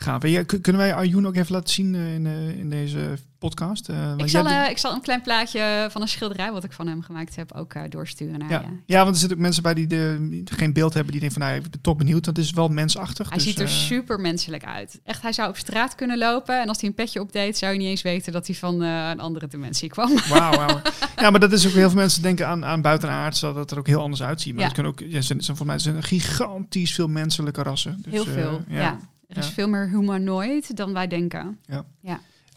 Gaaf. 0.00 0.26
Ja, 0.26 0.42
kunnen 0.42 0.76
wij 0.76 0.94
Arjun 0.94 1.26
ook 1.26 1.36
even 1.36 1.52
laten 1.52 1.74
zien 1.74 1.94
eh, 1.94 2.14
in, 2.14 2.26
eh, 2.26 2.58
in 2.58 2.70
deze 2.70 3.18
podcast? 3.38 3.88
Eh, 3.88 4.12
Ik 4.16 4.28
zal, 4.28 4.46
ik 4.46 4.78
zal 4.78 4.92
een 4.92 5.00
klein 5.00 5.22
plaatje 5.22 5.88
van 5.90 6.02
een 6.02 6.08
schilderij 6.08 6.52
wat 6.52 6.64
ik 6.64 6.72
van 6.72 6.86
hem 6.86 7.02
gemaakt 7.02 7.36
heb 7.36 7.52
ook 7.52 7.90
doorsturen 7.90 8.38
naar 8.38 8.50
ja. 8.50 8.60
je. 8.60 8.66
ja, 8.86 9.02
want 9.02 9.10
er 9.14 9.20
zitten 9.20 9.36
ook 9.36 9.42
mensen 9.42 9.62
bij 9.62 9.74
die, 9.74 9.86
de, 9.86 10.42
geen 10.44 10.72
beeld 10.72 10.94
hebben. 10.94 11.12
Die 11.12 11.20
denken 11.20 11.38
van, 11.40 11.48
nou, 11.48 11.62
ik 11.62 11.70
ben 11.70 11.80
toch 11.80 11.96
benieuwd. 11.96 12.24
Want 12.24 12.36
het 12.36 12.46
is 12.46 12.52
wel 12.52 12.68
mensachtig. 12.68 13.28
Hij 13.28 13.38
dus, 13.38 13.46
ziet 13.46 13.58
er 13.58 13.68
super 13.68 14.20
menselijk 14.20 14.64
uit. 14.64 15.00
Echt, 15.04 15.22
hij 15.22 15.32
zou 15.32 15.48
op 15.48 15.56
straat 15.56 15.94
kunnen 15.94 16.18
lopen. 16.18 16.60
En 16.60 16.68
als 16.68 16.80
hij 16.80 16.88
een 16.88 16.94
petje 16.94 17.20
opdeed, 17.20 17.58
zou 17.58 17.72
je 17.72 17.78
niet 17.78 17.88
eens 17.88 18.02
weten 18.02 18.32
dat 18.32 18.46
hij 18.46 18.56
van 18.56 18.80
een 18.80 19.20
andere 19.20 19.48
dimensie 19.48 19.88
kwam. 19.88 20.10
Wauw, 20.28 20.56
wauw. 20.56 20.80
Ja, 21.16 21.30
maar 21.30 21.40
dat 21.40 21.52
is 21.52 21.66
ook 21.66 21.72
heel 21.72 21.90
veel 21.90 21.98
mensen 21.98 22.22
denken 22.22 22.46
aan, 22.46 22.64
aan 22.64 22.82
buitenaards, 22.82 23.40
dat 23.40 23.54
het 23.54 23.70
er 23.70 23.78
ook 23.78 23.86
heel 23.86 24.00
anders 24.00 24.22
uitziet. 24.22 24.52
Maar 24.52 24.60
Ja. 24.62 24.66
het 24.66 24.74
kunnen 24.74 24.92
ook, 24.92 25.00
ja, 25.00 25.20
zijn, 25.20 25.24
zijn, 25.42 25.56
volgens 25.56 25.68
mij 25.68 25.78
zijn 25.78 25.96
er 25.96 26.02
gigantisch 26.02 26.94
veel 26.94 27.08
menselijke 27.08 27.62
rassen. 27.62 27.98
Dus, 28.02 28.12
Heel 28.12 28.24
veel, 28.24 28.62
ja. 28.68 28.98
Er 29.28 29.36
is 29.36 29.46
Ja. 29.46 29.52
veel 29.52 29.68
meer 29.68 29.88
humanoid 29.88 30.76
dan 30.76 30.92
wij 30.92 31.06
denken. 31.06 31.58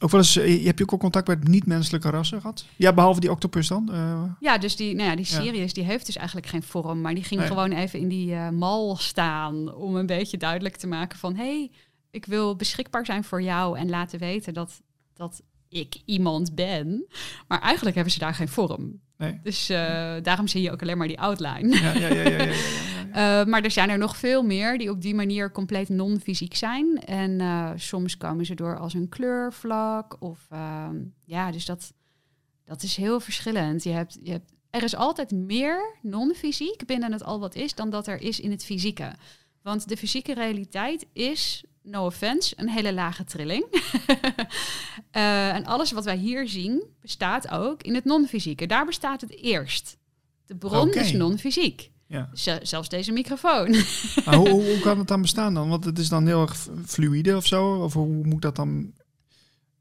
Ook 0.04 0.10
wel 0.12 0.20
eens, 0.20 0.38
eh, 0.38 0.66
heb 0.66 0.78
je 0.78 0.84
ook 0.84 0.92
al 0.92 0.98
contact 0.98 1.28
met 1.28 1.48
niet-menselijke 1.48 2.10
rassen 2.10 2.42
gehad? 2.42 2.66
Ja, 2.76 2.94
behalve 2.94 3.20
die 3.20 3.32
octopus 3.32 3.68
dan? 3.68 3.90
Eh, 3.94 4.24
Ja, 4.40 4.58
dus 4.58 4.76
die, 4.76 4.96
nou 4.96 5.10
ja, 5.10 5.16
die 5.16 5.26
Ja. 5.30 5.42
Sirius 5.42 5.74
die 5.74 5.84
heeft 5.84 6.06
dus 6.06 6.16
eigenlijk 6.18 6.48
geen 6.48 6.64
vorm. 6.64 7.02
Maar 7.02 7.14
die 7.14 7.24
ging 7.24 7.40
Nee. 7.40 7.50
gewoon 7.50 7.72
even 7.72 8.00
in 8.00 8.08
die 8.08 8.34
eh, 8.34 8.50
mal 8.50 8.96
staan 8.96 9.74
om 9.76 9.96
een 9.96 10.06
beetje 10.06 10.38
duidelijk 10.38 10.76
te 10.76 10.88
maken 10.88 11.18
van... 11.20 11.36
hé, 11.36 11.44
hey, 11.44 11.72
ik 12.12 12.26
wil 12.26 12.56
beschikbaar 12.56 13.06
zijn 13.06 13.24
voor 13.24 13.42
jou 13.42 13.78
en 13.78 13.90
laten 13.90 14.20
weten 14.20 14.54
dat, 14.54 14.82
dat 15.14 15.42
ik 15.70 15.96
iemand 16.06 16.56
ben. 16.56 17.06
Maar 17.48 17.62
eigenlijk 17.62 17.96
hebben 17.96 18.14
ze 18.14 18.20
daar 18.20 18.36
geen 18.36 18.50
vorm. 18.50 19.00
nee. 19.18 19.40
Dus 19.44 19.68
daarom 20.22 20.48
zie 20.48 20.62
je 20.62 20.72
ook 20.72 20.82
alleen 20.82 20.98
maar 20.98 21.08
die 21.08 21.20
outline. 21.20 21.76
Ja, 21.80 21.92
ja, 21.94 22.08
ja, 22.08 22.08
ja, 22.08 22.30
ja, 22.30 22.30
ja, 22.30 22.44
ja. 22.44 22.54
Uh, 23.12 23.44
maar 23.46 23.64
er 23.64 23.72
zijn 23.72 23.90
er 23.90 23.98
nog 23.98 24.18
veel 24.18 24.44
meer 24.44 24.78
die 24.78 24.90
op 24.90 25.02
die 25.02 25.16
manier 25.16 25.52
compleet 25.52 25.90
non-fysiek 25.90 26.56
zijn. 26.56 27.04
En 27.06 27.40
uh, 27.40 27.72
soms 27.76 28.18
komen 28.18 28.46
ze 28.46 28.56
door 28.56 28.78
als 28.78 28.94
een 28.94 29.10
kleurvlak. 29.10 30.16
Of 30.20 30.48
uh, 30.54 30.88
ja, 31.26 31.52
dus 31.52 31.66
dat, 31.66 31.94
dat 32.66 32.84
is 32.84 32.96
heel 32.96 33.20
verschillend. 33.20 33.84
Je 33.84 33.90
hebt, 33.90 34.18
je 34.24 34.32
hebt, 34.32 34.52
er 34.70 34.84
is 34.84 34.96
altijd 34.96 35.32
meer 35.32 35.96
non-fysiek 36.02 36.86
binnen 36.86 37.12
het 37.12 37.24
al 37.24 37.40
wat 37.40 37.56
is 37.56 37.76
dan 37.76 37.90
dat 37.90 38.08
er 38.08 38.22
is 38.22 38.40
in 38.40 38.52
het 38.52 38.66
fysieke. 38.66 39.14
Want 39.62 39.88
de 39.88 39.98
fysieke 39.98 40.34
realiteit 40.34 41.06
is, 41.14 41.64
no 41.82 42.06
offense, 42.06 42.54
een 42.58 42.70
hele 42.70 42.94
lage 42.94 43.24
trilling. 43.24 43.66
uh, 45.12 45.54
en 45.56 45.66
alles 45.66 45.92
wat 45.92 46.06
wij 46.06 46.18
hier 46.18 46.48
zien 46.48 46.84
bestaat 47.02 47.50
ook 47.50 47.84
in 47.84 47.96
het 47.96 48.06
non-fysieke. 48.06 48.66
Daar 48.66 48.86
bestaat 48.86 49.22
het 49.22 49.36
eerst. 49.36 49.98
De 50.46 50.56
bron 50.56 50.94
is 50.94 51.12
non-fysiek. 51.12 51.91
Ja. 52.12 52.30
Zelfs 52.62 52.90
deze 52.90 53.12
microfoon. 53.12 53.70
Maar 54.26 54.36
hoe, 54.36 54.50
hoe, 54.50 54.80
kan 54.80 54.98
het 54.98 55.08
dan 55.08 55.22
bestaan 55.22 55.54
dan? 55.54 55.70
Want 55.70 55.86
het 55.86 56.00
is 56.00 56.10
dan 56.10 56.28
heel 56.28 56.42
erg 56.42 56.56
f- 56.58 56.70
fluïde 56.86 57.36
of 57.36 57.46
zo? 57.46 57.84
Of 57.84 57.94
hoe 57.94 58.08
moet 58.08 58.42
dat 58.42 58.56
dan... 58.56 58.92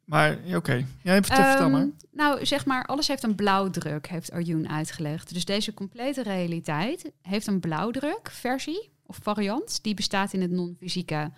Maar 0.04 0.38
oké. 0.54 0.86
Ja, 1.02 1.14
vertel, 1.14 1.44
vertel 1.44 1.62
Ehm, 1.64 1.70
maar. 1.70 1.88
Nou, 2.12 2.46
zeg 2.46 2.66
maar, 2.66 2.84
alles 2.86 3.08
heeft 3.08 3.22
een 3.22 3.34
blauwdruk, 3.34 4.08
heeft 4.08 4.32
Arjun 4.32 4.68
uitgelegd. 4.68 5.34
Dus 5.34 5.44
deze 5.44 5.74
complete 5.74 6.22
realiteit 6.22 7.12
heeft 7.22 7.46
een 7.46 7.60
blauwdruk-versie 7.60 8.90
of 9.06 9.18
variant. 9.22 9.82
Die 9.82 9.94
bestaat 9.94 10.32
in 10.32 10.40
het 10.40 10.50
non-fysieke. 10.50 11.30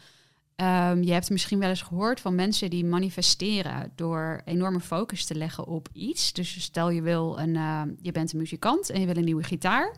Ehm, 0.57 1.03
je 1.03 1.13
hebt 1.13 1.31
misschien 1.31 1.59
wel 1.59 1.69
eens 1.69 1.83
gehoord 1.83 2.21
van 2.21 2.35
mensen 2.35 2.71
die 2.71 2.85
manifesteren 2.85 3.93
door 3.97 4.41
enorme 4.45 4.81
focus 4.81 5.25
te 5.25 5.35
leggen 5.35 5.67
op 5.67 5.89
iets. 5.93 6.33
Dus 6.33 6.63
stel 6.63 6.91
je 6.91 7.03
wil 7.03 7.39
een, 7.39 7.57
eh, 7.57 7.83
je 8.01 8.13
bent 8.13 8.33
een 8.33 8.39
muzikant 8.39 8.91
en 8.91 9.01
je 9.01 9.07
wil 9.07 9.17
een 9.17 9.25
nieuwe 9.25 9.43
gitaar. 9.45 9.97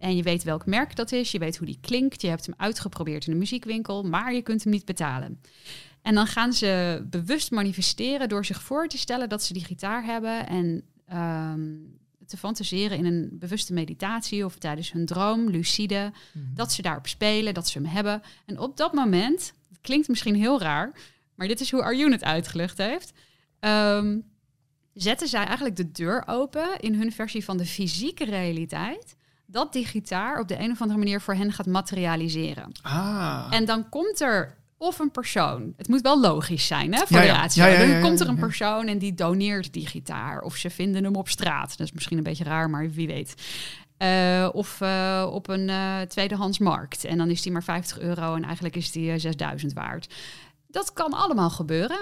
En 0.00 0.16
je 0.16 0.22
weet 0.22 0.42
welk 0.42 0.66
merk 0.66 0.96
dat 0.96 1.12
is, 1.12 1.30
je 1.30 1.38
weet 1.38 1.56
hoe 1.56 1.66
die 1.66 1.78
klinkt, 1.80 2.22
je 2.22 2.28
hebt 2.28 2.46
hem 2.46 2.54
uitgeprobeerd 2.58 3.26
in 3.26 3.32
een 3.32 3.38
muziekwinkel, 3.38 4.02
maar 4.02 4.34
je 4.34 4.42
kunt 4.42 4.62
hem 4.62 4.72
niet 4.72 4.84
betalen. 4.84 5.40
En 6.02 6.14
dan 6.14 6.26
gaan 6.26 6.52
ze 6.52 7.02
bewust 7.10 7.50
manifesteren 7.50 8.28
door 8.28 8.44
zich 8.44 8.62
voor 8.62 8.88
te 8.88 8.98
stellen 8.98 9.28
dat 9.28 9.42
ze 9.42 9.52
die 9.52 9.64
gitaar 9.64 10.04
hebben 10.04 10.46
en 10.46 10.82
ehm, 11.06 11.60
te 12.26 12.36
fantaseren 12.36 12.98
in 12.98 13.04
een 13.04 13.28
bewuste 13.32 13.72
meditatie 13.72 14.44
of 14.44 14.58
tijdens 14.58 14.92
hun 14.92 15.06
droom, 15.06 15.48
lucide, 15.50 16.12
Mhm. 16.32 16.44
dat 16.54 16.72
ze 16.72 16.82
daarop 16.82 17.06
spelen, 17.06 17.54
dat 17.54 17.68
ze 17.68 17.78
hem 17.78 17.86
hebben. 17.86 18.22
En 18.46 18.58
op 18.58 18.76
dat 18.76 18.92
moment, 18.92 19.52
het 19.68 19.78
klinkt 19.80 20.08
misschien 20.08 20.34
heel 20.34 20.60
raar, 20.60 20.92
maar 21.34 21.48
dit 21.48 21.60
is 21.60 21.70
hoe 21.70 21.82
Arjun 21.82 22.12
het 22.12 22.24
uitgelegd 22.24 22.78
heeft, 22.78 23.12
ehm, 23.58 24.18
zetten 24.94 25.28
zij 25.28 25.44
eigenlijk 25.44 25.76
de 25.76 25.92
deur 25.92 26.22
open 26.26 26.80
in 26.80 26.94
hun 26.94 27.12
versie 27.12 27.44
van 27.44 27.56
de 27.56 27.66
fysieke 27.66 28.24
realiteit, 28.24 29.16
dat 29.50 29.72
die 29.72 29.86
gitaar 29.86 30.40
op 30.40 30.48
de 30.48 30.58
een 30.58 30.70
of 30.70 30.80
andere 30.80 30.98
manier 30.98 31.20
voor 31.20 31.34
hen 31.34 31.52
gaat 31.52 31.66
materialiseren. 31.66 32.72
Ah. 32.82 33.46
En 33.50 33.64
dan 33.64 33.88
komt 33.88 34.20
er 34.20 34.58
of 34.78 34.98
een 34.98 35.10
persoon. 35.10 35.72
Het 35.76 35.88
moet 35.88 36.00
wel 36.00 36.20
logisch 36.20 36.66
zijn, 36.66 36.94
hè, 36.94 37.06
voor 37.06 37.16
Ja, 37.16 37.22
de 37.22 37.28
ratio. 37.28 37.64
Ja, 37.64 37.70
ja, 37.70 37.92
Dan 37.92 38.00
komt 38.00 38.20
er 38.20 38.28
een 38.28 38.38
persoon 38.38 38.86
en 38.86 38.98
die 38.98 39.14
doneert 39.14 39.72
die 39.72 39.86
gitaar. 39.86 40.40
Of 40.40 40.56
ze 40.56 40.70
vinden 40.70 41.04
hem 41.04 41.14
op 41.14 41.28
straat. 41.28 41.68
Dat 41.78 41.86
is 41.86 41.92
misschien 41.92 42.16
een 42.16 42.22
beetje 42.22 42.44
raar, 42.44 42.70
maar 42.70 42.90
wie 42.90 43.06
weet. 43.06 43.34
Eh, 43.96 44.48
of 44.52 44.80
eh, 44.80 45.28
op 45.32 45.48
een 45.48 45.68
eh, 45.68 46.00
tweedehands 46.00 46.58
markt. 46.58 47.04
En 47.04 47.18
dan 47.18 47.30
is 47.30 47.42
die 47.42 47.52
maar 47.52 47.62
50 47.62 47.98
euro 47.98 48.34
en 48.34 48.44
eigenlijk 48.44 48.76
is 48.76 48.90
die 48.90 49.12
eh, 49.12 49.18
6000 49.18 49.72
waard. 49.72 50.14
Dat 50.66 50.92
kan 50.92 51.12
allemaal 51.12 51.50
gebeuren, 51.50 51.98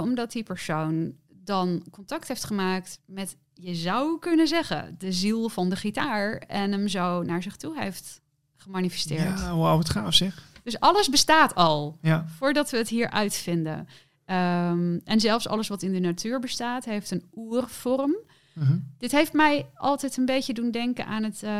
omdat 0.00 0.32
die 0.32 0.42
persoon 0.42 1.12
dan 1.48 1.84
contact 1.90 2.28
heeft 2.28 2.44
gemaakt 2.44 2.98
met, 3.06 3.36
je 3.54 3.74
zou 3.74 4.18
kunnen 4.18 4.48
zeggen, 4.48 4.94
de 4.98 5.12
ziel 5.12 5.48
van 5.48 5.68
de 5.68 5.76
gitaar. 5.76 6.32
En 6.36 6.72
hem 6.72 6.88
zo 6.88 7.22
naar 7.22 7.42
zich 7.42 7.56
toe 7.56 7.78
heeft 7.80 8.20
gemanifesteerd. 8.56 9.38
Ja, 9.40 9.56
wauw, 9.56 9.76
wat 9.76 9.90
gaaf 9.90 10.14
zeg. 10.14 10.42
Dus 10.62 10.80
alles 10.80 11.08
bestaat 11.08 11.54
al 11.54 11.98
Ja. 12.02 12.24
voordat 12.36 12.70
we 12.70 12.76
het 12.76 12.88
hier 12.88 13.10
uitvinden. 13.10 13.88
Ehm, 14.24 14.98
en 15.04 15.20
zelfs 15.20 15.48
alles 15.48 15.68
wat 15.68 15.82
in 15.82 15.92
de 15.92 15.98
natuur 16.00 16.40
bestaat, 16.40 16.84
heeft 16.84 17.10
een 17.10 17.24
oervorm. 17.34 18.16
Mhm. 18.52 18.76
Dit 18.98 19.12
heeft 19.12 19.32
mij 19.32 19.66
altijd 19.74 20.16
een 20.16 20.24
beetje 20.26 20.52
doen 20.54 20.70
denken 20.70 21.06
aan 21.06 21.22
het 21.22 21.42
eh, 21.42 21.50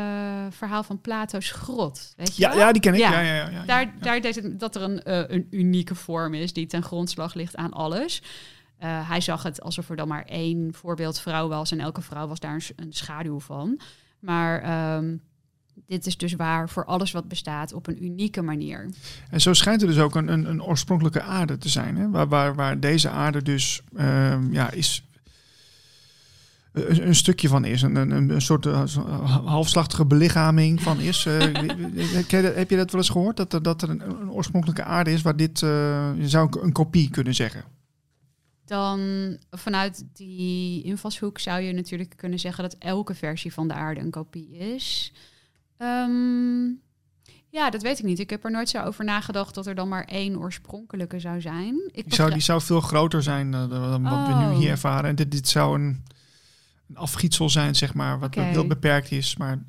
verhaal 0.49 0.83
van 0.83 1.01
Plato's 1.01 1.51
grot. 1.51 2.13
Weet 2.17 2.35
je 2.35 2.41
Ja, 2.41 2.49
wel? 2.49 2.57
ja, 2.59 2.71
die 2.71 2.81
ken 2.81 2.93
ik. 2.93 2.99
Ja. 2.99 3.19
Ja. 3.19 3.49
Ja, 3.49 3.63
Daar, 3.65 3.93
daar 3.99 4.21
deed 4.21 4.35
het 4.35 4.59
dat 4.59 4.75
er 4.75 4.81
een, 4.81 5.03
eh, 5.03 5.23
een 5.27 5.47
unieke 5.51 5.95
vorm 5.95 6.33
is 6.33 6.53
die 6.53 6.65
ten 6.65 6.83
grondslag 6.83 7.33
ligt 7.33 7.55
aan 7.55 7.71
alles. 7.73 8.21
Eh, 8.79 9.09
hij 9.09 9.21
zag 9.21 9.43
het 9.43 9.61
alsof 9.61 9.89
er 9.89 9.95
dan 9.95 10.07
maar 10.07 10.25
één 10.25 10.73
voorbeeld 10.73 11.19
vrouw 11.19 11.47
was 11.47 11.71
en 11.71 11.79
elke 11.79 12.01
vrouw 12.01 12.27
was 12.27 12.39
daar 12.39 12.53
een, 12.53 12.85
een 12.85 12.93
schaduw 12.93 13.39
van. 13.39 13.79
Maar 14.19 14.61
ehm, 14.61 15.15
dit 15.87 16.05
is 16.05 16.17
dus 16.17 16.33
waar 16.33 16.69
voor 16.69 16.85
alles 16.85 17.11
wat 17.11 17.27
bestaat 17.27 17.73
op 17.73 17.87
een 17.87 18.03
unieke 18.03 18.41
manier. 18.41 18.89
En 19.29 19.41
zo 19.41 19.53
schijnt 19.53 19.81
er 19.81 19.87
dus 19.87 19.99
ook 19.99 20.15
een, 20.15 20.27
een, 20.27 20.49
een 20.49 20.63
oorspronkelijke 20.63 21.21
aarde 21.21 21.57
te 21.57 21.69
zijn. 21.69 21.97
Hè? 21.97 22.09
Waar, 22.09 22.27
waar, 22.27 22.55
waar 22.55 22.79
deze 22.79 23.09
aarde 23.09 23.41
dus 23.41 23.81
ehm, 23.95 24.53
ja, 24.53 24.71
is, 24.71 25.03
een, 26.73 27.15
stukje 27.15 27.47
van 27.47 27.65
is. 27.65 27.81
Een, 27.81 27.95
een, 27.95 28.29
een 28.29 28.41
soort 28.41 28.65
eh, 28.65 28.85
zo- 28.85 29.07
halfslachtige 29.25 30.05
belichaming 30.05 30.81
van 30.81 30.99
is. 30.99 31.25
Eh, 31.25 31.39
heb 32.55 32.69
je 32.69 32.77
dat 32.77 32.91
wel 32.91 33.01
eens 33.01 33.09
gehoord? 33.09 33.37
Dat 33.37 33.53
er, 33.53 33.63
dat 33.63 33.81
er 33.81 33.89
een, 33.89 34.01
een 34.21 34.31
oorspronkelijke 34.31 34.83
aarde 34.83 35.11
is 35.11 35.21
waar 35.21 35.35
dit... 35.35 35.61
eh, 35.61 35.69
je 36.17 36.29
zou 36.29 36.61
een 36.61 36.71
kopie 36.71 37.09
kunnen 37.09 37.35
zeggen. 37.35 37.63
Dan 38.69 39.37
vanuit 39.51 40.03
die 40.13 40.83
invalshoek 40.83 41.39
zou 41.39 41.61
je 41.61 41.73
natuurlijk 41.73 42.13
kunnen 42.15 42.39
zeggen 42.39 42.63
dat 42.63 42.75
elke 42.79 43.15
versie 43.15 43.53
van 43.53 43.67
de 43.67 43.73
aarde 43.73 43.99
een 44.01 44.09
kopie 44.11 44.49
is. 44.57 45.11
Ehm, 45.77 46.65
ja, 47.49 47.69
dat 47.69 47.81
weet 47.81 47.99
ik 47.99 48.05
niet. 48.05 48.19
Ik 48.19 48.29
heb 48.29 48.43
er 48.43 48.51
nooit 48.51 48.69
zo 48.69 48.81
over 48.83 49.05
nagedacht 49.05 49.55
dat 49.55 49.67
er 49.67 49.75
dan 49.75 49.87
maar 49.87 50.03
één 50.03 50.37
oorspronkelijke 50.37 51.19
zou 51.19 51.41
zijn. 51.41 51.89
Ik 51.91 52.03
Die 52.03 52.13
zou, 52.15 52.31
die 52.31 52.41
zou 52.41 52.61
veel 52.61 52.81
groter 52.81 53.23
zijn 53.23 53.53
eh, 53.53 53.69
dan 53.69 54.03
wat 54.03 54.27
we 54.27 54.33
nu 54.33 54.45
Oh. 54.45 54.57
hier 54.57 54.69
ervaren. 54.69 55.09
En 55.09 55.15
dit, 55.15 55.31
dit 55.31 55.47
zou 55.47 55.79
een, 55.79 56.03
een 56.89 56.97
afgietsel 56.97 57.49
zijn, 57.49 57.75
zeg 57.75 57.93
maar, 57.93 58.19
wat 58.19 58.35
heel 58.35 58.67
beperkt 58.67 59.11
is. 59.11 59.37
Maar 59.37 59.63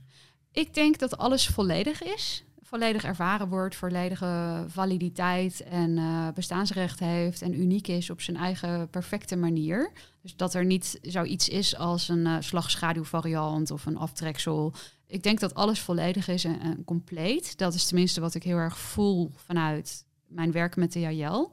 Ik 0.53 0.74
denk 0.74 0.98
dat 0.98 1.18
alles 1.18 1.46
volledig 1.46 2.03
is. 2.03 2.44
Volledig 2.70 3.04
ervaren 3.04 3.48
wordt, 3.48 3.76
volledige 3.76 4.64
validiteit 4.68 5.62
en 5.62 5.98
eh, 5.98 6.26
bestaansrecht 6.34 6.98
heeft 7.00 7.42
en 7.42 7.60
uniek 7.60 7.88
is 7.88 8.10
op 8.10 8.20
zijn 8.20 8.36
eigen 8.36 8.88
perfecte 8.90 9.36
manier. 9.36 9.90
Dus 10.22 10.36
dat 10.36 10.54
er 10.54 10.64
niet 10.64 10.98
zoiets 11.02 11.48
is 11.48 11.76
als 11.76 12.08
een 12.08 12.26
eh 12.26 12.36
slag-schaduw-variant 12.40 13.70
of 13.70 13.86
een 13.86 13.96
aftreksel. 13.96 14.72
Ik 15.06 15.22
denk 15.22 15.40
dat 15.40 15.54
alles 15.54 15.80
volledig 15.80 16.28
is 16.28 16.44
en, 16.44 16.60
en 16.60 16.84
compleet. 16.84 17.58
Dat 17.58 17.74
is 17.74 17.86
tenminste 17.86 18.20
wat 18.20 18.34
ik 18.34 18.42
heel 18.42 18.56
erg 18.56 18.78
voel 18.78 19.30
vanuit 19.46 20.04
mijn 20.28 20.52
werk 20.52 20.76
met 20.76 20.92
de 20.92 21.00
JL. 21.00 21.52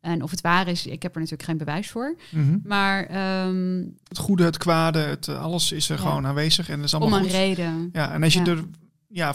En 0.00 0.22
of 0.22 0.30
het 0.30 0.40
waar 0.40 0.68
is, 0.68 0.86
ik 0.86 1.02
heb 1.02 1.14
er 1.14 1.20
natuurlijk 1.20 1.48
geen 1.48 1.58
bewijs 1.58 1.90
voor. 1.90 2.16
Mhm. 2.30 2.58
Maar 2.64 3.04
ehm, 3.06 3.84
Het 4.08 4.18
goede, 4.18 4.44
het 4.44 4.56
kwade, 4.58 4.98
het, 4.98 5.28
eh, 5.28 5.42
alles 5.42 5.72
is 5.72 5.88
er 5.88 5.96
Ja. 5.96 6.02
gewoon 6.02 6.26
aanwezig 6.26 6.68
en 6.68 6.76
dat 6.76 6.84
is 6.84 6.94
om 6.94 7.00
allemaal 7.00 7.18
een 7.18 7.24
goed. 7.24 7.34
reden. 7.34 7.88
Ja, 7.92 8.12
en 8.12 8.22
als 8.22 8.32
je 8.34 8.40
Ja. 8.44 8.46
er 8.46 8.64
ja, 9.08 9.34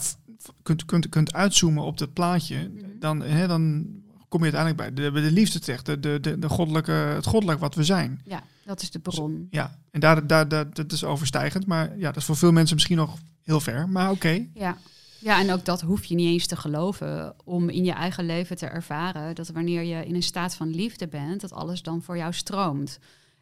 kunt, 0.63 0.85
kunt, 0.85 1.09
kunt 1.09 1.33
uitzoomen 1.33 1.83
op 1.83 1.97
dat 1.97 2.13
plaatje, 2.13 2.57
Mhm. 2.73 2.85
dan, 2.99 3.21
hè, 3.21 3.47
dan 3.47 3.87
kom 4.27 4.43
je 4.45 4.51
uiteindelijk 4.53 4.95
bij 4.95 5.03
de, 5.05 5.11
bij 5.11 5.21
de 5.21 5.31
liefde 5.31 5.59
terecht, 5.59 5.85
de, 5.85 5.99
de, 5.99 6.17
de, 6.21 6.39
de 6.39 6.49
goddelijke, 6.49 6.91
het 6.91 7.25
goddelijk 7.25 7.59
wat 7.59 7.75
we 7.75 7.83
zijn. 7.83 8.21
Ja, 8.25 8.43
dat 8.65 8.81
is 8.81 8.91
de 8.91 8.99
bron. 8.99 9.47
Ja, 9.49 9.77
en 9.91 9.99
daar, 9.99 10.27
daar, 10.27 10.47
daar, 10.47 10.73
dat 10.73 10.91
is 10.91 11.03
overstijgend, 11.03 11.65
maar 11.65 11.97
ja, 11.97 12.07
dat 12.07 12.15
is 12.17 12.23
voor 12.25 12.35
veel 12.37 12.51
mensen 12.51 12.75
misschien 12.75 12.97
nog 12.97 13.17
heel 13.43 13.59
ver, 13.59 13.89
maar 13.89 14.11
oké. 14.11 14.47
Ja. 14.53 14.77
ja, 15.19 15.39
en 15.39 15.51
ook 15.51 15.65
dat 15.65 15.81
hoef 15.81 16.05
je 16.05 16.15
niet 16.15 16.27
eens 16.27 16.47
te 16.47 16.55
geloven 16.55 17.33
om 17.43 17.69
in 17.69 17.83
je 17.85 17.91
eigen 17.91 18.25
leven 18.25 18.57
te 18.57 18.65
ervaren 18.65 19.35
dat 19.35 19.49
wanneer 19.49 19.83
je 19.83 20.05
in 20.05 20.15
een 20.15 20.23
staat 20.23 20.55
van 20.55 20.69
liefde 20.75 21.07
bent, 21.07 21.41
dat 21.41 21.53
alles 21.53 21.81
dan 21.81 22.01
voor 22.01 22.17
jou 22.17 22.33
stroomt. 22.33 22.99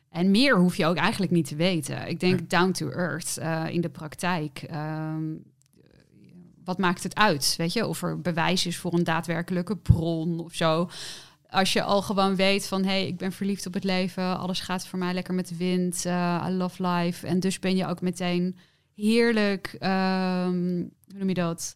En 0.10 0.32
meer 0.32 0.58
hoef 0.58 0.76
je 0.76 0.86
ook 0.86 0.96
eigenlijk 0.96 1.32
niet 1.32 1.48
te 1.48 1.56
weten. 1.56 2.08
Ik 2.08 2.20
denk 2.20 2.50
down 2.50 2.72
to 2.72 2.90
earth 2.90 3.38
eh, 3.38 3.66
in 3.70 3.82
de 3.82 3.90
praktijk. 3.90 4.62
ehm, 4.70 5.24
wat 6.70 6.78
maakt 6.78 7.04
het 7.04 7.16
uit? 7.16 7.54
Weet 7.58 7.74
je, 7.74 7.88
of 7.88 8.02
er 8.02 8.22
bewijs 8.22 8.66
is 8.66 8.78
voor 8.78 8.94
een 8.94 9.04
daadwerkelijke 9.04 9.78
bron 9.78 10.40
of 10.40 10.54
zo. 10.54 10.90
Als 11.50 11.74
je 11.74 11.84
al 11.84 12.02
gewoon 12.02 12.36
weet 12.36 12.68
van 12.68 12.84
hé, 12.84 12.90
hey, 12.90 13.08
ik 13.08 13.18
ben 13.18 13.32
verliefd 13.32 13.66
op 13.66 13.74
het 13.74 13.84
leven, 13.84 14.40
alles 14.40 14.60
gaat 14.60 14.88
voor 14.88 15.00
mij 15.00 15.14
lekker 15.14 15.34
met 15.34 15.48
de 15.48 15.58
wind, 15.58 16.06
eh, 16.06 16.46
I 16.48 16.52
love 16.52 16.88
life. 16.88 17.28
En 17.28 17.40
dus 17.40 17.60
ben 17.60 17.76
je 17.76 17.88
ook 17.88 18.02
meteen 18.02 18.58
heerlijk, 18.96 19.76
ehm, 19.80 20.86
hoe 21.08 21.18
noem 21.18 21.28
je 21.28 21.34
dat? 21.34 21.76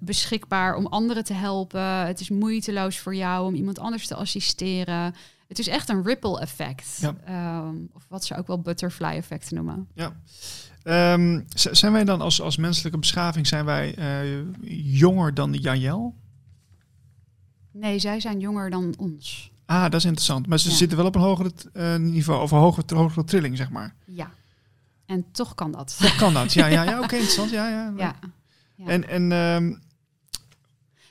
Beschikbaar 0.00 0.74
om 0.76 0.86
anderen 0.86 1.24
te 1.24 1.34
helpen. 1.34 2.06
Het 2.06 2.20
is 2.20 2.30
moeiteloos 2.30 2.98
voor 2.98 3.14
jou 3.14 3.46
om 3.46 3.54
iemand 3.54 3.78
anders 3.78 4.06
te 4.06 4.14
assisteren. 4.14 5.14
Het 5.48 5.58
is 5.58 5.68
echt 5.68 5.88
een 5.88 6.02
ripple 6.02 6.40
effect. 6.40 6.98
Ja. 7.00 7.14
Ehm, 7.24 7.76
of 7.92 8.06
wat 8.08 8.24
ze 8.24 8.36
ook 8.36 8.46
wel 8.46 8.60
butterfly 8.60 9.16
effect 9.16 9.50
noemen. 9.50 9.88
Ehm, 9.94 10.10
z- 11.48 11.70
zijn 11.70 11.92
wij 11.92 12.04
dan 12.04 12.20
als, 12.20 12.40
als 12.40 12.56
menselijke 12.56 12.98
beschaving, 12.98 13.46
zijn 13.46 13.64
wij 13.64 13.94
eh, 13.94 14.40
jonger 14.98 15.34
dan 15.34 15.52
de 15.52 15.58
Jajel? 15.58 16.14
Nee, 17.72 17.98
zij 17.98 18.20
zijn 18.20 18.40
jonger 18.40 18.70
dan 18.70 18.94
ons. 18.98 19.50
Ah, 19.66 19.82
dat 19.82 19.94
is 19.94 20.04
interessant. 20.04 20.46
Maar 20.46 20.58
ze 20.58 20.68
Ja. 20.70 20.74
zitten 20.74 20.96
wel 20.96 21.06
op 21.06 21.14
een 21.14 21.20
hoger 21.20 21.50
eh, 21.72 21.96
niveau, 21.96 22.42
of 22.42 22.50
een 22.50 22.58
hogere, 22.58 22.94
hogere 22.94 23.24
trilling, 23.24 23.56
zeg 23.56 23.70
maar. 23.70 23.94
Ja. 24.06 24.30
En 25.06 25.24
toch 25.32 25.54
kan 25.54 25.72
dat. 25.72 25.96
Toch 26.00 26.16
kan 26.16 26.34
dat? 26.34 26.52
Ja, 26.52 26.66
ja, 26.66 26.82
ja 26.82 26.98
oké, 26.98 27.14
interessant. 27.22 27.50
Ja, 27.50 27.68
ja. 27.68 27.92
Ja. 27.96 28.14
Ja. 28.76 28.86
En, 28.86 29.08
en 29.08 29.32
ehm, 29.32 29.74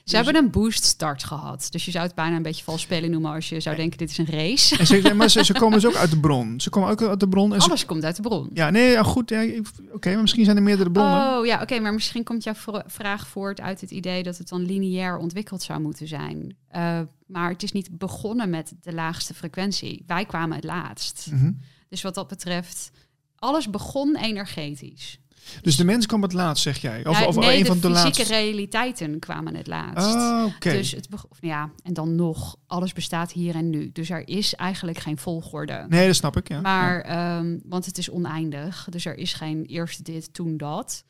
Ze 0.04 0.16
hebben 0.16 0.36
een 0.36 0.50
boost 0.50 0.84
start 0.84 1.24
gehad. 1.24 1.66
Dus 1.70 1.84
je 1.84 1.90
zou 1.90 2.06
het 2.06 2.14
bijna 2.14 2.36
een 2.36 2.42
beetje 2.42 2.64
vals 2.64 2.80
spelen 2.80 3.10
noemen 3.10 3.32
als 3.32 3.48
je 3.48 3.60
zou 3.60 3.76
denken 3.76 3.98
dit 3.98 4.10
is 4.10 4.18
een 4.18 4.26
race. 4.26 4.76
En 4.76 4.86
ze, 4.86 5.14
maar 5.14 5.28
ze, 5.28 5.44
ze 5.44 5.52
komen 5.62 5.80
dus 5.80 5.90
ook 5.90 5.96
uit 5.96 6.10
de 6.10 6.20
bron. 6.20 6.60
Ze 6.60 6.70
komen 6.70 6.90
ook 6.90 7.02
uit 7.02 7.20
de 7.20 7.28
bron. 7.28 7.54
En 7.54 7.60
ze, 7.60 7.68
Alles 7.68 7.84
komt 7.84 8.04
uit 8.04 8.16
de 8.16 8.22
bron. 8.22 8.50
ja, 8.52 8.70
nee, 8.70 8.90
ja, 8.90 9.02
goed. 9.02 9.30
Ja, 9.30 9.46
Oké, 9.92 10.10
maar 10.12 10.20
misschien 10.20 10.44
zijn 10.44 10.56
er 10.56 10.62
meerdere 10.62 10.90
bronnen. 10.90 11.38
Oh 11.38 11.46
ja, 11.46 11.62
oké, 11.62 11.78
maar 11.78 11.94
misschien 11.94 12.24
komt 12.24 12.44
jouw 12.44 12.54
vraag 12.86 13.26
voort 13.26 13.60
uit 13.60 13.80
het 13.80 13.90
idee 13.90 14.22
dat 14.22 14.38
het 14.38 14.48
dan 14.48 14.62
lineair 14.64 15.16
ontwikkeld 15.16 15.62
zou 15.62 15.80
moeten 15.80 16.08
zijn. 16.08 16.56
Eh, 16.68 17.00
maar 17.26 17.50
het 17.50 17.62
is 17.62 17.72
niet 17.72 17.98
begonnen 17.98 18.50
met 18.50 18.72
de 18.80 18.92
laagste 18.92 19.34
frequentie. 19.34 20.02
Wij 20.06 20.24
kwamen 20.24 20.56
het 20.56 20.64
laatst. 20.64 21.28
Mhm. 21.32 21.52
Dus 21.88 22.02
wat 22.02 22.14
dat 22.14 22.28
betreft, 22.28 22.90
alles 23.36 23.70
begon 23.70 24.16
energetisch. 24.16 25.18
Dus 25.62 25.76
de 25.76 25.84
mens 25.84 26.06
kwam 26.06 26.22
het 26.22 26.32
laatst, 26.32 26.62
zeg 26.62 26.78
jij? 26.78 27.06
Of, 27.06 27.18
Ja, 27.20 27.26
of 27.26 27.36
nee, 27.36 27.52
een 27.56 27.60
de 27.60 27.66
van 27.66 27.76
de 27.80 27.88
fysieke 27.88 28.04
laatste? 28.18 28.34
realiteiten 28.34 29.18
kwamen 29.18 29.54
het 29.56 29.66
laatst. 29.66 30.14
Oh, 30.14 30.44
oké. 30.56 30.70
Dus 30.70 30.90
het 30.90 31.08
beg- 31.08 31.26
of, 31.28 31.38
ja, 31.40 31.70
en 31.82 31.92
dan 31.94 32.14
nog, 32.14 32.56
alles 32.66 32.92
bestaat 32.92 33.32
hier 33.32 33.54
en 33.54 33.70
nu. 33.70 33.90
Dus 33.92 34.10
er 34.10 34.28
is 34.28 34.54
eigenlijk 34.54 34.98
geen 34.98 35.18
volgorde. 35.18 35.86
Nee, 35.88 36.06
dat 36.06 36.16
snap 36.16 36.36
ik, 36.36 36.48
ja. 36.48 36.60
Maar, 36.60 37.00
ehm, 37.00 37.58
want 37.64 37.86
het 37.86 37.98
is 37.98 38.10
oneindig. 38.10 38.86
Dus 38.90 39.04
er 39.04 39.18
is 39.18 39.32
geen 39.34 39.64
eerst 39.64 40.04
dit, 40.04 40.34
toen 40.34 40.56
dat. 40.56 41.04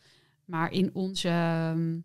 Maar 0.44 0.72
in 0.72 0.90
onze 0.92 1.28
ehm, 1.28 1.96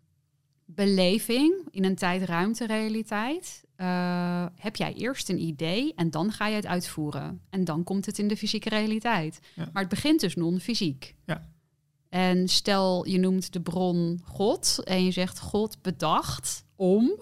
beleving, 0.66 1.54
in 1.70 1.84
een 1.84 1.94
tijd-ruimte-realiteit, 1.96 3.64
eh, 3.76 4.46
heb 4.54 4.76
jij 4.76 4.92
eerst 4.94 5.28
een 5.28 5.40
idee 5.40 5.92
en 5.96 6.10
dan 6.10 6.32
ga 6.32 6.46
je 6.46 6.54
het 6.54 6.66
uitvoeren. 6.66 7.40
En 7.50 7.64
dan 7.64 7.84
komt 7.84 8.06
het 8.06 8.18
in 8.18 8.28
de 8.28 8.36
fysieke 8.36 8.68
realiteit. 8.68 9.38
Ja. 9.54 9.68
Maar 9.72 9.82
het 9.82 9.90
begint 9.90 10.20
dus 10.20 10.34
non-fysiek. 10.36 11.14
Ja. 11.26 11.48
En 12.08 12.48
stel 12.48 13.06
je 13.06 13.18
noemt 13.18 13.52
de 13.52 13.60
bron 13.60 14.20
God 14.24 14.80
en 14.84 15.04
je 15.04 15.10
zegt 15.10 15.40
God 15.40 15.82
bedacht 15.82 16.64
om 16.76 17.12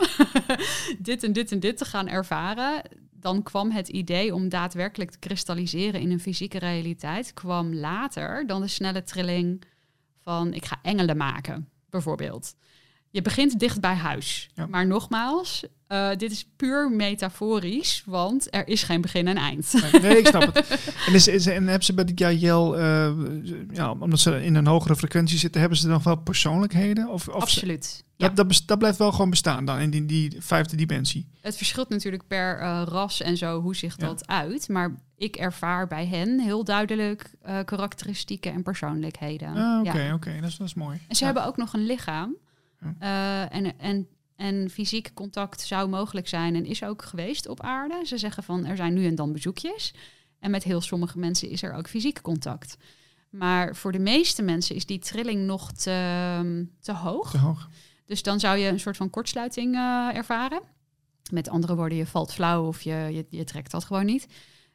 dit 0.98 1.22
en 1.22 1.32
dit 1.32 1.52
en 1.52 1.60
dit 1.60 1.76
te 1.76 1.84
gaan 1.84 2.08
ervaren. 2.08 2.82
Dan 3.10 3.42
kwam 3.42 3.70
het 3.70 3.88
idee 3.88 4.34
om 4.34 4.48
daadwerkelijk 4.48 5.10
te 5.10 5.18
kristalliseren 5.18 6.00
in 6.00 6.10
een 6.10 6.20
fysieke 6.20 6.58
realiteit, 6.58 7.32
kwam 7.32 7.74
later 7.74 8.46
dan 8.46 8.60
de 8.60 8.68
snelle 8.68 9.02
trilling 9.02 9.62
van 10.20 10.54
ik 10.54 10.64
ga 10.64 10.78
engelen 10.82 11.16
maken, 11.16 11.68
bijvoorbeeld. 11.90 12.54
Je 13.10 13.22
begint 13.22 13.58
dicht 13.58 13.80
bij 13.80 13.94
huis. 13.94 14.50
Ja. 14.54 14.66
Maar 14.66 14.86
nogmaals, 14.86 15.64
eh, 15.88 16.08
dit 16.16 16.30
is 16.30 16.46
puur 16.56 16.90
metaforisch, 16.90 18.02
want 18.06 18.54
er 18.54 18.68
is 18.68 18.82
geen 18.82 19.00
begin 19.00 19.28
en 19.28 19.36
eind. 19.36 19.72
Nee, 20.02 20.18
ik 20.18 20.26
snap 20.26 20.54
het. 20.54 20.78
En, 21.06 21.14
is, 21.14 21.28
is, 21.28 21.46
en 21.46 21.66
hebben 21.66 21.84
ze 21.84 21.94
bij 21.94 22.04
de 22.04 22.12
Jajel, 22.14 22.78
eh 22.78 23.10
ja, 23.72 23.90
omdat 23.90 24.18
ze 24.20 24.44
in 24.44 24.54
een 24.54 24.66
hogere 24.66 24.96
frequentie 24.96 25.38
zitten, 25.38 25.60
hebben 25.60 25.78
ze 25.78 25.88
nog 25.88 26.02
wel 26.04 26.16
persoonlijkheden? 26.16 27.08
Of, 27.08 27.28
of 27.28 27.34
ze- 27.34 27.40
Absoluut. 27.40 28.04
Ja. 28.16 28.28
dat, 28.28 28.62
dat, 28.66 28.78
blijft 28.78 28.98
wel 28.98 29.12
gewoon 29.12 29.30
bestaan 29.30 29.64
dan 29.64 29.78
in 29.78 29.90
die, 29.90 30.06
die 30.06 30.36
vijfde 30.38 30.76
dimensie. 30.76 31.26
Het 31.40 31.56
verschilt 31.56 31.88
natuurlijk 31.88 32.26
per 32.26 32.58
eh, 32.60 32.82
ras 32.84 33.20
en 33.20 33.36
zo 33.36 33.60
hoe 33.60 33.76
zich 33.76 33.94
Ja. 33.98 34.06
dat 34.06 34.26
uit. 34.26 34.68
Maar 34.68 34.94
ik 35.16 35.36
ervaar 35.36 35.86
bij 35.86 36.06
hen 36.06 36.40
heel 36.40 36.64
duidelijk 36.64 37.30
karakteristieken 37.64 38.52
en 38.52 38.62
persoonlijkheden. 38.62 39.48
Ah, 39.56 39.80
oké, 39.86 40.02
Ja. 40.02 40.14
oké, 40.14 40.34
dat, 40.40 40.50
is, 40.50 40.56
dat 40.56 40.66
is 40.66 40.74
mooi. 40.74 40.98
En 41.08 41.16
ze 41.16 41.24
hebben 41.24 41.46
ook 41.46 41.56
nog 41.56 41.72
een 41.72 41.86
lichaam. 41.86 42.36
En, 42.98 43.78
en, 43.78 44.06
en 44.36 44.70
fysiek 44.70 45.10
contact 45.14 45.60
zou 45.60 45.88
mogelijk 45.88 46.28
zijn 46.28 46.54
en 46.54 46.64
is 46.64 46.82
ook 46.82 47.04
geweest 47.04 47.48
op 47.48 47.60
aarde. 47.60 48.02
Ze 48.06 48.18
zeggen 48.18 48.42
van 48.42 48.64
er 48.64 48.76
zijn 48.76 48.94
nu 48.94 49.06
en 49.06 49.14
dan 49.14 49.32
bezoekjes. 49.32 49.94
En 50.38 50.50
met 50.50 50.64
heel 50.64 50.80
sommige 50.80 51.18
mensen 51.18 51.50
is 51.50 51.62
er 51.62 51.72
ook 51.72 51.88
fysiek 51.88 52.20
contact. 52.20 52.76
Maar 53.30 53.76
voor 53.76 53.92
de 53.92 53.98
meeste 53.98 54.42
mensen 54.42 54.74
is 54.74 54.86
die 54.86 54.98
trilling 54.98 55.46
nog 55.46 55.72
te, 55.72 56.66
te 56.80 56.92
hoog. 56.92 57.30
Te 57.30 57.38
hoog. 57.38 57.68
Dus 58.04 58.22
dan 58.22 58.40
zou 58.40 58.58
je 58.58 58.68
een 58.68 58.80
soort 58.80 58.96
van 58.96 59.10
kortsluiting 59.10 59.74
eh, 59.74 60.08
ervaren. 60.14 60.60
Met 61.30 61.48
andere 61.48 61.76
woorden, 61.76 61.98
je 61.98 62.06
valt 62.06 62.32
flauw 62.32 62.66
of 62.66 62.82
je, 62.82 63.08
je, 63.12 63.26
je 63.30 63.44
trekt 63.44 63.70
dat 63.70 63.84
gewoon 63.84 64.04
niet. 64.04 64.26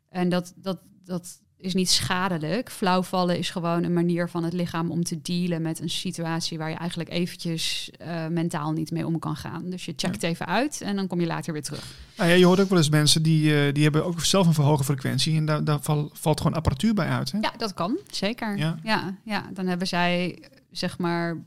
En 0.09 0.30
dat, 0.30 0.53
dat, 0.55 0.80
dat 1.03 1.41
is 1.62 1.74
niet 1.74 1.89
schadelijk. 1.89 2.70
Flauwvallen 2.72 3.38
is 3.38 3.49
gewoon 3.49 3.84
een 3.84 3.93
manier 3.93 4.30
van 4.30 4.43
het 4.43 4.53
lichaam 4.53 4.91
om 4.91 5.03
te 5.03 5.22
dealen 5.22 5.62
met 5.62 5.80
een 5.80 5.89
situatie 5.89 6.57
waar 6.57 6.70
je 6.70 6.76
eigenlijk 6.76 7.09
eventjes 7.09 7.91
eh, 7.99 8.28
mentaal 8.28 8.72
niet 8.72 8.91
mee 8.91 9.05
om 9.05 9.20
kan 9.20 9.36
gaan. 9.36 9.70
Dus 9.70 9.86
je 9.86 9.93
checkt 9.95 10.24
even 10.24 10.45
uit 10.45 10.82
en 10.82 10.95
dan 10.95 11.07
kom 11.07 11.20
je 11.20 11.26
later 11.28 11.53
weer 11.53 11.64
terug. 11.64 11.84
Nou 12.18 12.30
ja, 12.30 12.36
je 12.36 12.45
hoort 12.45 12.59
ook 12.59 12.70
wel 12.70 12.78
eens 12.78 12.89
mensen 12.89 13.24
die, 13.24 13.66
eh, 13.66 13.74
die 13.74 13.84
hebben 13.84 14.05
ook 14.05 14.22
zelf 14.24 14.47
een 14.47 14.53
verhogen 14.53 14.86
frequentie. 14.86 15.36
En 15.38 15.45
daar, 15.45 15.64
daar 15.64 15.80
val- 15.82 16.09
valt 16.14 16.41
gewoon 16.41 16.55
apparatuur 16.57 16.93
bij 16.93 17.07
uit. 17.07 17.32
Hè? 17.32 17.38
Ja, 17.39 17.53
dat 17.57 17.74
kan, 17.74 17.97
zeker. 18.12 18.57
Ja. 18.57 18.78
Ja. 18.84 19.16
Ja, 19.26 19.49
dan 19.53 19.68
hebben 19.68 19.88
zij, 19.88 20.39
zeg 20.72 20.97
maar, 20.97 21.38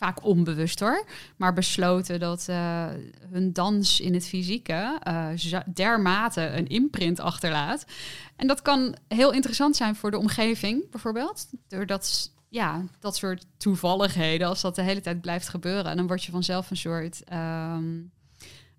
vaak 0.00 0.24
onbewust 0.24 0.80
hoor, 0.80 1.04
maar 1.36 1.52
besloten 1.52 2.20
dat 2.20 2.48
eh, 2.48 2.86
hun 3.30 3.52
dans 3.52 4.00
in 4.00 4.14
het 4.14 4.26
fysieke 4.26 4.98
eh, 5.02 5.60
dermate 5.74 6.46
een 6.46 6.66
imprint 6.66 7.20
achterlaat. 7.20 7.84
En 8.36 8.46
dat 8.46 8.62
kan 8.62 8.96
heel 9.08 9.32
interessant 9.32 9.76
zijn 9.76 9.96
voor 9.96 10.10
de 10.10 10.18
omgeving, 10.18 10.90
bijvoorbeeld. 10.90 11.46
Doordat, 11.68 12.32
ja, 12.48 12.84
dat 13.00 13.16
soort 13.16 13.46
toevalligheden, 13.56 14.48
als 14.48 14.60
dat 14.60 14.74
de 14.74 14.82
hele 14.82 15.00
tijd 15.00 15.20
blijft 15.20 15.48
gebeuren, 15.48 15.96
dan 15.96 16.06
word 16.06 16.24
je 16.24 16.32
vanzelf 16.32 16.70
een 16.70 16.76
soort 16.76 17.24
ehm, 17.24 18.02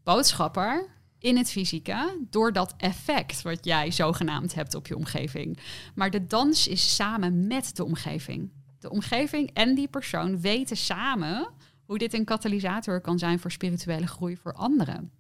boodschapper 0.04 0.86
in 1.20 1.38
het 1.38 1.52
fysieke 1.52 2.18
door 2.30 2.54
dat 2.54 2.74
effect 2.78 3.42
wat 3.42 3.66
jij 3.66 3.92
zogenaamd 3.92 4.54
hebt 4.54 4.76
op 4.76 4.88
je 4.88 4.96
omgeving. 4.96 5.60
Maar 5.96 6.10
de 6.10 6.26
dans 6.26 6.68
is 6.68 6.96
samen 6.96 7.48
met 7.48 7.76
de 7.76 7.84
omgeving. 7.84 8.50
De 8.82 8.90
omgeving 8.90 9.50
en 9.54 9.76
die 9.76 9.88
persoon 9.88 10.42
weten 10.42 10.78
samen 10.78 11.50
hoe 11.86 11.98
dit 11.98 12.14
een 12.14 12.26
katalysator 12.26 13.02
kan 13.02 13.20
zijn 13.20 13.40
voor 13.40 13.52
spirituele 13.52 14.08
groei 14.08 14.38
voor 14.38 14.54
anderen. 14.54 15.12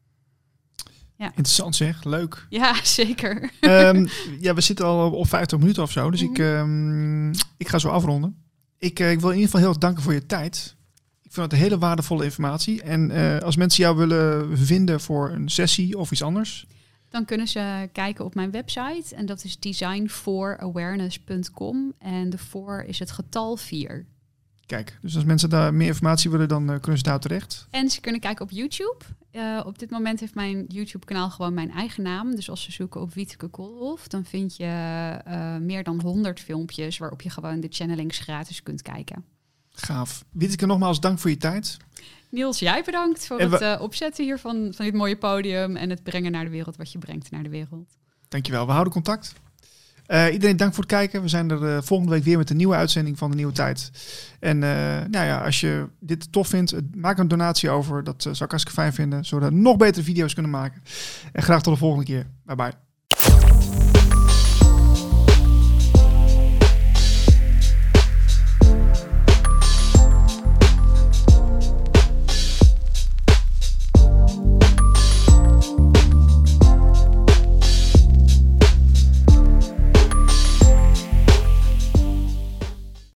Interessant 1.18 1.76
zeg, 1.76 2.03
leuk. 2.03 2.45
Ja, 2.49 2.84
zeker. 2.99 3.51
Ehm, 3.59 4.05
ja, 4.39 4.53
we 4.53 4.62
zitten 4.62 4.86
al 4.86 5.12
op 5.12 5.28
50 5.28 5.59
minuten 5.59 5.84
of 5.84 5.91
zo, 5.91 6.12
dus 6.12 6.22
ik, 6.22 6.38
Mhm. 6.38 6.41
ehm, 6.41 7.30
ik 7.57 7.68
ga 7.68 7.78
zo 7.80 7.89
afronden. 7.89 8.43
Ik, 8.78 8.99
eh, 8.99 9.12
ik 9.12 9.20
wil 9.20 9.30
in 9.30 9.36
ieder 9.36 9.45
geval 9.49 9.59
heel 9.62 9.70
erg 9.70 9.78
danken 9.78 10.03
voor 10.03 10.14
je 10.14 10.26
tijd. 10.26 10.76
Ik 11.22 11.32
vind 11.34 11.51
het 11.51 11.59
hele 11.62 11.78
waardevolle 11.78 12.24
informatie. 12.24 12.82
En 12.82 13.12
eh, 13.12 13.38
als 13.38 13.55
mensen 13.55 13.84
jou 13.84 13.97
willen 13.97 14.57
vinden 14.57 15.01
voor 15.01 15.30
een 15.30 15.49
sessie 15.49 15.97
of 15.97 16.12
iets 16.12 16.24
anders, 16.24 16.66
Dan 17.12 17.26
kunnen 17.26 17.47
ze 17.47 17.89
kijken 17.91 18.26
op 18.26 18.36
mijn 18.36 18.51
website 18.51 19.16
en 19.16 19.26
dat 19.26 19.43
is 19.43 19.59
designforawareness.com 19.59 21.93
en 21.97 22.30
de 22.30 22.38
voor 22.38 22.84
is 22.88 22.99
het 22.99 23.12
getal 23.12 23.57
4. 23.57 24.05
Kijk, 24.66 24.99
dus 25.01 25.16
als 25.16 25.24
mensen 25.24 25.49
daar 25.49 25.74
meer 25.74 25.88
informatie 25.88 26.30
willen, 26.30 26.47
dan 26.47 26.66
kunnen 26.66 26.97
ze 26.97 27.03
daar 27.03 27.20
terecht. 27.20 27.68
En 27.70 27.89
ze 27.89 28.01
kunnen 28.01 28.22
kijken 28.22 28.45
op 28.45 28.51
YouTube. 28.51 28.97
op 29.66 29.80
dit 29.80 29.89
moment 29.89 30.20
heeft 30.20 30.36
mijn 30.36 30.66
YouTube-kanaal 30.68 31.30
gewoon 31.30 31.53
mijn 31.53 31.72
eigen 31.72 32.03
naam. 32.03 32.36
Dus 32.36 32.49
als 32.49 32.64
ze 32.64 32.72
zoeken 32.72 33.01
op 33.01 33.14
Wieteke 33.14 33.47
Koolhof, 33.47 34.07
dan 34.07 34.26
vind 34.26 34.55
je 34.55 35.18
meer 35.62 35.84
dan 35.84 36.01
100 36.01 36.39
filmpjes 36.39 36.97
waarop 36.97 37.22
je 37.22 37.30
gewoon 37.30 37.59
de 37.59 37.68
channelings 37.70 38.20
gratis 38.20 38.64
kunt 38.64 38.82
kijken. 38.82 39.26
Gaaf. 39.70 40.26
Wieteke, 40.32 40.66
nogmaals 40.66 40.99
dank 40.99 41.20
voor 41.20 41.30
je 41.30 41.38
tijd. 41.38 41.78
Niels, 42.32 42.59
jij 42.59 42.84
bedankt 42.86 43.27
voor 43.27 43.39
het 43.39 43.61
uh, 43.61 43.75
opzetten 43.82 44.23
hier 44.23 44.38
van, 44.39 44.71
van 44.75 44.86
dit 44.86 44.93
mooie 44.93 45.17
podium 45.17 45.75
en 45.75 45.89
het 45.89 46.03
brengen 46.03 46.32
naar 46.32 46.43
de 46.43 46.49
wereld 46.49 46.77
wat 46.77 46.91
je 46.91 46.97
brengt 46.97 47.32
naar 47.32 47.43
de 47.43 47.49
wereld. 47.49 47.97
Dankjewel, 48.27 48.65
we 48.65 48.71
houden 48.71 48.93
contact. 48.93 49.34
Uh, 50.07 50.34
iedereen 50.34 50.57
dank 50.57 50.73
voor 50.73 50.84
het 50.84 50.91
kijken. 50.91 51.21
We 51.21 51.27
zijn 51.27 51.51
er 51.51 51.61
uh, 51.61 51.77
volgende 51.82 52.13
week 52.13 52.23
weer 52.23 52.38
met 52.38 52.49
een 52.49 52.57
nieuwe 52.57 52.75
uitzending 52.75 53.17
van 53.17 53.29
de 53.29 53.36
Nieuwe 53.36 53.53
Tijd. 53.53 53.91
En 54.39 54.59
nou 54.59 55.25
ja, 55.25 55.43
als 55.43 55.59
je 55.59 55.88
dit 55.99 56.32
tof 56.32 56.47
vindt, 56.47 56.73
maak 56.95 57.17
een 57.17 57.27
donatie 57.27 57.69
over. 57.69 58.03
Dat 58.03 58.21
zou 58.21 58.34
ik 58.34 58.39
hartstikke 58.39 58.82
fijn 58.82 58.93
vinden, 58.93 59.25
zodat 59.25 59.49
we 59.49 59.55
nog 59.55 59.77
betere 59.77 60.03
video's 60.03 60.34
kunnen 60.34 60.51
maken. 60.51 60.84
En 61.32 61.43
graag 61.43 61.61
tot 61.61 61.73
de 61.73 61.79
volgende 61.79 62.05
keer. 62.05 62.27
Bye 62.45 62.55
bye. 62.55 63.61